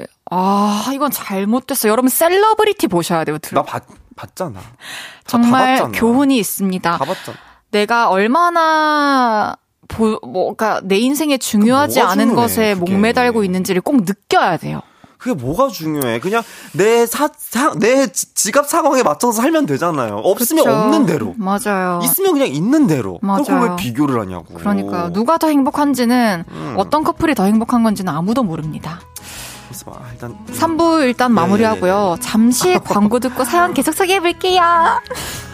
음. 0.00 0.06
아 0.30 0.90
이건 0.92 1.10
잘못됐어. 1.12 1.88
여러분 1.88 2.08
셀러브리티 2.08 2.88
보셔야 2.88 3.22
돼요. 3.24 3.38
들어. 3.38 3.60
나 3.60 3.64
봤, 3.64 3.84
봤잖아. 4.16 4.58
정말 5.26 5.76
봤잖아. 5.76 5.92
교훈이 5.92 6.36
있습니다. 6.38 6.98
다 6.98 7.04
봤잖아. 7.04 7.36
내가 7.76 8.08
얼마나 8.08 9.54
보, 9.88 10.18
뭐가 10.26 10.80
내 10.82 10.96
인생에 10.96 11.36
중요하지 11.36 12.00
않은 12.00 12.28
중요해, 12.30 12.34
것에 12.34 12.74
그게. 12.74 12.92
목매달고 12.92 13.44
있는지를 13.44 13.82
꼭 13.82 13.96
느껴야 14.04 14.56
돼요. 14.56 14.80
그게 15.18 15.34
뭐가 15.34 15.68
중요해? 15.68 16.20
그냥 16.20 16.42
내 16.72 17.04
사, 17.06 17.28
사- 17.36 17.74
내 17.78 18.06
지- 18.06 18.34
지갑 18.34 18.66
상황에 18.68 19.02
맞춰서 19.02 19.40
살면 19.42 19.66
되잖아요. 19.66 20.16
없으면 20.24 20.64
그쵸? 20.64 20.74
없는 20.76 21.04
대로. 21.06 21.34
맞아요. 21.36 22.00
있으면 22.04 22.32
그냥 22.32 22.48
있는 22.48 22.86
대로. 22.86 23.18
맞아요. 23.22 23.42
그걸 23.44 23.70
왜 23.70 23.76
비교를 23.76 24.20
하냐고. 24.20 24.54
그러니까 24.54 25.10
누가 25.12 25.36
더 25.38 25.48
행복한지는 25.48 26.44
음. 26.50 26.74
어떤 26.78 27.04
커플이 27.04 27.34
더 27.34 27.44
행복한 27.44 27.82
건지는 27.82 28.12
아무도 28.12 28.42
모릅니다. 28.42 29.00
아, 29.86 30.00
일단 30.12 30.36
3부 30.52 31.02
일단 31.02 31.32
마무리하고요. 31.32 32.16
잠시 32.20 32.78
광고 32.84 33.18
듣고 33.18 33.44
사연 33.44 33.74
계속 33.74 33.92
소개해 33.94 34.20
볼게요. 34.20 34.62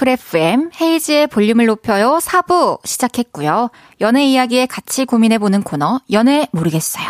쿨 0.00 0.08
FM 0.08 0.70
헤이지의 0.80 1.26
볼륨을 1.26 1.66
높여요 1.66 2.16
4부 2.22 2.78
시작했고요. 2.86 3.68
연애 4.00 4.24
이야기에 4.24 4.64
같이 4.64 5.04
고민해보는 5.04 5.62
코너 5.62 6.00
연애 6.10 6.48
모르겠어요. 6.52 7.04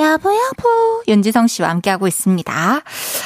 여보 0.00 0.30
여보 0.30 1.02
윤지성 1.06 1.46
씨와 1.46 1.68
함께하고 1.68 2.08
있습니다. 2.08 2.80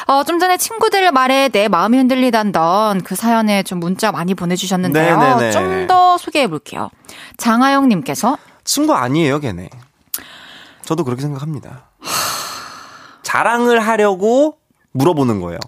어, 0.08 0.24
좀 0.24 0.38
전에 0.38 0.58
친구들 0.58 1.10
말에 1.10 1.48
내 1.48 1.68
마음이 1.68 1.96
흔들리단던 1.96 3.00
그 3.02 3.14
사연에 3.14 3.62
좀 3.62 3.80
문자 3.80 4.12
많이 4.12 4.34
보내주셨는데요. 4.34 5.16
좀 5.52 5.86
더 5.88 6.18
소개해볼게요. 6.18 6.90
장하영 7.38 7.88
님께서 7.88 8.36
친구 8.62 8.92
아니에요, 8.92 9.40
걔네. 9.40 9.70
저도 10.84 11.04
그렇게 11.04 11.22
생각합니다. 11.22 11.88
자랑을 13.22 13.80
하려고 13.80 14.58
물어보는 14.92 15.40
거예요. 15.40 15.60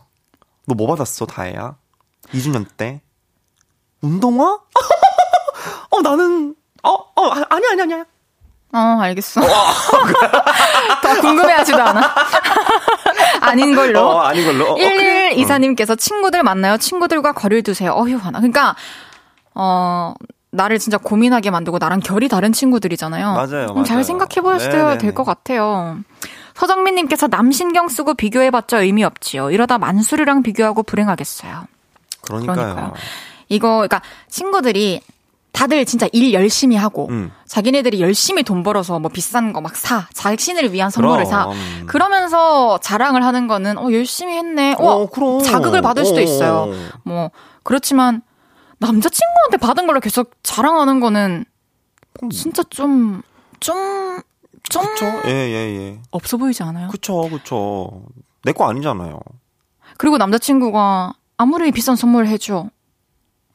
너 0.67 0.75
뭐 0.75 0.87
받았어, 0.89 1.25
다혜야? 1.25 1.77
2주년 2.35 2.67
때? 2.77 3.01
운동화? 4.03 4.59
어, 5.91 6.01
나는, 6.03 6.55
어, 6.83 6.91
어, 6.93 7.27
아, 7.33 7.45
아니, 7.51 7.67
아니, 7.69 7.83
아니. 7.83 7.95
어, 8.73 9.01
알겠어. 9.03 9.41
더 11.03 11.21
궁금해하지도 11.21 11.83
않아. 11.83 12.15
아닌 13.41 13.75
걸로. 13.75 14.01
어, 14.01 14.21
아닌 14.21 14.45
걸로. 14.47 14.71
어, 14.71 14.73
어, 14.73 14.77
그래. 14.77 15.35
1124님께서 15.37 15.99
친구들 15.99 16.43
만나요. 16.45 16.77
친구들과 16.77 17.33
거리를 17.33 17.63
두세요. 17.65 17.93
어휴, 17.93 18.17
하나. 18.17 18.39
그러니까, 18.39 18.77
어, 19.55 20.15
나를 20.53 20.79
진짜 20.79 20.99
고민하게 20.99 21.51
만들고 21.51 21.79
나랑 21.79 22.01
결이 22.01 22.29
다른 22.29 22.53
친구들이잖아요. 22.53 23.33
맞아요, 23.35 23.67
음, 23.77 23.85
잘. 23.85 24.03
생각해 24.05 24.41
보셔야. 24.41 24.99
될 24.99 25.15
것 25.15 25.25
같아요. 25.25 25.99
서정민님께서 26.55 27.27
남 27.29 27.51
신경 27.53 27.89
쓰고 27.89 28.15
비교해봤자 28.15 28.79
의미 28.83 29.03
없지요. 29.05 29.51
이러다 29.51 29.79
만수르랑 29.79 30.43
비교하고 30.43 30.83
불행하겠어요. 30.83 31.65
그러니까요. 32.23 32.57
그러니까요. 32.57 32.95
이거, 33.51 33.69
그러니까 33.77 34.01
친구들이 34.29 35.03
다들 35.53 35.85
진짜 35.85 36.09
일 36.13 36.33
열심히 36.33 36.77
하고 36.77 37.09
음. 37.11 37.33
자기네들이 37.47 38.01
열심히 38.01 38.43
돈 38.45 38.63
벌어서 38.63 38.99
뭐 39.01 39.11
비싼 39.11 39.53
거 39.53 39.61
막 39.61 39.77
사. 39.77 40.07
자신을 40.15 40.73
위한 40.73 40.91
선물을 40.91 41.27
사. 41.27 41.45
그럼. 41.47 41.87
그러면서 41.87 42.79
자랑을 42.79 43.25
하는 43.25 43.49
거는 43.49 43.77
어 43.77 43.93
열심히 43.93 44.35
했네. 44.37 44.77
어, 44.79 44.85
어, 44.87 45.07
그럼. 45.11 45.43
자극을 45.43 45.83
받을 45.83 46.05
수도 46.07 46.19
어. 46.19 46.23
있어요. 46.23 46.69
뭐 47.03 47.31
그렇지만 47.65 48.23
남자친구한테 48.79 49.57
받은 49.59 49.87
걸로 49.89 49.99
계속 50.01 50.31
자랑하는 50.45 51.01
거는 51.01 51.45
진짜 52.33 52.63
좀 52.71 53.21
좀, 53.59 54.21
좀 54.71 54.85
그쵸? 54.87 55.05
예, 55.27 55.31
예, 55.31 55.77
예. 55.77 55.99
없어 56.13 56.37
보이지 56.39 56.63
않아요? 56.63 56.89
그쵸, 56.89 57.29
그쵸. 57.29 58.05
내 58.45 58.53
거 58.53 58.71
아니잖아요. 58.71 59.19
그리고 59.99 60.17
남자친구가 60.17 61.13
아무리 61.37 61.73
비싼 61.73 61.97
선물을 61.97 62.29
해줘. 62.29 62.69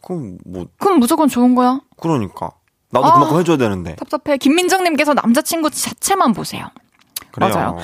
그럼 0.06 0.38
뭐, 0.46 0.68
그럼 0.78 1.00
무조건 1.00 1.28
좋은 1.28 1.56
거야? 1.56 1.82
그러니까. 2.00 2.52
나도 2.92 3.06
아. 3.08 3.14
그만큼 3.16 3.40
해줘야 3.40 3.58
되는데. 3.58 3.96
답답해. 3.96 4.38
김민정님께서 4.38 5.14
남자친구 5.14 5.70
자체만 5.72 6.34
보세요. 6.34 6.68
그래요. 7.32 7.54
맞아요. 7.54 7.78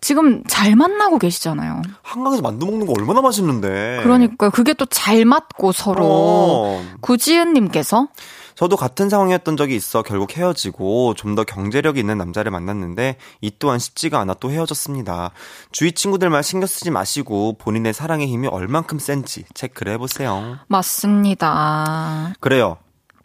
지금 0.00 0.42
잘 0.46 0.74
만나고 0.76 1.18
계시잖아요. 1.18 1.82
한강에서 2.02 2.42
만두 2.42 2.66
먹는 2.66 2.86
거 2.86 2.94
얼마나 2.98 3.20
맛있는데. 3.20 4.00
그러니까 4.02 4.50
그게 4.50 4.72
또 4.74 4.86
잘 4.86 5.24
맞고 5.24 5.72
서로. 5.72 6.04
어. 6.04 6.82
구지은님께서 7.00 8.08
저도 8.56 8.76
같은 8.76 9.08
상황이었던 9.10 9.56
적이 9.58 9.76
있어 9.76 10.02
결국 10.02 10.36
헤어지고 10.36 11.14
좀 11.14 11.36
더 11.36 11.44
경제력이 11.44 12.00
있는 12.00 12.16
남자를 12.16 12.50
만났는데 12.50 13.18
이 13.42 13.52
또한 13.58 13.78
쉽지가 13.78 14.18
않아 14.20 14.32
또 14.40 14.50
헤어졌습니다. 14.50 15.32
주위 15.70 15.92
친구들 15.92 16.30
말 16.30 16.42
신경 16.42 16.66
쓰지 16.66 16.90
마시고 16.90 17.58
본인의 17.58 17.92
사랑의 17.92 18.26
힘이 18.26 18.48
얼만큼 18.48 18.98
센지 18.98 19.44
체크를 19.52 19.92
해보세요. 19.92 20.56
맞습니다. 20.68 22.32
그래요. 22.40 22.78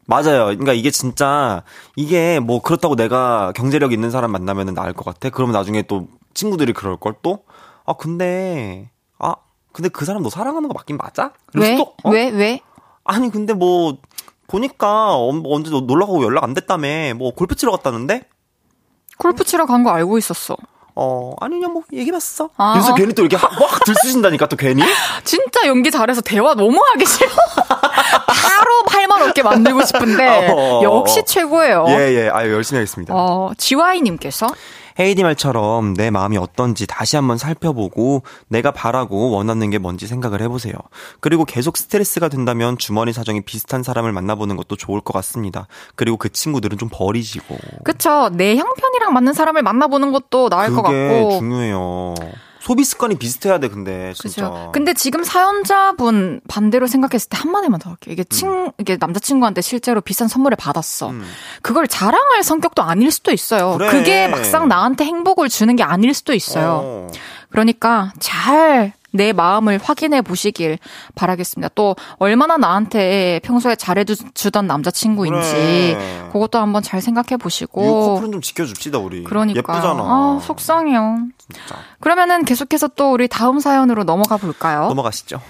맞아요. 0.07 0.45
그러니까 0.47 0.73
이게 0.73 0.91
진짜 0.91 1.63
이게 1.95 2.39
뭐 2.41 2.61
그렇다고 2.61 2.97
내가 2.97 3.53
경제력 3.55 3.93
있는 3.93 4.11
사람 4.11 4.31
만나면은 4.31 4.73
나을 4.73 4.91
것 4.91 5.05
같아. 5.05 5.29
그러면 5.29 5.53
나중에 5.53 5.83
또 5.83 6.07
친구들이 6.33 6.73
그럴 6.73 6.97
걸 6.97 7.13
또. 7.21 7.45
아 7.85 7.93
근데 7.93 8.89
아 9.19 9.35
근데 9.71 9.87
그 9.87 10.03
사람 10.03 10.21
너 10.23 10.29
사랑하는 10.29 10.67
거 10.67 10.73
맞긴 10.73 10.97
맞아? 10.97 11.31
왜? 11.53 11.77
수도- 11.77 11.93
어? 12.03 12.09
왜? 12.09 12.29
왜? 12.29 12.59
아니 13.05 13.29
근데 13.31 13.53
뭐 13.53 13.97
보니까 14.51 15.15
언- 15.17 15.43
언제 15.45 15.71
너 15.71 15.81
놀러 15.81 16.05
가고 16.05 16.23
연락 16.23 16.43
안 16.43 16.53
됐다며. 16.53 17.13
뭐 17.15 17.31
골프 17.33 17.55
치러 17.55 17.71
갔다는데? 17.71 18.23
골프 19.17 19.43
치러 19.43 19.65
간 19.65 19.83
거 19.83 19.89
알고 19.91 20.17
있었어. 20.17 20.57
어 20.93 21.33
아니 21.39 21.55
그냥 21.55 21.71
뭐 21.73 21.83
얘기해봤어. 21.93 22.49
아. 22.57 22.73
그래서 22.73 22.93
괜히 22.95 23.13
또 23.13 23.21
이렇게 23.23 23.37
확, 23.37 23.49
확 23.53 23.83
들쑤신다니까 23.85 24.47
또 24.47 24.57
괜히. 24.57 24.83
진짜 25.23 25.65
연기 25.67 25.89
잘해서 25.89 26.19
대화 26.21 26.53
너무 26.53 26.77
하기 26.93 27.05
싫어. 27.05 27.29
바로 28.27 28.83
팔만 28.87 29.21
없게 29.21 29.41
만들고 29.41 29.83
싶은데 29.85 30.51
어. 30.51 30.81
역시 30.83 31.23
최고예요. 31.25 31.85
예 31.89 31.93
예. 32.25 32.29
아유 32.29 32.51
열심히 32.53 32.79
하겠습니다. 32.79 33.13
어, 33.15 33.51
지와이님께서 33.57 34.47
헤이디 34.99 35.23
말처럼 35.23 35.93
내 35.93 36.09
마음이 36.09 36.37
어떤지 36.37 36.87
다시 36.87 37.15
한번 37.15 37.37
살펴보고 37.37 38.23
내가 38.47 38.71
바라고 38.71 39.31
원하는 39.31 39.69
게 39.69 39.77
뭔지 39.77 40.07
생각을 40.07 40.41
해보세요. 40.41 40.73
그리고 41.19 41.45
계속 41.45 41.77
스트레스가 41.77 42.29
된다면 42.29 42.77
주머니 42.77 43.13
사정이 43.13 43.41
비슷한 43.41 43.83
사람을 43.83 44.11
만나보는 44.11 44.55
것도 44.57 44.75
좋을 44.75 45.01
것 45.01 45.13
같습니다. 45.13 45.67
그리고 45.95 46.17
그 46.17 46.29
친구들은 46.29 46.77
좀 46.77 46.89
버리시고. 46.91 47.57
그쵸 47.83 48.29
내 48.33 48.55
형편이랑 48.55 49.13
맞는 49.13 49.33
사람을 49.33 49.61
만나보는 49.63 50.11
것도 50.11 50.49
나을 50.49 50.73
것 50.73 50.81
그게 50.83 51.09
같고 51.09 51.39
중요해요. 51.39 52.15
소비 52.61 52.83
습관이 52.83 53.15
비슷해야 53.17 53.57
돼, 53.59 53.67
근데 53.69 54.13
진짜. 54.15 54.49
그죠. 54.49 54.69
근데 54.73 54.93
지금 54.93 55.23
사연자분 55.23 56.41
반대로 56.47 56.87
생각했을 56.87 57.29
때 57.29 57.37
한 57.41 57.51
마디만 57.51 57.79
더 57.79 57.89
할게요. 57.89 58.13
이게 58.13 58.23
친, 58.23 58.71
이게 58.77 58.97
남자친구한테 58.99 59.61
실제로 59.61 59.99
비싼 60.01 60.27
선물을 60.27 60.55
받았어. 60.57 61.09
음. 61.09 61.25
그걸 61.63 61.87
자랑할 61.87 62.43
성격도 62.43 62.83
아닐 62.83 63.09
수도 63.11 63.31
있어요. 63.31 63.77
그래. 63.77 63.89
그게 63.89 64.27
막상 64.27 64.67
나한테 64.67 65.05
행복을 65.05 65.49
주는 65.49 65.75
게 65.75 65.81
아닐 65.83 66.13
수도 66.13 66.33
있어요. 66.33 66.81
어. 66.83 67.07
그러니까 67.49 68.13
잘 68.19 68.93
내 69.11 69.33
마음을 69.33 69.79
확인해 69.81 70.21
보시길 70.21 70.79
바라겠습니다. 71.15 71.69
또 71.75 71.95
얼마나 72.17 72.57
나한테 72.57 73.39
평소에 73.43 73.75
잘해주던 73.75 74.67
남자친구인지 74.67 75.51
그래. 75.51 76.29
그것도 76.31 76.59
한번 76.59 76.81
잘 76.81 77.01
생각해 77.01 77.27
이 77.33 77.37
보시고. 77.37 78.15
커플은 78.15 78.31
좀 78.31 78.41
지켜줍시다, 78.41 78.97
우리. 78.99 79.23
그러니까 79.23 79.59
예쁘잖아. 79.59 80.01
아, 80.01 80.39
속상해요. 80.41 81.27
진짜. 81.37 81.75
그러면은 81.99 82.45
계속해서 82.45 82.89
또 82.89 83.11
우리 83.11 83.27
다음 83.27 83.59
사연으로 83.59 84.03
넘어가 84.03 84.37
볼까요? 84.37 84.87
넘어가시죠. 84.87 85.41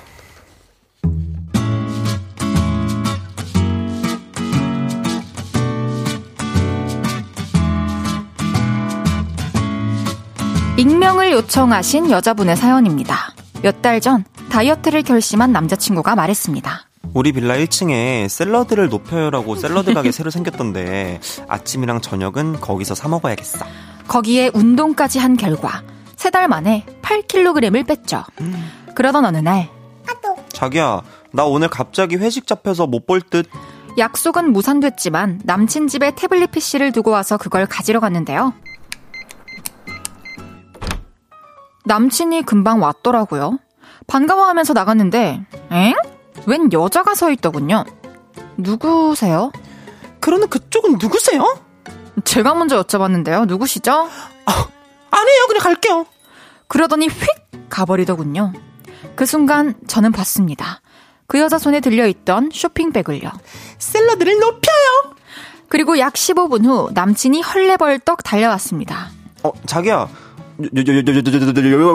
익명을 10.77 11.31
요청하신 11.33 12.09
여자분의 12.09 12.55
사연입니다. 12.55 13.35
몇 13.61 13.81
달 13.81 13.99
전 14.01 14.23
다이어트를 14.49 15.03
결심한 15.03 15.51
남자친구가 15.51 16.15
말했습니다. 16.15 16.87
우리 17.13 17.31
빌라 17.31 17.55
1층에 17.55 18.27
샐러드를 18.29 18.89
높여요라고 18.89 19.55
샐러드 19.55 19.93
가게 19.93 20.11
새로 20.11 20.29
생겼던데 20.29 21.19
아침이랑 21.47 22.01
저녁은 22.01 22.59
거기서 22.61 22.95
사 22.95 23.07
먹어야겠어. 23.09 23.65
거기에 24.07 24.49
운동까지 24.53 25.19
한 25.19 25.35
결과 25.37 25.83
세 26.15 26.29
달 26.29 26.47
만에 26.47 26.85
8kg을 27.01 27.85
뺐죠. 27.87 28.23
그러던 28.95 29.25
어느 29.25 29.37
날 29.37 29.69
자기야, 30.49 31.01
나 31.31 31.43
오늘 31.45 31.67
갑자기 31.69 32.15
회식 32.17 32.45
잡혀서 32.45 32.85
못 32.87 33.07
볼 33.07 33.21
듯. 33.21 33.47
약속은 33.97 34.53
무산됐지만 34.53 35.41
남친 35.43 35.87
집에 35.87 36.11
태블릿 36.15 36.51
PC를 36.51 36.91
두고 36.91 37.09
와서 37.11 37.37
그걸 37.37 37.65
가지러 37.65 37.99
갔는데요. 37.99 38.53
남친이 41.85 42.43
금방 42.43 42.81
왔더라고요. 42.81 43.59
반가워하면서 44.07 44.73
나갔는데, 44.73 45.45
엥? 45.71 45.95
웬 46.45 46.71
여자가 46.73 47.15
서 47.15 47.31
있더군요. 47.31 47.85
누구세요? 48.57 49.51
그러는 50.19 50.47
그쪽은 50.49 50.97
누구세요? 50.99 51.57
제가 52.23 52.53
먼저 52.53 52.81
여쭤봤는데요. 52.81 53.47
누구시죠? 53.47 53.91
아니에요. 55.11 55.47
그냥 55.47 55.63
갈게요. 55.63 56.05
그러더니 56.67 57.07
휙 57.07 57.69
가버리더군요. 57.69 58.53
그 59.15 59.25
순간 59.25 59.75
저는 59.87 60.11
봤습니다. 60.11 60.81
그 61.27 61.39
여자 61.39 61.57
손에 61.57 61.79
들려있던 61.79 62.49
쇼핑백을요. 62.53 63.31
샐러드를 63.77 64.39
높여요. 64.39 65.15
그리고 65.69 65.97
약 65.99 66.13
15분 66.13 66.65
후 66.65 66.89
남친이 66.93 67.41
헐레벌떡 67.41 68.23
달려왔습니다. 68.23 69.09
어, 69.43 69.51
자기야. 69.65 70.09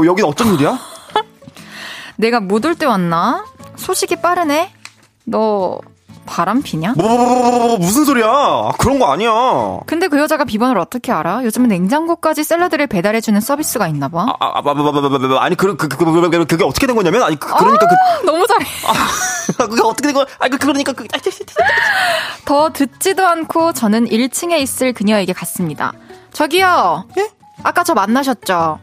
여기 0.06 0.22
어쩐 0.22 0.54
일이야? 0.54 0.78
내가 2.16 2.40
못 2.40 2.64
올 2.64 2.74
때 2.74 2.86
왔나? 2.86 3.44
소식이 3.76 4.16
빠르네. 4.16 4.72
너 5.24 5.78
바람 6.24 6.62
피냐? 6.62 6.94
뭐, 6.96 7.08
뭐, 7.08 7.26
뭐, 7.26 7.66
뭐 7.68 7.78
무슨 7.78 8.04
소리야? 8.04 8.72
그런 8.78 8.98
거 8.98 9.12
아니야. 9.12 9.30
근데 9.86 10.08
그 10.08 10.18
여자가 10.18 10.44
비번을 10.44 10.76
어떻게 10.78 11.12
알아? 11.12 11.44
요즘은 11.44 11.68
냉장고까지 11.68 12.42
샐러드를 12.42 12.86
배달해 12.88 13.20
주는 13.20 13.40
서비스가 13.40 13.86
있나 13.86 14.08
봐. 14.08 14.26
아니 15.38 15.54
그 15.56 15.76
그게 15.76 16.64
어떻게 16.64 16.86
된 16.86 16.96
거냐면 16.96 17.22
아니 17.22 17.36
그, 17.38 17.52
아, 17.52 17.58
그러니까 17.58 17.86
그 17.86 18.26
너무 18.26 18.44
잘해. 18.46 18.64
아, 18.86 19.66
그게 19.68 19.82
어떻게 19.82 20.08
된 20.08 20.14
거야? 20.14 20.26
아니 20.40 20.50
그 20.50 20.58
그러니까 20.58 20.92
그. 20.92 21.06
더 22.44 22.70
듣지도 22.72 23.24
않고 23.26 23.72
저는 23.72 24.06
1층에 24.06 24.58
있을 24.60 24.92
그녀에게 24.94 25.32
갔습니다. 25.32 25.92
저기요. 26.32 27.04
예? 27.18 27.30
아까 27.66 27.82
저 27.82 27.94
만나셨죠? 27.94 28.78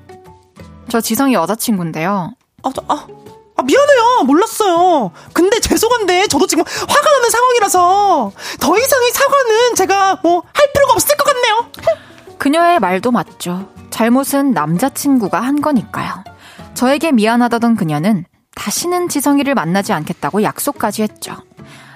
저 0.89 0.99
지성이 0.99 1.35
여자친구인데요. 1.35 2.33
아, 2.63 2.69
저, 2.75 2.83
아, 2.89 3.07
아, 3.55 3.63
미안해요. 3.63 4.23
몰랐어요. 4.25 5.11
근데 5.31 5.57
죄송한데, 5.61 6.27
저도 6.27 6.47
지금 6.47 6.65
화가 6.65 7.11
나는 7.11 7.29
상황이라서, 7.29 8.31
더 8.59 8.77
이상의 8.77 9.11
사과는 9.11 9.75
제가 9.75 10.19
뭐, 10.21 10.43
할 10.53 10.73
필요가 10.73 10.91
없을 10.95 11.15
것 11.15 11.23
같네요. 11.23 11.71
그녀의 12.37 12.81
말도 12.81 13.11
맞죠. 13.11 13.69
잘못은 13.89 14.51
남자친구가 14.51 15.39
한 15.39 15.61
거니까요. 15.61 16.21
저에게 16.73 17.13
미안하다던 17.13 17.77
그녀는 17.77 18.25
다시는 18.53 19.07
지성이를 19.07 19.55
만나지 19.55 19.93
않겠다고 19.93 20.43
약속까지 20.43 21.03
했죠. 21.03 21.37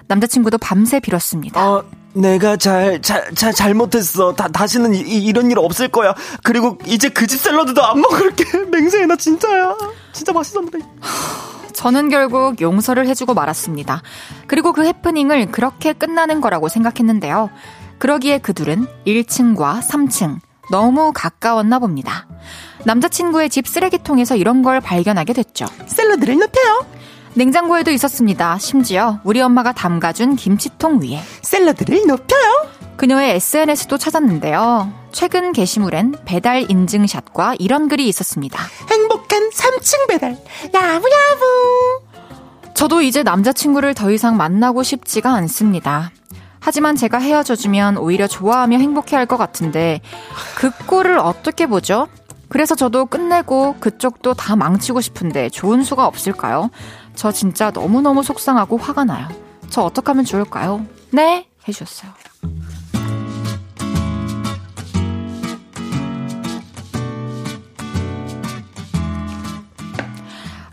남자친구도 0.07 0.57
밤새 0.57 1.01
빌었습니다. 1.01 1.69
어, 1.69 1.83
내가 2.17 2.57
잘, 2.57 3.01
잘, 3.01 3.33
잘, 3.35 3.53
잘못했어. 3.53 4.33
다, 4.33 4.47
다시는 4.47 4.93
이, 4.95 4.99
이- 4.99 5.25
이런 5.25 5.49
일 5.51 5.59
없을 5.59 5.87
거야. 5.87 6.13
그리고 6.43 6.77
이제 6.85 7.09
그 7.09 7.27
집 7.27 7.39
샐러드도 7.39 7.83
안 7.83 8.01
먹을게. 8.01 8.45
맹세해, 8.71 9.05
나 9.05 9.15
진짜야. 9.15 9.75
진짜 10.13 10.31
맛있었는데. 10.33 10.79
저는 11.73 12.09
결국 12.09 12.59
용서를 12.59 13.07
해주고 13.07 13.33
말았습니다. 13.35 14.01
그리고 14.47 14.73
그 14.73 14.83
해프닝을 14.85 15.51
그렇게 15.51 15.93
끝나는 15.93 16.41
거라고 16.41 16.69
생각했는데요. 16.69 17.49
그러기에 17.99 18.39
그 18.39 18.53
둘은 18.53 18.87
1층과 19.05 19.81
3층 19.87 20.39
너무 20.71 21.11
가까웠나 21.13 21.79
봅니다. 21.79 22.27
남자친구의 22.85 23.49
집 23.49 23.67
쓰레기통에서 23.67 24.35
이런 24.35 24.63
걸 24.63 24.79
발견하게 24.81 25.33
됐죠. 25.33 25.65
샐러드를 25.87 26.37
높여요. 26.39 26.85
냉장고에도 27.37 27.91
있었습니다. 27.91 28.57
심지어 28.57 29.19
우리 29.23 29.41
엄마가 29.41 29.71
담가준 29.71 30.37
김치통 30.37 31.01
위에. 31.03 31.21
샐러드를 31.43 32.07
높여요. 32.07 32.67
그녀의 32.97 33.35
SNS도 33.35 33.99
찾았는데요. 33.99 34.91
최근 35.11 35.53
게시물엔 35.53 36.15
배달 36.25 36.65
인증샷과 36.67 37.57
이런 37.59 37.89
글이 37.89 38.07
있었습니다. 38.07 38.59
행복한 38.89 39.51
3층 39.51 40.07
배달. 40.07 40.35
야부야부. 40.73 42.01
저도 42.73 43.03
이제 43.03 43.21
남자친구를 43.21 43.93
더 43.93 44.09
이상 44.09 44.35
만나고 44.35 44.81
싶지가 44.81 45.31
않습니다. 45.35 46.09
하지만 46.59 46.95
제가 46.95 47.19
헤어져주면 47.19 47.97
오히려 47.97 48.25
좋아하며 48.25 48.79
행복해할 48.79 49.27
것 49.27 49.37
같은데 49.37 50.01
그 50.55 50.71
꼴을 50.87 51.19
어떻게 51.19 51.67
보죠? 51.67 52.07
그래서 52.49 52.75
저도 52.75 53.05
끝내고 53.05 53.75
그쪽도 53.79 54.33
다 54.33 54.55
망치고 54.55 55.01
싶은데 55.01 55.49
좋은 55.49 55.83
수가 55.83 56.07
없을까요? 56.07 56.69
저 57.17 57.31
진짜 57.31 57.71
너무너무 57.71 58.21
속상하고 58.21 58.77
화가 58.77 59.03
나요. 59.03 59.27
저 59.69 59.81
어떻게 59.81 60.05
하면 60.11 60.23
좋을까요? 60.23 60.85
네? 61.11 61.47
해주셨어요. 61.67 62.11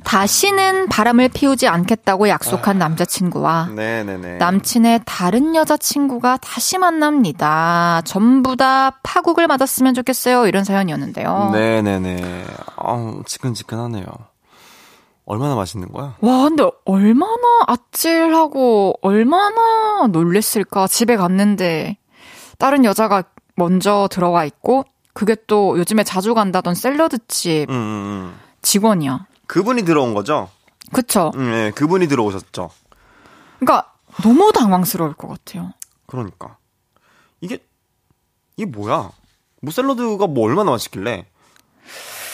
다시는 0.05 0.89
바람을 0.91 1.29
피우지 1.31 1.67
않겠다고 1.67 2.29
약속한 2.29 2.79
남자친구와 2.79 3.71
네네네. 3.75 4.37
남친의 4.37 5.01
다른 5.07 5.57
여자친구가 5.57 6.37
다시 6.37 6.79
만납니다. 6.79 8.03
전부 8.05 8.55
다 8.55 9.01
파국을 9.03 9.49
맞았으면 9.49 9.95
좋겠어요. 9.95 10.47
이런 10.47 10.63
사연이었는데요. 10.63 11.51
네네네. 11.53 12.45
아, 12.77 13.15
지끈지끈하네요. 13.27 14.05
얼마나 15.27 15.55
맛있는 15.55 15.91
거야? 15.91 16.17
와, 16.21 16.43
근데 16.45 16.69
얼마나 16.85 17.65
아찔하고 17.67 18.99
얼마나 19.03 20.07
놀랬을까. 20.07 20.87
집에 20.87 21.17
갔는데 21.17 21.97
다른 22.59 22.85
여자가 22.85 23.25
먼저 23.57 24.09
들어와 24.11 24.45
있고 24.45 24.85
그게 25.13 25.37
또 25.47 25.79
요즘에 25.79 26.05
자주 26.05 26.35
간다던 26.35 26.75
샐러드집 26.75 27.71
음, 27.71 27.75
음, 27.75 27.77
음. 27.77 28.41
직원이야. 28.63 29.27
그분이 29.47 29.85
들어온 29.85 30.15
거죠? 30.15 30.51
그쵸? 30.93 31.31
음, 31.37 31.53
예, 31.53 31.73
그분이 31.75 32.09
들어오셨죠. 32.09 32.71
그러니까 33.59 33.93
너무 34.23 34.53
당황스러울 34.53 35.15
것 35.15 35.29
같아요. 35.29 35.73
그러니까. 36.07 36.57
이게, 37.41 37.59
이게 38.57 38.67
뭐야? 38.67 39.11
뭐 39.63 39.71
샐러드가 39.73 40.27
뭐 40.27 40.45
얼마나 40.47 40.71
맛있길래? 40.73 41.27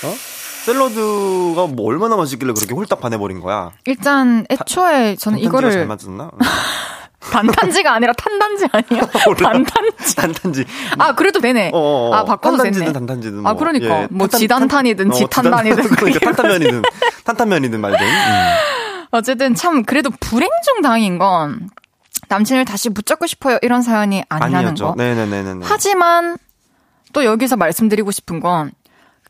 어? 0.04 0.29
샐러드가 0.64 1.66
뭐 1.68 1.86
얼마나 1.88 2.16
맛있길래 2.16 2.52
그렇게 2.52 2.74
홀딱 2.74 3.00
반해버린 3.00 3.40
거야? 3.40 3.70
일단 3.86 4.44
애초에 4.50 5.16
저는 5.16 5.38
이거를 5.38 5.70
잘 5.72 5.86
맞았나? 5.86 6.30
단탄지가 7.20 7.92
아니라 7.94 8.12
탄단지 8.14 8.66
아니야? 8.72 9.02
몰라. 9.26 9.52
단탄지. 9.52 10.16
단탄지. 10.16 10.64
아 10.98 11.14
그래도 11.14 11.40
되네. 11.40 11.70
어, 11.72 11.78
어, 11.78 12.10
어. 12.10 12.14
아 12.14 12.24
바꿔도 12.24 12.56
탄단지든 12.56 12.86
되네. 12.86 12.92
단탄지든 12.92 13.38
아 13.40 13.42
뭐. 13.52 13.56
그러니까 13.56 14.02
예, 14.02 14.08
뭐 14.10 14.26
탄탄- 14.26 14.38
지단탄이든 14.38 15.08
탄- 15.08 15.12
어, 15.12 15.14
지탄단이든 15.18 15.84
그러니까 15.90 16.20
탄탄면이든 16.32 16.82
탄탄면이든 17.24 17.80
말든. 17.80 18.06
음. 18.06 18.12
어쨌든 19.12 19.54
참 19.54 19.84
그래도 19.84 20.10
불행 20.20 20.48
중 20.64 20.82
다행인 20.82 21.18
건 21.18 21.68
남친을 22.28 22.64
다시 22.64 22.88
붙잡고 22.90 23.26
싶어요 23.26 23.58
이런 23.62 23.82
사연이 23.82 24.22
아니라는 24.28 24.56
아니었죠. 24.58 24.86
거. 24.88 24.94
네네네네. 24.96 25.60
하지만 25.64 26.36
또 27.12 27.24
여기서 27.24 27.56
말씀드리고 27.56 28.10
싶은 28.12 28.40
건 28.40 28.72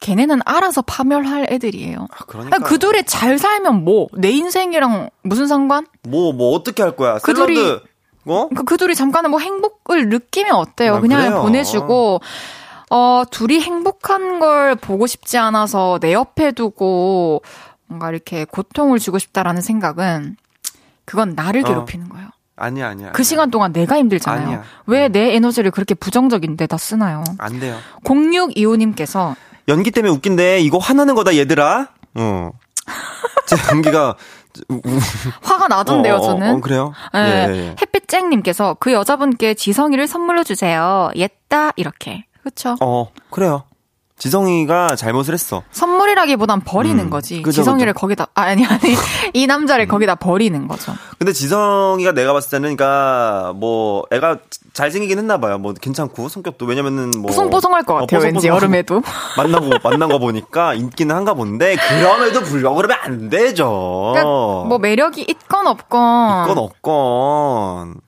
걔네는 0.00 0.40
알아서 0.46 0.82
파멸할 0.82 1.46
애들이에요. 1.50 2.06
아, 2.10 2.24
그러니까. 2.26 2.58
그 2.58 2.78
둘이 2.78 3.04
잘 3.04 3.38
살면 3.38 3.84
뭐 3.84 4.06
내 4.14 4.30
인생이랑 4.30 5.10
무슨 5.22 5.46
상관? 5.46 5.86
뭐, 6.08 6.32
뭐, 6.32 6.54
어떻게 6.56 6.82
할 6.82 6.96
거야? 6.96 7.18
그 7.22 7.32
샐러드, 7.34 7.52
둘이- 7.52 7.80
어? 8.26 8.48
그 8.66 8.76
둘이 8.76 8.94
잠깐은 8.94 9.30
뭐 9.30 9.40
행복을 9.40 10.08
느끼면 10.08 10.54
어때요? 10.54 10.96
아, 10.96 11.00
그냥 11.00 11.20
그래요? 11.22 11.42
보내주고 11.42 12.20
어 12.90 13.22
둘이 13.30 13.60
행복한 13.60 14.40
걸 14.40 14.74
보고 14.74 15.06
싶지 15.06 15.38
않아서 15.38 15.98
내 16.00 16.12
옆에 16.12 16.52
두고 16.52 17.42
뭔가 17.86 18.10
이렇게 18.10 18.44
고통을 18.44 18.98
주고 18.98 19.18
싶다라는 19.18 19.62
생각은 19.62 20.36
그건 21.04 21.34
나를 21.36 21.62
어. 21.62 21.64
괴롭히는 21.68 22.08
거예요. 22.08 22.28
아니야, 22.56 22.88
아니야. 22.88 23.12
그 23.12 23.22
시간 23.22 23.50
동안 23.50 23.72
내가 23.72 23.96
힘들잖아요. 23.96 24.46
아니야. 24.46 24.62
왜내 24.86 25.34
에너지를 25.36 25.70
그렇게 25.70 25.94
부정적인 25.94 26.56
데다 26.58 26.76
쓰나요? 26.76 27.24
안 27.38 27.58
돼요. 27.58 27.76
0625님께서 28.04 29.34
연기 29.70 29.90
때문에 29.90 30.12
웃긴데, 30.12 30.60
이거 30.60 30.78
화나는 30.78 31.14
거다, 31.14 31.36
얘들아. 31.36 31.88
어. 32.16 32.50
제 33.46 33.56
연기가, 33.72 34.16
화가 35.42 35.68
나던데요, 35.68 36.14
어, 36.14 36.18
어, 36.18 36.20
저는. 36.20 36.56
어, 36.56 36.60
그래요? 36.60 36.92
예, 37.14 37.18
예, 37.18 37.56
예. 37.56 37.76
햇빛쨍님께서 37.80 38.76
그 38.80 38.92
여자분께 38.92 39.54
지성이를 39.54 40.06
선물로 40.06 40.44
주세요. 40.44 41.10
옛다 41.14 41.72
이렇게. 41.76 42.24
그렇죠. 42.40 42.76
어, 42.80 43.10
그래요. 43.30 43.64
지성이가 44.20 44.96
잘못을 44.96 45.32
했어. 45.32 45.62
선물이라기보단 45.70 46.60
버리는 46.60 47.02
음, 47.02 47.08
거지. 47.08 47.40
그죠, 47.40 47.62
지성이를 47.62 47.94
그죠. 47.94 48.00
거기다 48.02 48.26
아, 48.34 48.42
아니 48.42 48.66
아니 48.66 48.78
이 49.32 49.46
남자를 49.46 49.88
거기다 49.88 50.16
버리는 50.16 50.68
거죠. 50.68 50.92
근데 51.18 51.32
지성이가 51.32 52.12
내가 52.12 52.34
봤을 52.34 52.50
때는, 52.50 52.76
그니까, 52.76 53.52
뭐, 53.56 54.04
애가 54.10 54.38
잘생기긴 54.74 55.18
했나 55.18 55.38
봐요. 55.38 55.56
뭐, 55.58 55.72
괜찮고, 55.72 56.28
성격도. 56.28 56.66
왜냐면은, 56.66 57.10
뭐. 57.12 57.28
뽀송뽀송할 57.28 57.84
것 57.84 57.94
어, 57.94 58.00
같아요. 58.00 58.20
왠지 58.20 58.48
뽀송뽀송하고 58.48 58.56
여름에도. 58.56 59.02
만나고, 59.38 59.70
만난 59.82 60.08
거 60.10 60.18
보니까 60.18 60.74
인기는 60.74 61.14
한가 61.16 61.32
본데, 61.32 61.76
그럼에도 61.76 62.42
불구하고 62.42 62.76
그러면 62.76 62.98
안 63.00 63.30
되죠. 63.30 64.12
그러니까 64.12 64.68
뭐 64.68 64.78
매력이 64.78 65.22
있건 65.28 65.66
없건. 65.66 66.42
있건 66.42 66.58
없건. 66.58 68.00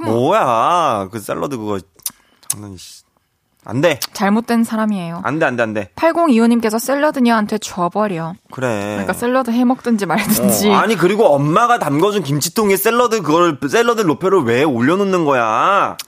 뭐야. 0.00 1.08
그 1.12 1.20
샐러드 1.20 1.58
그거, 1.58 1.78
장난이, 2.48 2.78
씨. 2.78 3.07
안 3.68 3.82
돼. 3.82 4.00
잘못된 4.14 4.64
사람이에요. 4.64 5.20
안 5.24 5.38
돼, 5.38 5.44
안 5.44 5.54
돼, 5.54 5.62
안 5.62 5.74
돼. 5.74 5.90
8025님께서 5.94 6.78
샐러드녀한테 6.78 7.58
줘버려. 7.58 8.32
그래. 8.50 8.92
그러니까 8.92 9.12
샐러드 9.12 9.50
해 9.50 9.62
먹든지 9.66 10.06
말든지. 10.06 10.70
어, 10.70 10.74
아니 10.74 10.96
그리고 10.96 11.26
엄마가 11.26 11.78
담궈준 11.78 12.22
김치통에 12.22 12.78
샐러드 12.78 13.20
그걸 13.20 13.58
샐러드 13.68 14.00
로페를 14.00 14.44
왜 14.44 14.64
올려놓는 14.64 15.26
거야? 15.26 15.98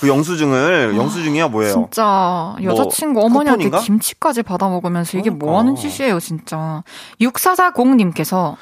그 0.00 0.06
영수증을 0.06 0.94
영수증이야 0.96 1.48
뭐예요? 1.48 1.72
진짜 1.72 2.54
여자친구 2.62 3.14
뭐, 3.14 3.24
어머니한테 3.24 3.64
쿠폰인가? 3.64 3.80
김치까지 3.80 4.44
받아 4.44 4.68
먹으면서 4.68 5.18
이게 5.18 5.28
뭐 5.28 5.50
그러니까. 5.50 5.58
하는 5.58 5.74
짓이에요, 5.74 6.20
진짜. 6.20 6.84
6440님께서 7.20 8.54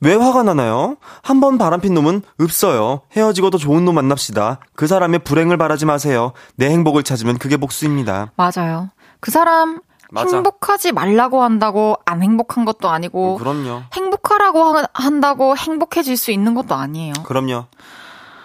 왜 0.00 0.14
화가 0.14 0.42
나나요? 0.42 0.96
한 1.22 1.40
번 1.40 1.58
바람핀 1.58 1.94
놈은 1.94 2.22
없어요. 2.40 3.00
헤어지고 3.16 3.50
더 3.50 3.58
좋은 3.58 3.84
놈 3.84 3.94
만납시다. 3.94 4.60
그 4.74 4.86
사람의 4.86 5.20
불행을 5.20 5.56
바라지 5.56 5.86
마세요. 5.86 6.32
내 6.56 6.68
행복을 6.70 7.02
찾으면 7.02 7.38
그게 7.38 7.56
복수입니다. 7.56 8.32
맞아요. 8.36 8.90
그 9.20 9.30
사람 9.30 9.80
맞아. 10.10 10.36
행복하지 10.36 10.92
말라고 10.92 11.42
한다고 11.42 11.96
안 12.04 12.22
행복한 12.22 12.64
것도 12.64 12.88
아니고 12.88 13.36
그럼요. 13.38 13.82
행복하라고 13.92 14.62
하- 14.64 14.86
한다고 14.94 15.56
행복해질 15.56 16.16
수 16.16 16.30
있는 16.30 16.54
것도 16.54 16.74
아니에요. 16.74 17.12
그럼요. 17.24 17.64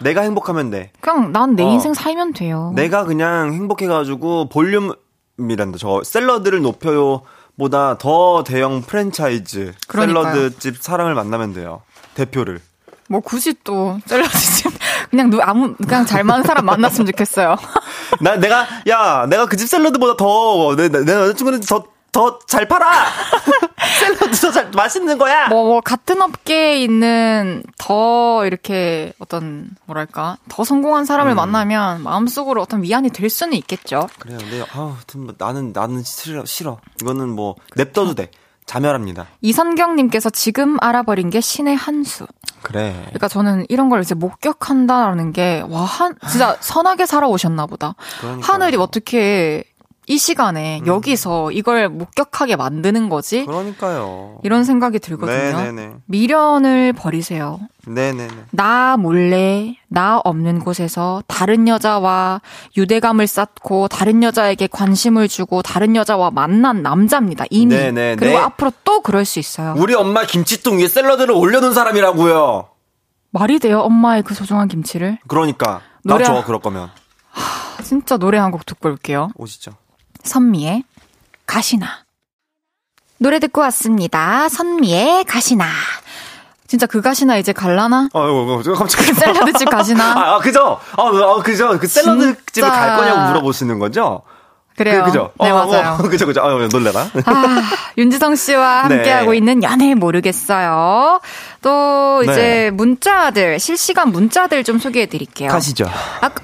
내가 0.02 0.22
행복하면 0.22 0.72
돼. 0.72 0.92
그냥 1.02 1.32
난내 1.32 1.64
어. 1.64 1.68
인생 1.70 1.94
살면 1.94 2.34
돼요. 2.34 2.72
내가 2.76 3.04
그냥 3.06 3.54
행복해가지고 3.54 4.50
볼륨이란다. 4.50 5.78
저 5.78 6.02
샐러드를 6.04 6.62
높여요. 6.62 7.22
보다 7.62 7.96
더 8.00 8.44
대형 8.44 8.82
프랜차이즈 8.82 9.74
그러니까요. 9.88 10.24
샐러드집 10.34 10.82
사람을 10.82 11.14
만나면 11.14 11.54
돼요. 11.54 11.84
대표를. 12.16 12.60
뭐 13.08 13.20
굳이 13.20 13.54
또 13.64 14.00
샐러드집 14.08 14.72
그냥 15.12 15.30
누 15.30 15.40
아무 15.42 15.76
그냥 15.76 16.06
잘 16.08 16.24
맞는 16.24 16.44
사람 16.44 16.66
만났으면 16.66 17.06
좋겠어요. 17.08 17.56
나 18.20 18.36
내가 18.38 18.66
야 18.90 19.28
내가 19.30 19.46
그 19.46 19.58
집 19.58 19.68
샐러드보다 19.70 20.18
더내 20.18 20.90
내, 20.90 21.04
내 21.06 21.14
여자친구는 21.14 21.60
더 21.62 21.84
더 22.12 22.40
잘 22.48 22.68
팔아. 22.68 22.86
샐러드 24.00 24.36
더 24.38 24.52
잘 24.52 24.72
맛있는 24.72 25.18
거야. 25.18 25.48
뭐, 25.48 25.66
뭐 25.66 25.82
같은 25.82 26.22
업계에 26.22 26.82
있는 26.82 27.64
더 27.78 28.46
이렇게 28.46 29.14
어떤 29.20 29.70
뭐랄까 29.86 30.38
더 30.50 30.64
성공한 30.64 31.06
사람을 31.06 31.34
음. 31.34 31.36
만나면 31.36 32.04
마음속으로 32.04 32.62
어떤 32.62 32.84
위안이 32.84 33.10
될 33.10 33.30
수는 33.30 33.54
있겠죠. 33.54 34.08
그래요. 34.20 34.38
근데 34.40 34.64
아, 34.74 34.98
나는 35.38 35.72
나는 35.74 36.04
싫어 36.04 36.46
싫어. 36.46 36.80
이거는 37.02 37.30
뭐 37.30 37.56
냅둬도 37.76 38.16
돼. 38.16 38.32
자멸합니다. 38.66 39.28
이선경님께서 39.42 40.30
지금 40.30 40.78
알아버린 40.80 41.30
게 41.30 41.42
신의 41.42 41.76
한 41.76 42.04
수. 42.04 42.26
그래. 42.62 42.94
그러니까 43.06 43.28
저는 43.28 43.66
이런 43.70 43.90
걸 43.90 44.02
이제 44.02 44.16
목격한다라는 44.16 45.34
게, 45.34 45.64
와, 45.68 45.82
한, 45.82 46.16
진짜 46.30 46.56
선하게 46.60 47.06
살아오셨나 47.06 47.66
보다. 47.66 47.96
그러니까요. 48.20 48.54
하늘이 48.54 48.78
어떻게 48.78 49.64
이 50.12 50.18
시간에 50.18 50.82
여기서 50.86 51.52
이걸 51.52 51.88
목격하게 51.88 52.58
만드는 52.58 53.08
거지? 53.08 53.46
그러니까요. 53.46 54.40
이런 54.44 54.66
생각이 54.66 55.00
들거든요. 55.00 55.38
네네네. 55.58 55.94
미련을 56.06 56.92
버리세요. 56.92 57.62
네네네. 57.88 58.28
나 58.52 58.98
몰래, 58.98 59.78
나 59.88 60.20
없는 60.26 60.60
곳에서 60.60 61.24
다른 61.28 61.70
여자와 61.70 62.42
유대감을 62.76 63.26
쌓고 63.26 63.88
다른 63.88 64.22
여자에게 64.22 64.68
관심을 64.68 65.30
주고 65.30 65.62
다른 65.62 65.96
여자와 65.96 66.30
만난 66.32 66.82
남자입니다. 66.84 67.46
이미. 67.50 67.74
네네네. 67.74 68.18
그리고 68.18 68.38
앞으로 68.40 68.74
또 68.84 69.00
그럴 69.00 69.24
수 69.24 69.40
있어요. 69.40 69.76
우리 69.78 69.94
엄마 69.96 70.26
김치통 70.26 70.80
위에 70.80 70.90
샐러드를 70.90 71.34
올려놓은 71.34 71.74
사람이라고요. 71.74 72.68
말이 73.30 73.60
돼요, 73.60 73.80
엄마의 73.80 74.24
그 74.24 74.34
소중한 74.34 74.68
김치를? 74.68 75.20
그러니까 75.30 75.80
노래- 76.04 76.26
나줘 76.26 76.44
그럴 76.46 76.60
거면 76.60 76.90
진짜 77.84 78.18
노래 78.18 78.38
한 78.38 78.52
곡 78.52 78.66
듣고 78.66 78.90
올게요. 78.90 79.30
오시죠. 79.36 79.72
선미의 80.24 80.84
가시나. 81.46 81.88
노래 83.18 83.40
듣고 83.40 83.62
왔습니다. 83.62 84.50
선미의 84.50 85.26
가시나. 85.26 85.66
진짜 86.68 86.86
그 86.86 87.02
가시나 87.02 87.36
이제 87.38 87.52
갈라나? 87.52 88.08
아이고 88.14 88.64
깜짝이야. 88.64 89.14
샐러드집 89.14 89.70
가시나? 89.70 90.14
아, 90.18 90.36
아, 90.36 90.40
그죠? 90.40 90.80
아, 90.96 91.04
아, 91.04 91.42
그죠? 91.44 91.78
그 91.78 91.86
샐러드 91.86 92.34
집에 92.54 92.66
진짜. 92.66 92.72
갈 92.72 92.98
거냐고 92.98 93.28
물어보시는 93.28 93.78
거죠? 93.78 94.22
그래요. 94.78 95.04
그, 95.04 95.12
죠 95.12 95.32
네, 95.40 95.52
맞아요. 95.52 95.98
그죠, 96.10 96.26
그죠. 96.26 96.42
아, 96.42 96.48
놀래라. 96.72 97.02
아, 97.26 97.62
윤지성 97.98 98.36
씨와 98.36 98.88
네. 98.90 98.96
함께하고 98.96 99.34
있는 99.34 99.64
연애 99.64 99.94
모르겠어요. 99.96 101.20
또 101.62 102.22
이제 102.24 102.34
네. 102.36 102.72
문자들, 102.72 103.60
실시간 103.60 104.10
문자들 104.12 104.64
좀 104.64 104.80
소개해 104.80 105.08
드릴게요. 105.08 105.52
가시죠. 105.52 105.86
아까, 106.22 106.42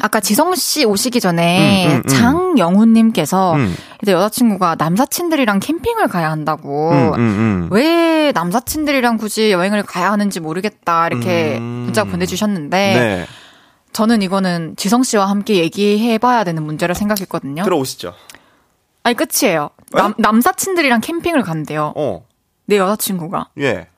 아까 0.00 0.20
지성 0.20 0.54
씨 0.54 0.84
오시기 0.84 1.20
전에 1.20 1.86
음, 1.86 1.90
음, 1.92 1.96
음. 1.96 2.08
장영훈님께서 2.08 3.54
음. 3.54 3.74
이제 4.02 4.12
여자친구가 4.12 4.76
남사친들이랑 4.78 5.60
캠핑을 5.60 6.08
가야 6.08 6.30
한다고 6.30 6.90
음, 6.90 7.14
음, 7.14 7.18
음. 7.18 7.68
왜 7.70 8.32
남사친들이랑 8.32 9.18
굳이 9.18 9.52
여행을 9.52 9.82
가야 9.82 10.10
하는지 10.10 10.40
모르겠다 10.40 11.08
이렇게 11.08 11.58
음. 11.58 11.62
문자 11.84 12.04
보내주셨는데 12.04 12.76
네. 12.76 13.26
저는 13.92 14.22
이거는 14.22 14.74
지성 14.76 15.02
씨와 15.02 15.26
함께 15.26 15.56
얘기해봐야 15.56 16.44
되는 16.44 16.62
문제라 16.62 16.94
생각했거든요. 16.94 17.62
들어오시죠. 17.62 18.14
아니 19.02 19.14
끝이에요. 19.16 19.70
남, 19.92 20.14
남사친들이랑 20.16 21.00
캠핑을 21.00 21.42
간대요. 21.42 21.92
어. 21.96 22.24
내 22.64 22.78
여자친구가. 22.78 23.50
예. 23.60 23.88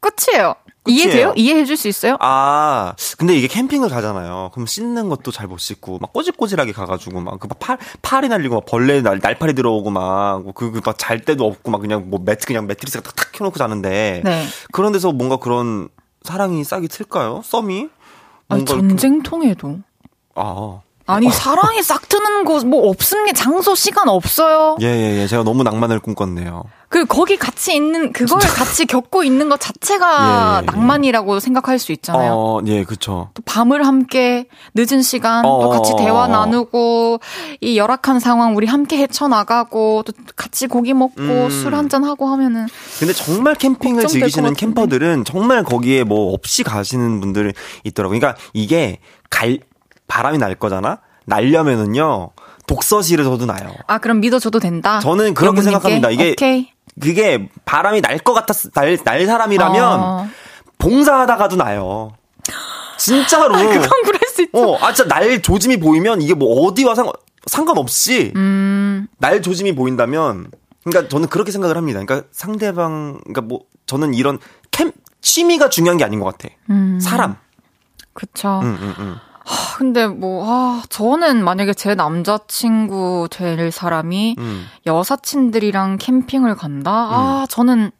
끝이에요. 0.00 0.54
이해돼요? 0.90 1.32
이해해 1.36 1.64
줄 1.64 1.76
수 1.76 1.88
있어요? 1.88 2.16
아, 2.20 2.94
근데 3.18 3.34
이게 3.34 3.46
캠핑을 3.46 3.88
가잖아요. 3.88 4.50
그럼 4.52 4.66
씻는 4.66 5.08
것도 5.08 5.30
잘 5.30 5.46
못 5.48 5.58
씻고, 5.58 5.98
막 5.98 6.12
꼬질꼬질하게 6.12 6.72
가가지고, 6.72 7.20
막, 7.20 7.38
그, 7.40 7.46
막 7.46 7.58
팔, 7.58 7.78
팔이 8.02 8.28
날리고, 8.28 8.56
막 8.56 8.64
벌레 8.66 9.00
날, 9.02 9.18
날파리 9.22 9.54
들어오고, 9.54 9.90
막, 9.90 10.44
그, 10.54 10.70
그, 10.70 10.80
막잘 10.84 11.20
데도 11.20 11.46
없고, 11.46 11.70
막 11.70 11.80
그냥 11.80 12.10
뭐 12.10 12.20
매트, 12.24 12.46
그냥 12.46 12.66
매트리스가 12.66 13.02
탁탁 13.02 13.32
켜놓고 13.32 13.58
자는데. 13.58 14.22
네. 14.24 14.44
그런 14.72 14.92
데서 14.92 15.12
뭔가 15.12 15.36
그런 15.38 15.88
사랑이 16.22 16.62
싹이 16.64 16.88
틀까요? 16.88 17.42
썸이? 17.44 17.88
아니, 18.48 18.64
전쟁통에도. 18.64 19.78
아. 20.34 20.80
아니, 21.10 21.30
사랑이 21.30 21.82
싹 21.82 22.08
트는 22.08 22.44
곳, 22.44 22.64
뭐, 22.66 22.88
없습니다. 22.90 23.36
장소, 23.36 23.74
시간 23.74 24.08
없어요. 24.08 24.76
예, 24.80 24.86
예, 24.86 25.22
예. 25.22 25.26
제가 25.26 25.42
너무 25.42 25.62
낭만을 25.62 25.98
꿈꿨네요. 26.00 26.64
그, 26.88 27.04
거기 27.06 27.36
같이 27.36 27.74
있는, 27.74 28.12
그걸 28.12 28.40
같이 28.40 28.84
겪고 28.84 29.22
있는 29.22 29.48
것 29.48 29.60
자체가 29.60 30.06
예, 30.58 30.58
예, 30.58 30.62
예. 30.62 30.66
낭만이라고 30.66 31.38
생각할 31.40 31.78
수 31.78 31.92
있잖아요. 31.92 32.32
어, 32.34 32.60
예, 32.66 32.84
그쵸. 32.84 33.30
또 33.34 33.42
밤을 33.44 33.86
함께 33.86 34.46
늦은 34.74 35.02
시간 35.02 35.44
어, 35.44 35.60
또 35.60 35.68
같이 35.70 35.92
어, 35.92 35.96
대화 35.96 36.24
어. 36.24 36.26
나누고 36.28 37.20
이 37.60 37.76
열악한 37.78 38.18
상황 38.18 38.56
우리 38.56 38.66
함께 38.66 38.98
헤쳐 38.98 39.28
나가고 39.28 40.02
또 40.04 40.12
같이 40.36 40.66
고기 40.66 40.92
먹고 40.94 41.20
음. 41.22 41.50
술 41.50 41.74
한 41.74 41.88
잔 41.88 42.02
하고 42.04 42.26
하면은 42.28 42.66
근데 42.98 43.12
정말 43.12 43.54
캠핑을 43.54 44.06
즐기시는. 44.06 44.54
캠퍼들은 44.54 45.24
정말 45.24 45.62
거기에 45.64 46.02
뭐 46.04 46.32
없이 46.34 46.62
가시는 46.64 47.20
분들이 47.20 47.52
있더라고요. 47.84 48.18
그러니까 48.18 48.40
이게 48.52 48.98
갈, 49.30 49.58
바람이 50.10 50.38
날 50.38 50.56
거잖아? 50.56 50.98
날려면은요, 51.26 52.30
독서실에서도 52.66 53.46
나요. 53.46 53.72
아 53.86 53.98
그럼 53.98 54.20
믿어줘도 54.20 54.58
된다. 54.58 54.98
저는 54.98 55.34
그렇게? 55.34 55.62
생각합니다. 55.62 56.10
이게 56.10 56.32
오케이. 56.32 56.68
그게 57.00 57.48
바람이 57.64 58.00
날 58.00 58.18
것 58.18 58.34
같았, 58.34 58.70
날, 58.74 58.96
날 58.98 59.24
사람이라면 59.26 60.00
어. 60.00 60.28
봉사하다가도 60.78 61.56
나요. 61.56 62.12
진짜로. 62.98 63.54
그건 63.56 63.88
그럴 64.04 64.20
수 64.34 64.42
있죠. 64.42 64.58
어, 64.58 64.76
아, 64.84 64.92
진짜 64.92 65.08
날 65.14 65.40
조짐이 65.40 65.78
보이면 65.78 66.20
이게 66.22 66.34
뭐 66.34 66.66
어디와 66.66 66.94
상관, 66.96 67.14
상관없이 67.46 68.32
음, 68.36 69.06
날 69.18 69.40
조짐이 69.42 69.74
보인다면, 69.74 70.50
그러니까 70.84 71.08
저는 71.08 71.28
그렇게 71.28 71.52
생각을 71.52 71.76
합니다. 71.76 72.00
그러니까 72.04 72.26
상대방, 72.32 73.20
그러니까 73.22 73.42
뭐 73.42 73.60
저는 73.86 74.14
이런 74.14 74.38
캠 74.70 74.92
취미가 75.22 75.68
중요한 75.70 75.96
게 75.96 76.04
아닌 76.04 76.18
것 76.20 76.26
같아. 76.36 76.52
음. 76.70 76.98
사람. 77.00 77.36
그쵸. 78.12 78.60
응, 78.64 78.76
응, 78.80 78.94
응. 78.98 79.16
아, 79.44 79.74
근데 79.78 80.06
뭐, 80.06 80.44
아, 80.46 80.82
저는 80.88 81.42
만약에 81.44 81.74
제 81.74 81.94
남자친구 81.94 83.28
될 83.30 83.70
사람이 83.72 84.36
음. 84.38 84.66
여사친들이랑 84.86 85.98
캠핑을 85.98 86.54
간다? 86.56 86.90
아, 86.90 87.46
저는 87.48 87.90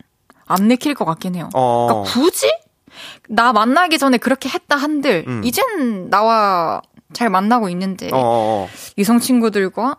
안 0.47 0.69
내킬 0.69 0.95
것 0.95 1.05
같긴 1.05 1.37
해요. 1.37 1.49
어. 1.55 1.87
그러니까 1.89 2.13
굳이 2.13 2.47
나 3.29 3.53
만나기 3.53 3.99
전에 3.99 4.19
그렇게 4.19 4.49
했다 4.49 4.77
한들 4.77 5.25
음. 5.27 5.43
이젠 5.45 6.11
나와 6.11 6.83
잘 7.13 7.31
만나고 7.31 7.69
있는데 7.71 8.09
어, 8.13 8.17
어, 8.17 8.21
어. 8.65 8.69
이성 8.97 9.21
친구들과 9.21 9.97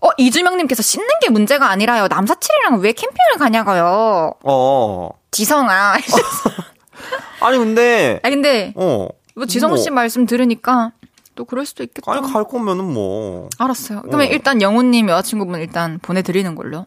어 0.00 0.08
이주명님께서 0.18 0.82
씻는 0.82 1.08
게 1.22 1.30
문제가 1.30 1.70
아니라요 1.70 2.06
남사친이랑 2.08 2.80
왜 2.80 2.92
캠핑을 2.92 3.38
가냐고요 3.38 4.34
어. 4.44 5.10
지성아 5.30 5.94
아니 7.40 7.58
근데 7.58 8.20
아 8.22 8.30
근데 8.30 8.72
어. 8.76 9.08
뭐 9.34 9.46
지성우 9.46 9.76
씨 9.76 9.90
뭐, 9.90 9.96
말씀 9.96 10.26
들으니까 10.26 10.92
또 11.34 11.44
그럴 11.44 11.66
수도 11.66 11.82
있겠다 11.82 12.12
아니 12.12 12.32
갈 12.32 12.44
거면은 12.44 12.92
뭐. 12.92 13.48
알았어요 13.58 14.02
그러면 14.02 14.28
어. 14.28 14.30
일단 14.30 14.62
영훈님 14.62 15.08
여자친구분 15.08 15.60
일단 15.60 15.98
보내드리는 16.00 16.54
걸로 16.54 16.86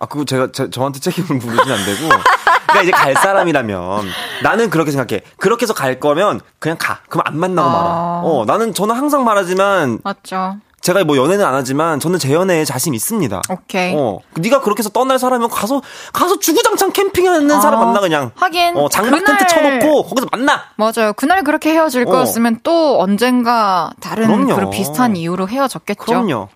아 0.00 0.06
그거 0.06 0.24
제가 0.24 0.50
제, 0.50 0.70
저한테 0.70 0.98
책임을 0.98 1.40
물으시면 1.40 1.78
안 1.78 1.84
되고. 1.84 2.08
그러니까 2.66 2.82
이제 2.82 2.90
갈 2.90 3.14
사람이라면 3.14 4.06
나는 4.42 4.70
그렇게 4.70 4.90
생각해. 4.92 5.22
그렇게 5.36 5.64
해서 5.64 5.74
갈 5.74 6.00
거면 6.00 6.40
그냥 6.58 6.78
가. 6.78 7.00
그럼 7.08 7.24
안 7.26 7.38
만나고 7.38 7.68
아. 7.68 7.72
말아. 7.72 7.90
어, 8.24 8.44
나는 8.46 8.72
저는 8.72 8.94
항상 8.94 9.24
말하지만 9.24 9.98
맞죠 10.02 10.56
제가 10.82 11.04
뭐 11.04 11.16
연애는 11.18 11.44
안 11.44 11.54
하지만 11.54 12.00
저는 12.00 12.18
제 12.18 12.32
연애에 12.32 12.64
자신 12.64 12.94
있습니다. 12.94 13.42
오케이 13.50 13.94
어, 13.94 14.18
네가 14.34 14.62
그렇게 14.62 14.80
해서 14.80 14.88
떠날 14.88 15.18
사람이면 15.18 15.50
가서 15.50 15.82
가서 16.12 16.38
주구장창 16.38 16.92
캠핑하는 16.92 17.50
아, 17.50 17.60
사람 17.60 17.80
만나 17.80 18.00
그냥. 18.00 18.30
하긴 18.34 18.76
어, 18.78 18.88
장막 18.88 19.22
텐트 19.24 19.44
그날- 19.44 19.48
쳐놓고 19.80 20.04
거기서 20.04 20.26
만나. 20.32 20.62
맞아요. 20.76 21.12
그날 21.14 21.44
그렇게 21.44 21.70
헤어질 21.72 22.02
어. 22.02 22.10
거였으면 22.10 22.60
또 22.62 22.98
언젠가 23.00 23.90
다른 24.00 24.26
그럼요. 24.26 24.54
그런 24.54 24.70
비슷한 24.70 25.16
이유로 25.16 25.48
헤어졌겠죠. 25.48 26.02
그럼요. 26.02 26.48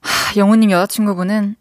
하, 0.00 0.36
영우님 0.36 0.70
여자친구분은 0.72 1.54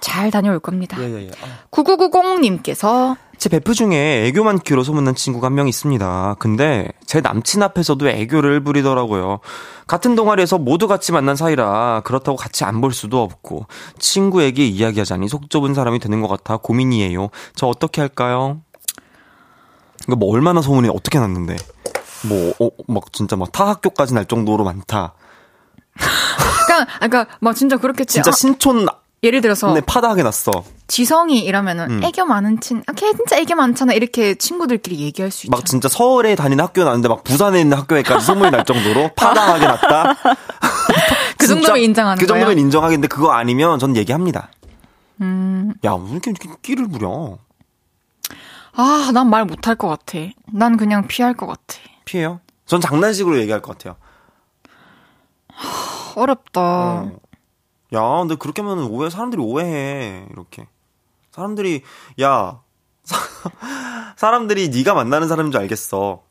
잘 0.00 0.30
다녀올 0.30 0.58
겁니다. 0.58 0.96
예 1.00 1.04
예 1.10 1.26
예. 1.26 1.30
9990님께서 1.70 3.16
제 3.44 3.50
베프 3.50 3.74
중에 3.74 4.24
애교 4.26 4.42
많기로 4.42 4.82
소문난 4.84 5.14
친구가 5.14 5.48
한 5.48 5.54
명 5.54 5.68
있습니다. 5.68 6.36
근데 6.38 6.88
제 7.04 7.20
남친 7.20 7.62
앞에서도 7.62 8.08
애교를 8.08 8.64
부리더라고요. 8.64 9.40
같은 9.86 10.14
동아리에서 10.14 10.56
모두 10.56 10.88
같이 10.88 11.12
만난 11.12 11.36
사이라 11.36 12.00
그렇다고 12.06 12.36
같이 12.38 12.64
안 12.64 12.80
볼 12.80 12.94
수도 12.94 13.20
없고 13.22 13.66
친구에게 13.98 14.64
이야기하자니 14.64 15.28
속 15.28 15.50
좁은 15.50 15.74
사람이 15.74 15.98
되는 15.98 16.22
것 16.22 16.28
같아 16.28 16.56
고민이에요. 16.56 17.28
저 17.54 17.66
어떻게 17.66 18.00
할까요? 18.00 18.62
이거 20.08 20.16
뭐 20.16 20.32
얼마나 20.32 20.62
소문이 20.62 20.88
어떻게 20.88 21.18
났는데 21.18 21.56
뭐 22.26 22.54
어, 22.60 22.70
막 22.88 23.12
진짜 23.12 23.36
막 23.36 23.52
타 23.52 23.68
학교까지 23.68 24.14
날 24.14 24.24
정도로 24.24 24.64
많다. 24.64 25.12
그러니까 26.66 26.98
그러니까 26.98 27.26
막 27.40 27.54
진짜 27.54 27.76
그렇게 27.76 28.06
진짜 28.06 28.30
아, 28.30 28.32
신촌 28.32 28.86
예를 29.24 29.40
들어서 29.40 29.72
내 29.72 29.80
파다하게 29.80 30.22
났어. 30.22 30.50
지성이 30.86 31.40
이러면은 31.44 31.90
음. 31.90 32.04
애교 32.04 32.26
많은 32.26 32.60
친, 32.60 32.82
아, 32.86 32.92
걔 32.92 33.10
진짜 33.12 33.38
애교 33.38 33.54
많잖아 33.56 33.94
이렇게 33.94 34.34
친구들끼리 34.34 35.00
얘기할 35.00 35.30
수 35.30 35.46
있죠. 35.46 35.50
막 35.56 35.64
진짜 35.64 35.88
서울에 35.88 36.34
다니는 36.36 36.62
학교 36.62 36.84
나는데 36.84 37.08
막 37.08 37.24
부산에 37.24 37.60
있는 37.60 37.76
학교에까지 37.78 38.24
소문이 38.26 38.50
날 38.50 38.64
정도로 38.64 39.10
파다하게 39.16 39.66
났다. 39.66 40.14
그 41.38 41.46
정도면 41.46 41.78
인정하는 41.80 42.20
그 42.20 42.26
정도면 42.26 42.54
거예요? 42.54 42.60
인정하겠는데 42.60 43.08
그거 43.08 43.32
아니면 43.32 43.78
전 43.78 43.96
얘기합니다. 43.96 44.50
음, 45.22 45.72
야, 45.84 45.94
왜 45.94 46.10
이렇게, 46.10 46.30
이렇게 46.30 46.48
끼를 46.62 46.88
부려? 46.88 47.38
아, 48.76 49.10
난 49.14 49.28
말 49.30 49.44
못할 49.44 49.76
것 49.76 49.88
같아. 49.88 50.18
난 50.52 50.76
그냥 50.76 51.06
피할 51.06 51.34
것 51.34 51.46
같아. 51.46 51.78
피해요? 52.04 52.40
전 52.66 52.80
장난식으로 52.80 53.38
얘기할 53.38 53.62
것 53.62 53.78
같아요. 53.78 53.96
어렵다. 56.16 56.60
어. 56.60 57.12
야, 57.92 58.00
근데 58.20 58.34
그렇게 58.36 58.62
하면 58.62 58.84
오해, 58.84 59.10
사람들이 59.10 59.40
오해해. 59.42 60.26
이렇게. 60.32 60.66
사람들이, 61.30 61.82
야, 62.22 62.60
사, 63.04 63.16
사람들이 64.16 64.70
네가 64.70 64.94
만나는 64.94 65.28
사람인 65.28 65.52
줄 65.52 65.60
알겠어. 65.60 66.22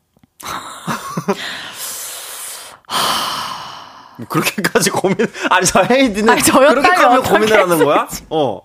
뭐 4.16 4.26
그렇게까지 4.28 4.90
고민, 4.90 5.16
아니, 5.50 5.66
저 5.66 5.82
헤이디는 5.82 6.28
아니, 6.28 6.42
그렇게까지 6.42 7.30
고민을 7.30 7.62
하는 7.62 7.84
거야? 7.84 8.08
어. 8.30 8.60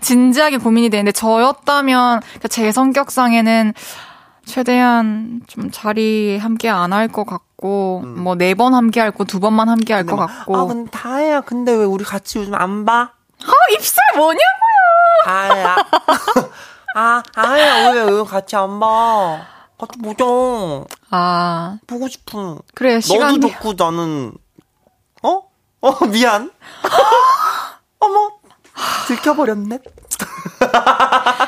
진지하게 0.00 0.58
고민이 0.58 0.90
되는데 0.90 1.12
저였다면 1.12 2.20
그제 2.40 2.72
성격상에는 2.72 3.74
최대한 4.46 5.42
좀 5.46 5.70
자리 5.70 6.38
함께 6.38 6.68
안 6.68 6.92
할 6.92 7.08
것 7.08 7.24
같고 7.26 8.02
뭐네 8.06 8.54
번 8.54 8.74
함께 8.74 9.00
할거두 9.00 9.40
번만 9.40 9.68
함께 9.68 9.92
할 9.92 10.06
것 10.06 10.16
같고 10.16 10.56
아, 10.56 10.64
근데 10.66 10.90
다혜야, 10.90 11.40
근데 11.42 11.72
왜 11.72 11.84
우리 11.84 12.04
같이 12.04 12.38
요즘 12.38 12.54
안 12.54 12.84
봐? 12.84 13.12
아, 13.42 13.52
입술 13.74 13.96
뭐냐고요 14.14 15.24
다혜야. 15.24 15.76
아, 16.94 17.22
다혜야, 17.34 17.90
왜, 17.92 18.02
왜 18.02 18.22
같이 18.24 18.56
안 18.56 18.78
봐? 18.80 19.44
같이 19.78 19.98
보자. 20.00 20.24
아 21.10 21.78
보고 21.86 22.08
싶어. 22.08 22.58
그래 22.74 22.94
너도 22.94 23.00
시간 23.02 23.40
좋고 23.40 23.74
나는, 23.76 24.32
어? 25.22 25.42
어, 25.82 26.06
미안. 26.06 26.50
어머, 27.98 28.30
들켜버렸네. 29.08 29.78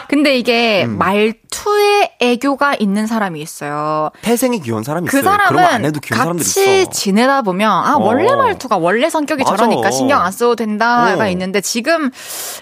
근데 0.09 0.39
이게 0.39 0.85
음. 0.85 0.97
말투에 0.99 2.17
애교가 2.21 2.77
있는 2.79 3.07
사람이 3.07 3.41
있어요 3.41 4.11
태생이 4.23 4.61
귀여운 4.61 4.83
사람이 4.83 5.07
그 5.09 5.19
있어요. 5.19 5.31
그런 5.31 5.47
거안 5.49 5.67
사람은 5.67 5.85
해도 5.87 6.01
귀여운 6.01 6.19
사람들 6.23 6.45
같이 6.45 6.81
있어. 6.83 6.91
지내다 6.91 7.43
보면 7.43 7.71
아 7.71 7.95
어. 7.97 7.99
원래 7.99 8.35
말투가 8.35 8.79
원래 8.79 9.11
성격이 9.11 9.45
맞아. 9.45 9.57
저러니까 9.57 9.91
신경 9.91 10.23
안 10.23 10.33
써도 10.33 10.57
된다가 10.57 11.25
어. 11.25 11.29
있는데 11.29 11.61
지금 11.61 12.11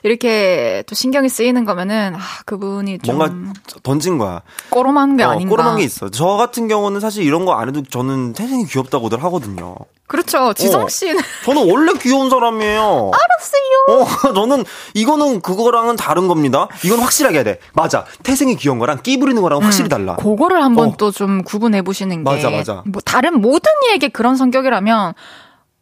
이렇게 0.02 0.82
또 0.86 0.94
신경이 0.94 1.28
쓰이는 1.28 1.64
거면은 1.64 2.14
아 2.16 2.20
그분이 2.47 2.98
좀 3.01 3.16
뭔가 3.16 3.35
던진 3.82 4.18
거야. 4.18 4.43
꼬롬한 4.70 5.16
게 5.16 5.24
어, 5.24 5.31
아닌가 5.31 5.51
꼬름한 5.51 5.77
게 5.77 5.85
있어. 5.85 6.09
저 6.10 6.27
같은 6.27 6.68
경우는 6.68 7.01
사실 7.01 7.23
이런 7.24 7.44
거 7.44 7.56
안 7.56 7.68
해도 7.68 7.82
저는 7.82 8.35
태생이 8.35 8.66
귀엽다고들 8.66 9.23
하거든요. 9.24 9.77
그렇죠 10.09 10.52
지성 10.52 10.85
어. 10.85 10.89
씨는 10.89 11.20
저는 11.47 11.70
원래 11.70 11.93
귀여운 11.94 12.28
사람이에요. 12.28 13.10
알았어요. 13.12 14.02
어, 14.28 14.32
저는 14.35 14.64
이거는 14.94 15.40
그거랑 15.40 15.85
은 15.88 15.96
다른 15.96 16.28
겁니다. 16.28 16.68
이건 16.84 17.00
확실하게 17.00 17.36
해야 17.36 17.44
돼. 17.44 17.58
맞아. 17.74 18.04
태생이 18.22 18.56
귀여운 18.56 18.78
거랑 18.78 19.02
끼 19.02 19.18
부리는 19.18 19.40
거랑 19.40 19.60
은 19.60 19.64
확실히 19.64 19.88
달라. 19.88 20.16
그거를 20.16 20.62
한번 20.62 20.88
어. 20.88 20.96
또좀 20.96 21.44
구분해 21.44 21.82
보시는 21.82 22.24
게 22.24 22.30
맞아, 22.30 22.50
맞아. 22.50 22.82
뭐 22.86 23.00
다른 23.04 23.40
모든 23.40 23.70
이에게 23.88 24.08
그런 24.08 24.36
성격이라면 24.36 25.14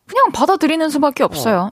그냥 0.06 0.32
받아들이는 0.32 0.90
수밖에 0.90 1.24
없어요. 1.24 1.70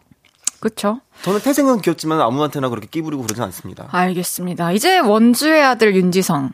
그쵸? 0.60 1.00
저는 1.22 1.40
태생은 1.40 1.80
귀엽지만 1.80 2.20
아무한테나 2.20 2.68
그렇게 2.68 2.86
끼 2.86 3.02
부리고 3.02 3.22
그러진 3.22 3.42
않습니다. 3.44 3.88
알겠습니다. 3.90 4.72
이제 4.72 4.98
원주의 5.00 5.62
아들 5.62 5.96
윤지성. 5.96 6.50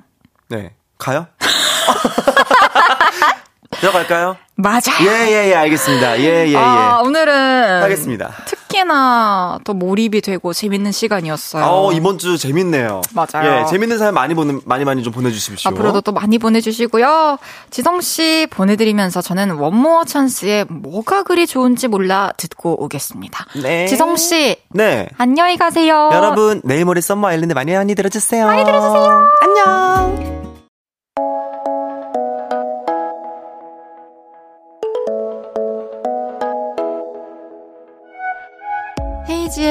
네. 0.48 0.74
가요? 0.96 1.26
들어갈까요? 3.80 4.36
맞아. 4.56 4.92
예, 5.04 5.28
예, 5.28 5.50
예, 5.50 5.54
알겠습니다. 5.54 6.18
예, 6.20 6.46
예, 6.46 6.52
예. 6.52 6.56
아, 6.56 7.00
오늘은 7.04 7.82
하겠습니다. 7.82 8.32
특히나 8.78 9.58
또 9.64 9.74
몰입이 9.74 10.20
되고 10.20 10.52
재밌는 10.52 10.92
시간이었어요. 10.92 11.64
어, 11.64 11.92
이번 11.92 12.18
주 12.18 12.38
재밌네요. 12.38 13.00
맞아요. 13.12 13.62
예, 13.62 13.66
재밌는 13.66 13.98
사연 13.98 14.14
많이 14.14 14.34
보내, 14.34 14.58
많이 14.64 14.84
많이 14.84 15.02
좀 15.02 15.12
보내주십시오. 15.12 15.70
앞으로도 15.70 16.02
또 16.02 16.12
많이 16.12 16.38
보내주시고요. 16.38 17.38
지성 17.70 18.00
씨 18.00 18.46
보내드리면서 18.50 19.20
저는 19.20 19.52
원모어 19.52 20.04
찬스의 20.04 20.66
뭐가 20.68 21.22
그리 21.24 21.46
좋은지 21.46 21.88
몰라 21.88 22.32
듣고 22.36 22.82
오겠습니다. 22.84 23.46
네. 23.62 23.86
지성 23.86 24.16
씨 24.16 24.56
네. 24.70 25.08
안녕히 25.18 25.56
가세요. 25.56 26.10
여러분, 26.12 26.60
내일 26.64 26.84
모레 26.84 27.00
썸머 27.00 27.26
아일랜드 27.28 27.54
많이 27.54 27.72
많이 27.72 27.94
들어주세요. 27.94 28.46
많이 28.46 28.64
들어주세요. 28.64 29.26
안녕. 29.42 30.37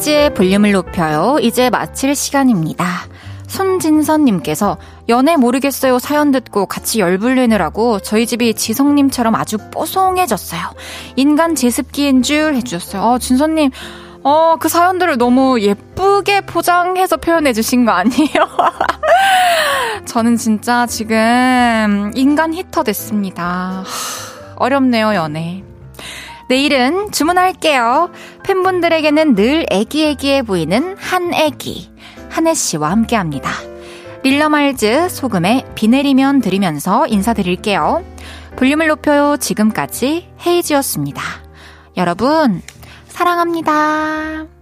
헤이지의 0.00 0.34
볼륨을 0.34 0.72
높여요. 0.72 1.36
이제 1.40 1.68
마칠 1.68 2.14
시간입니다. 2.14 2.86
손진선님께서 3.46 4.78
연애 5.08 5.36
모르겠어요 5.36 5.98
사연 5.98 6.30
듣고 6.30 6.66
같이 6.66 7.00
열불내느라고 7.00 8.00
저희 8.00 8.26
집이 8.26 8.54
지성님처럼 8.54 9.34
아주 9.34 9.58
뽀송해졌어요. 9.70 10.60
인간 11.16 11.54
제습기인 11.54 12.22
줄 12.22 12.54
해주셨어요. 12.54 13.02
어, 13.02 13.18
진선님, 13.18 13.70
어, 14.22 14.56
그 14.58 14.68
사연들을 14.68 15.18
너무 15.18 15.60
예쁘게 15.60 16.42
포장해서 16.42 17.18
표현해 17.18 17.52
주신 17.52 17.84
거 17.84 17.92
아니에요? 17.92 18.48
저는 20.06 20.36
진짜 20.36 20.86
지금 20.86 22.10
인간 22.14 22.54
히터 22.54 22.84
됐습니다. 22.84 23.84
하, 23.84 24.54
어렵네요, 24.56 25.14
연애. 25.14 25.62
내일은 26.50 27.12
주문할게요. 27.12 28.10
팬분들에게는 28.42 29.36
늘 29.36 29.66
애기애기해 29.70 30.42
보이는 30.42 30.96
한 30.98 31.32
애기, 31.32 31.88
한혜 32.28 32.54
씨와 32.54 32.90
함께 32.90 33.14
합니다. 33.14 33.52
릴러말즈 34.24 35.10
소금에 35.10 35.64
비 35.76 35.86
내리면 35.86 36.40
들으면서 36.40 37.06
인사드릴게요. 37.06 38.04
볼륨을 38.56 38.88
높여요. 38.88 39.36
지금까지 39.36 40.26
헤이지였습니다. 40.44 41.22
여러분, 41.96 42.62
사랑합니다. 43.06 44.59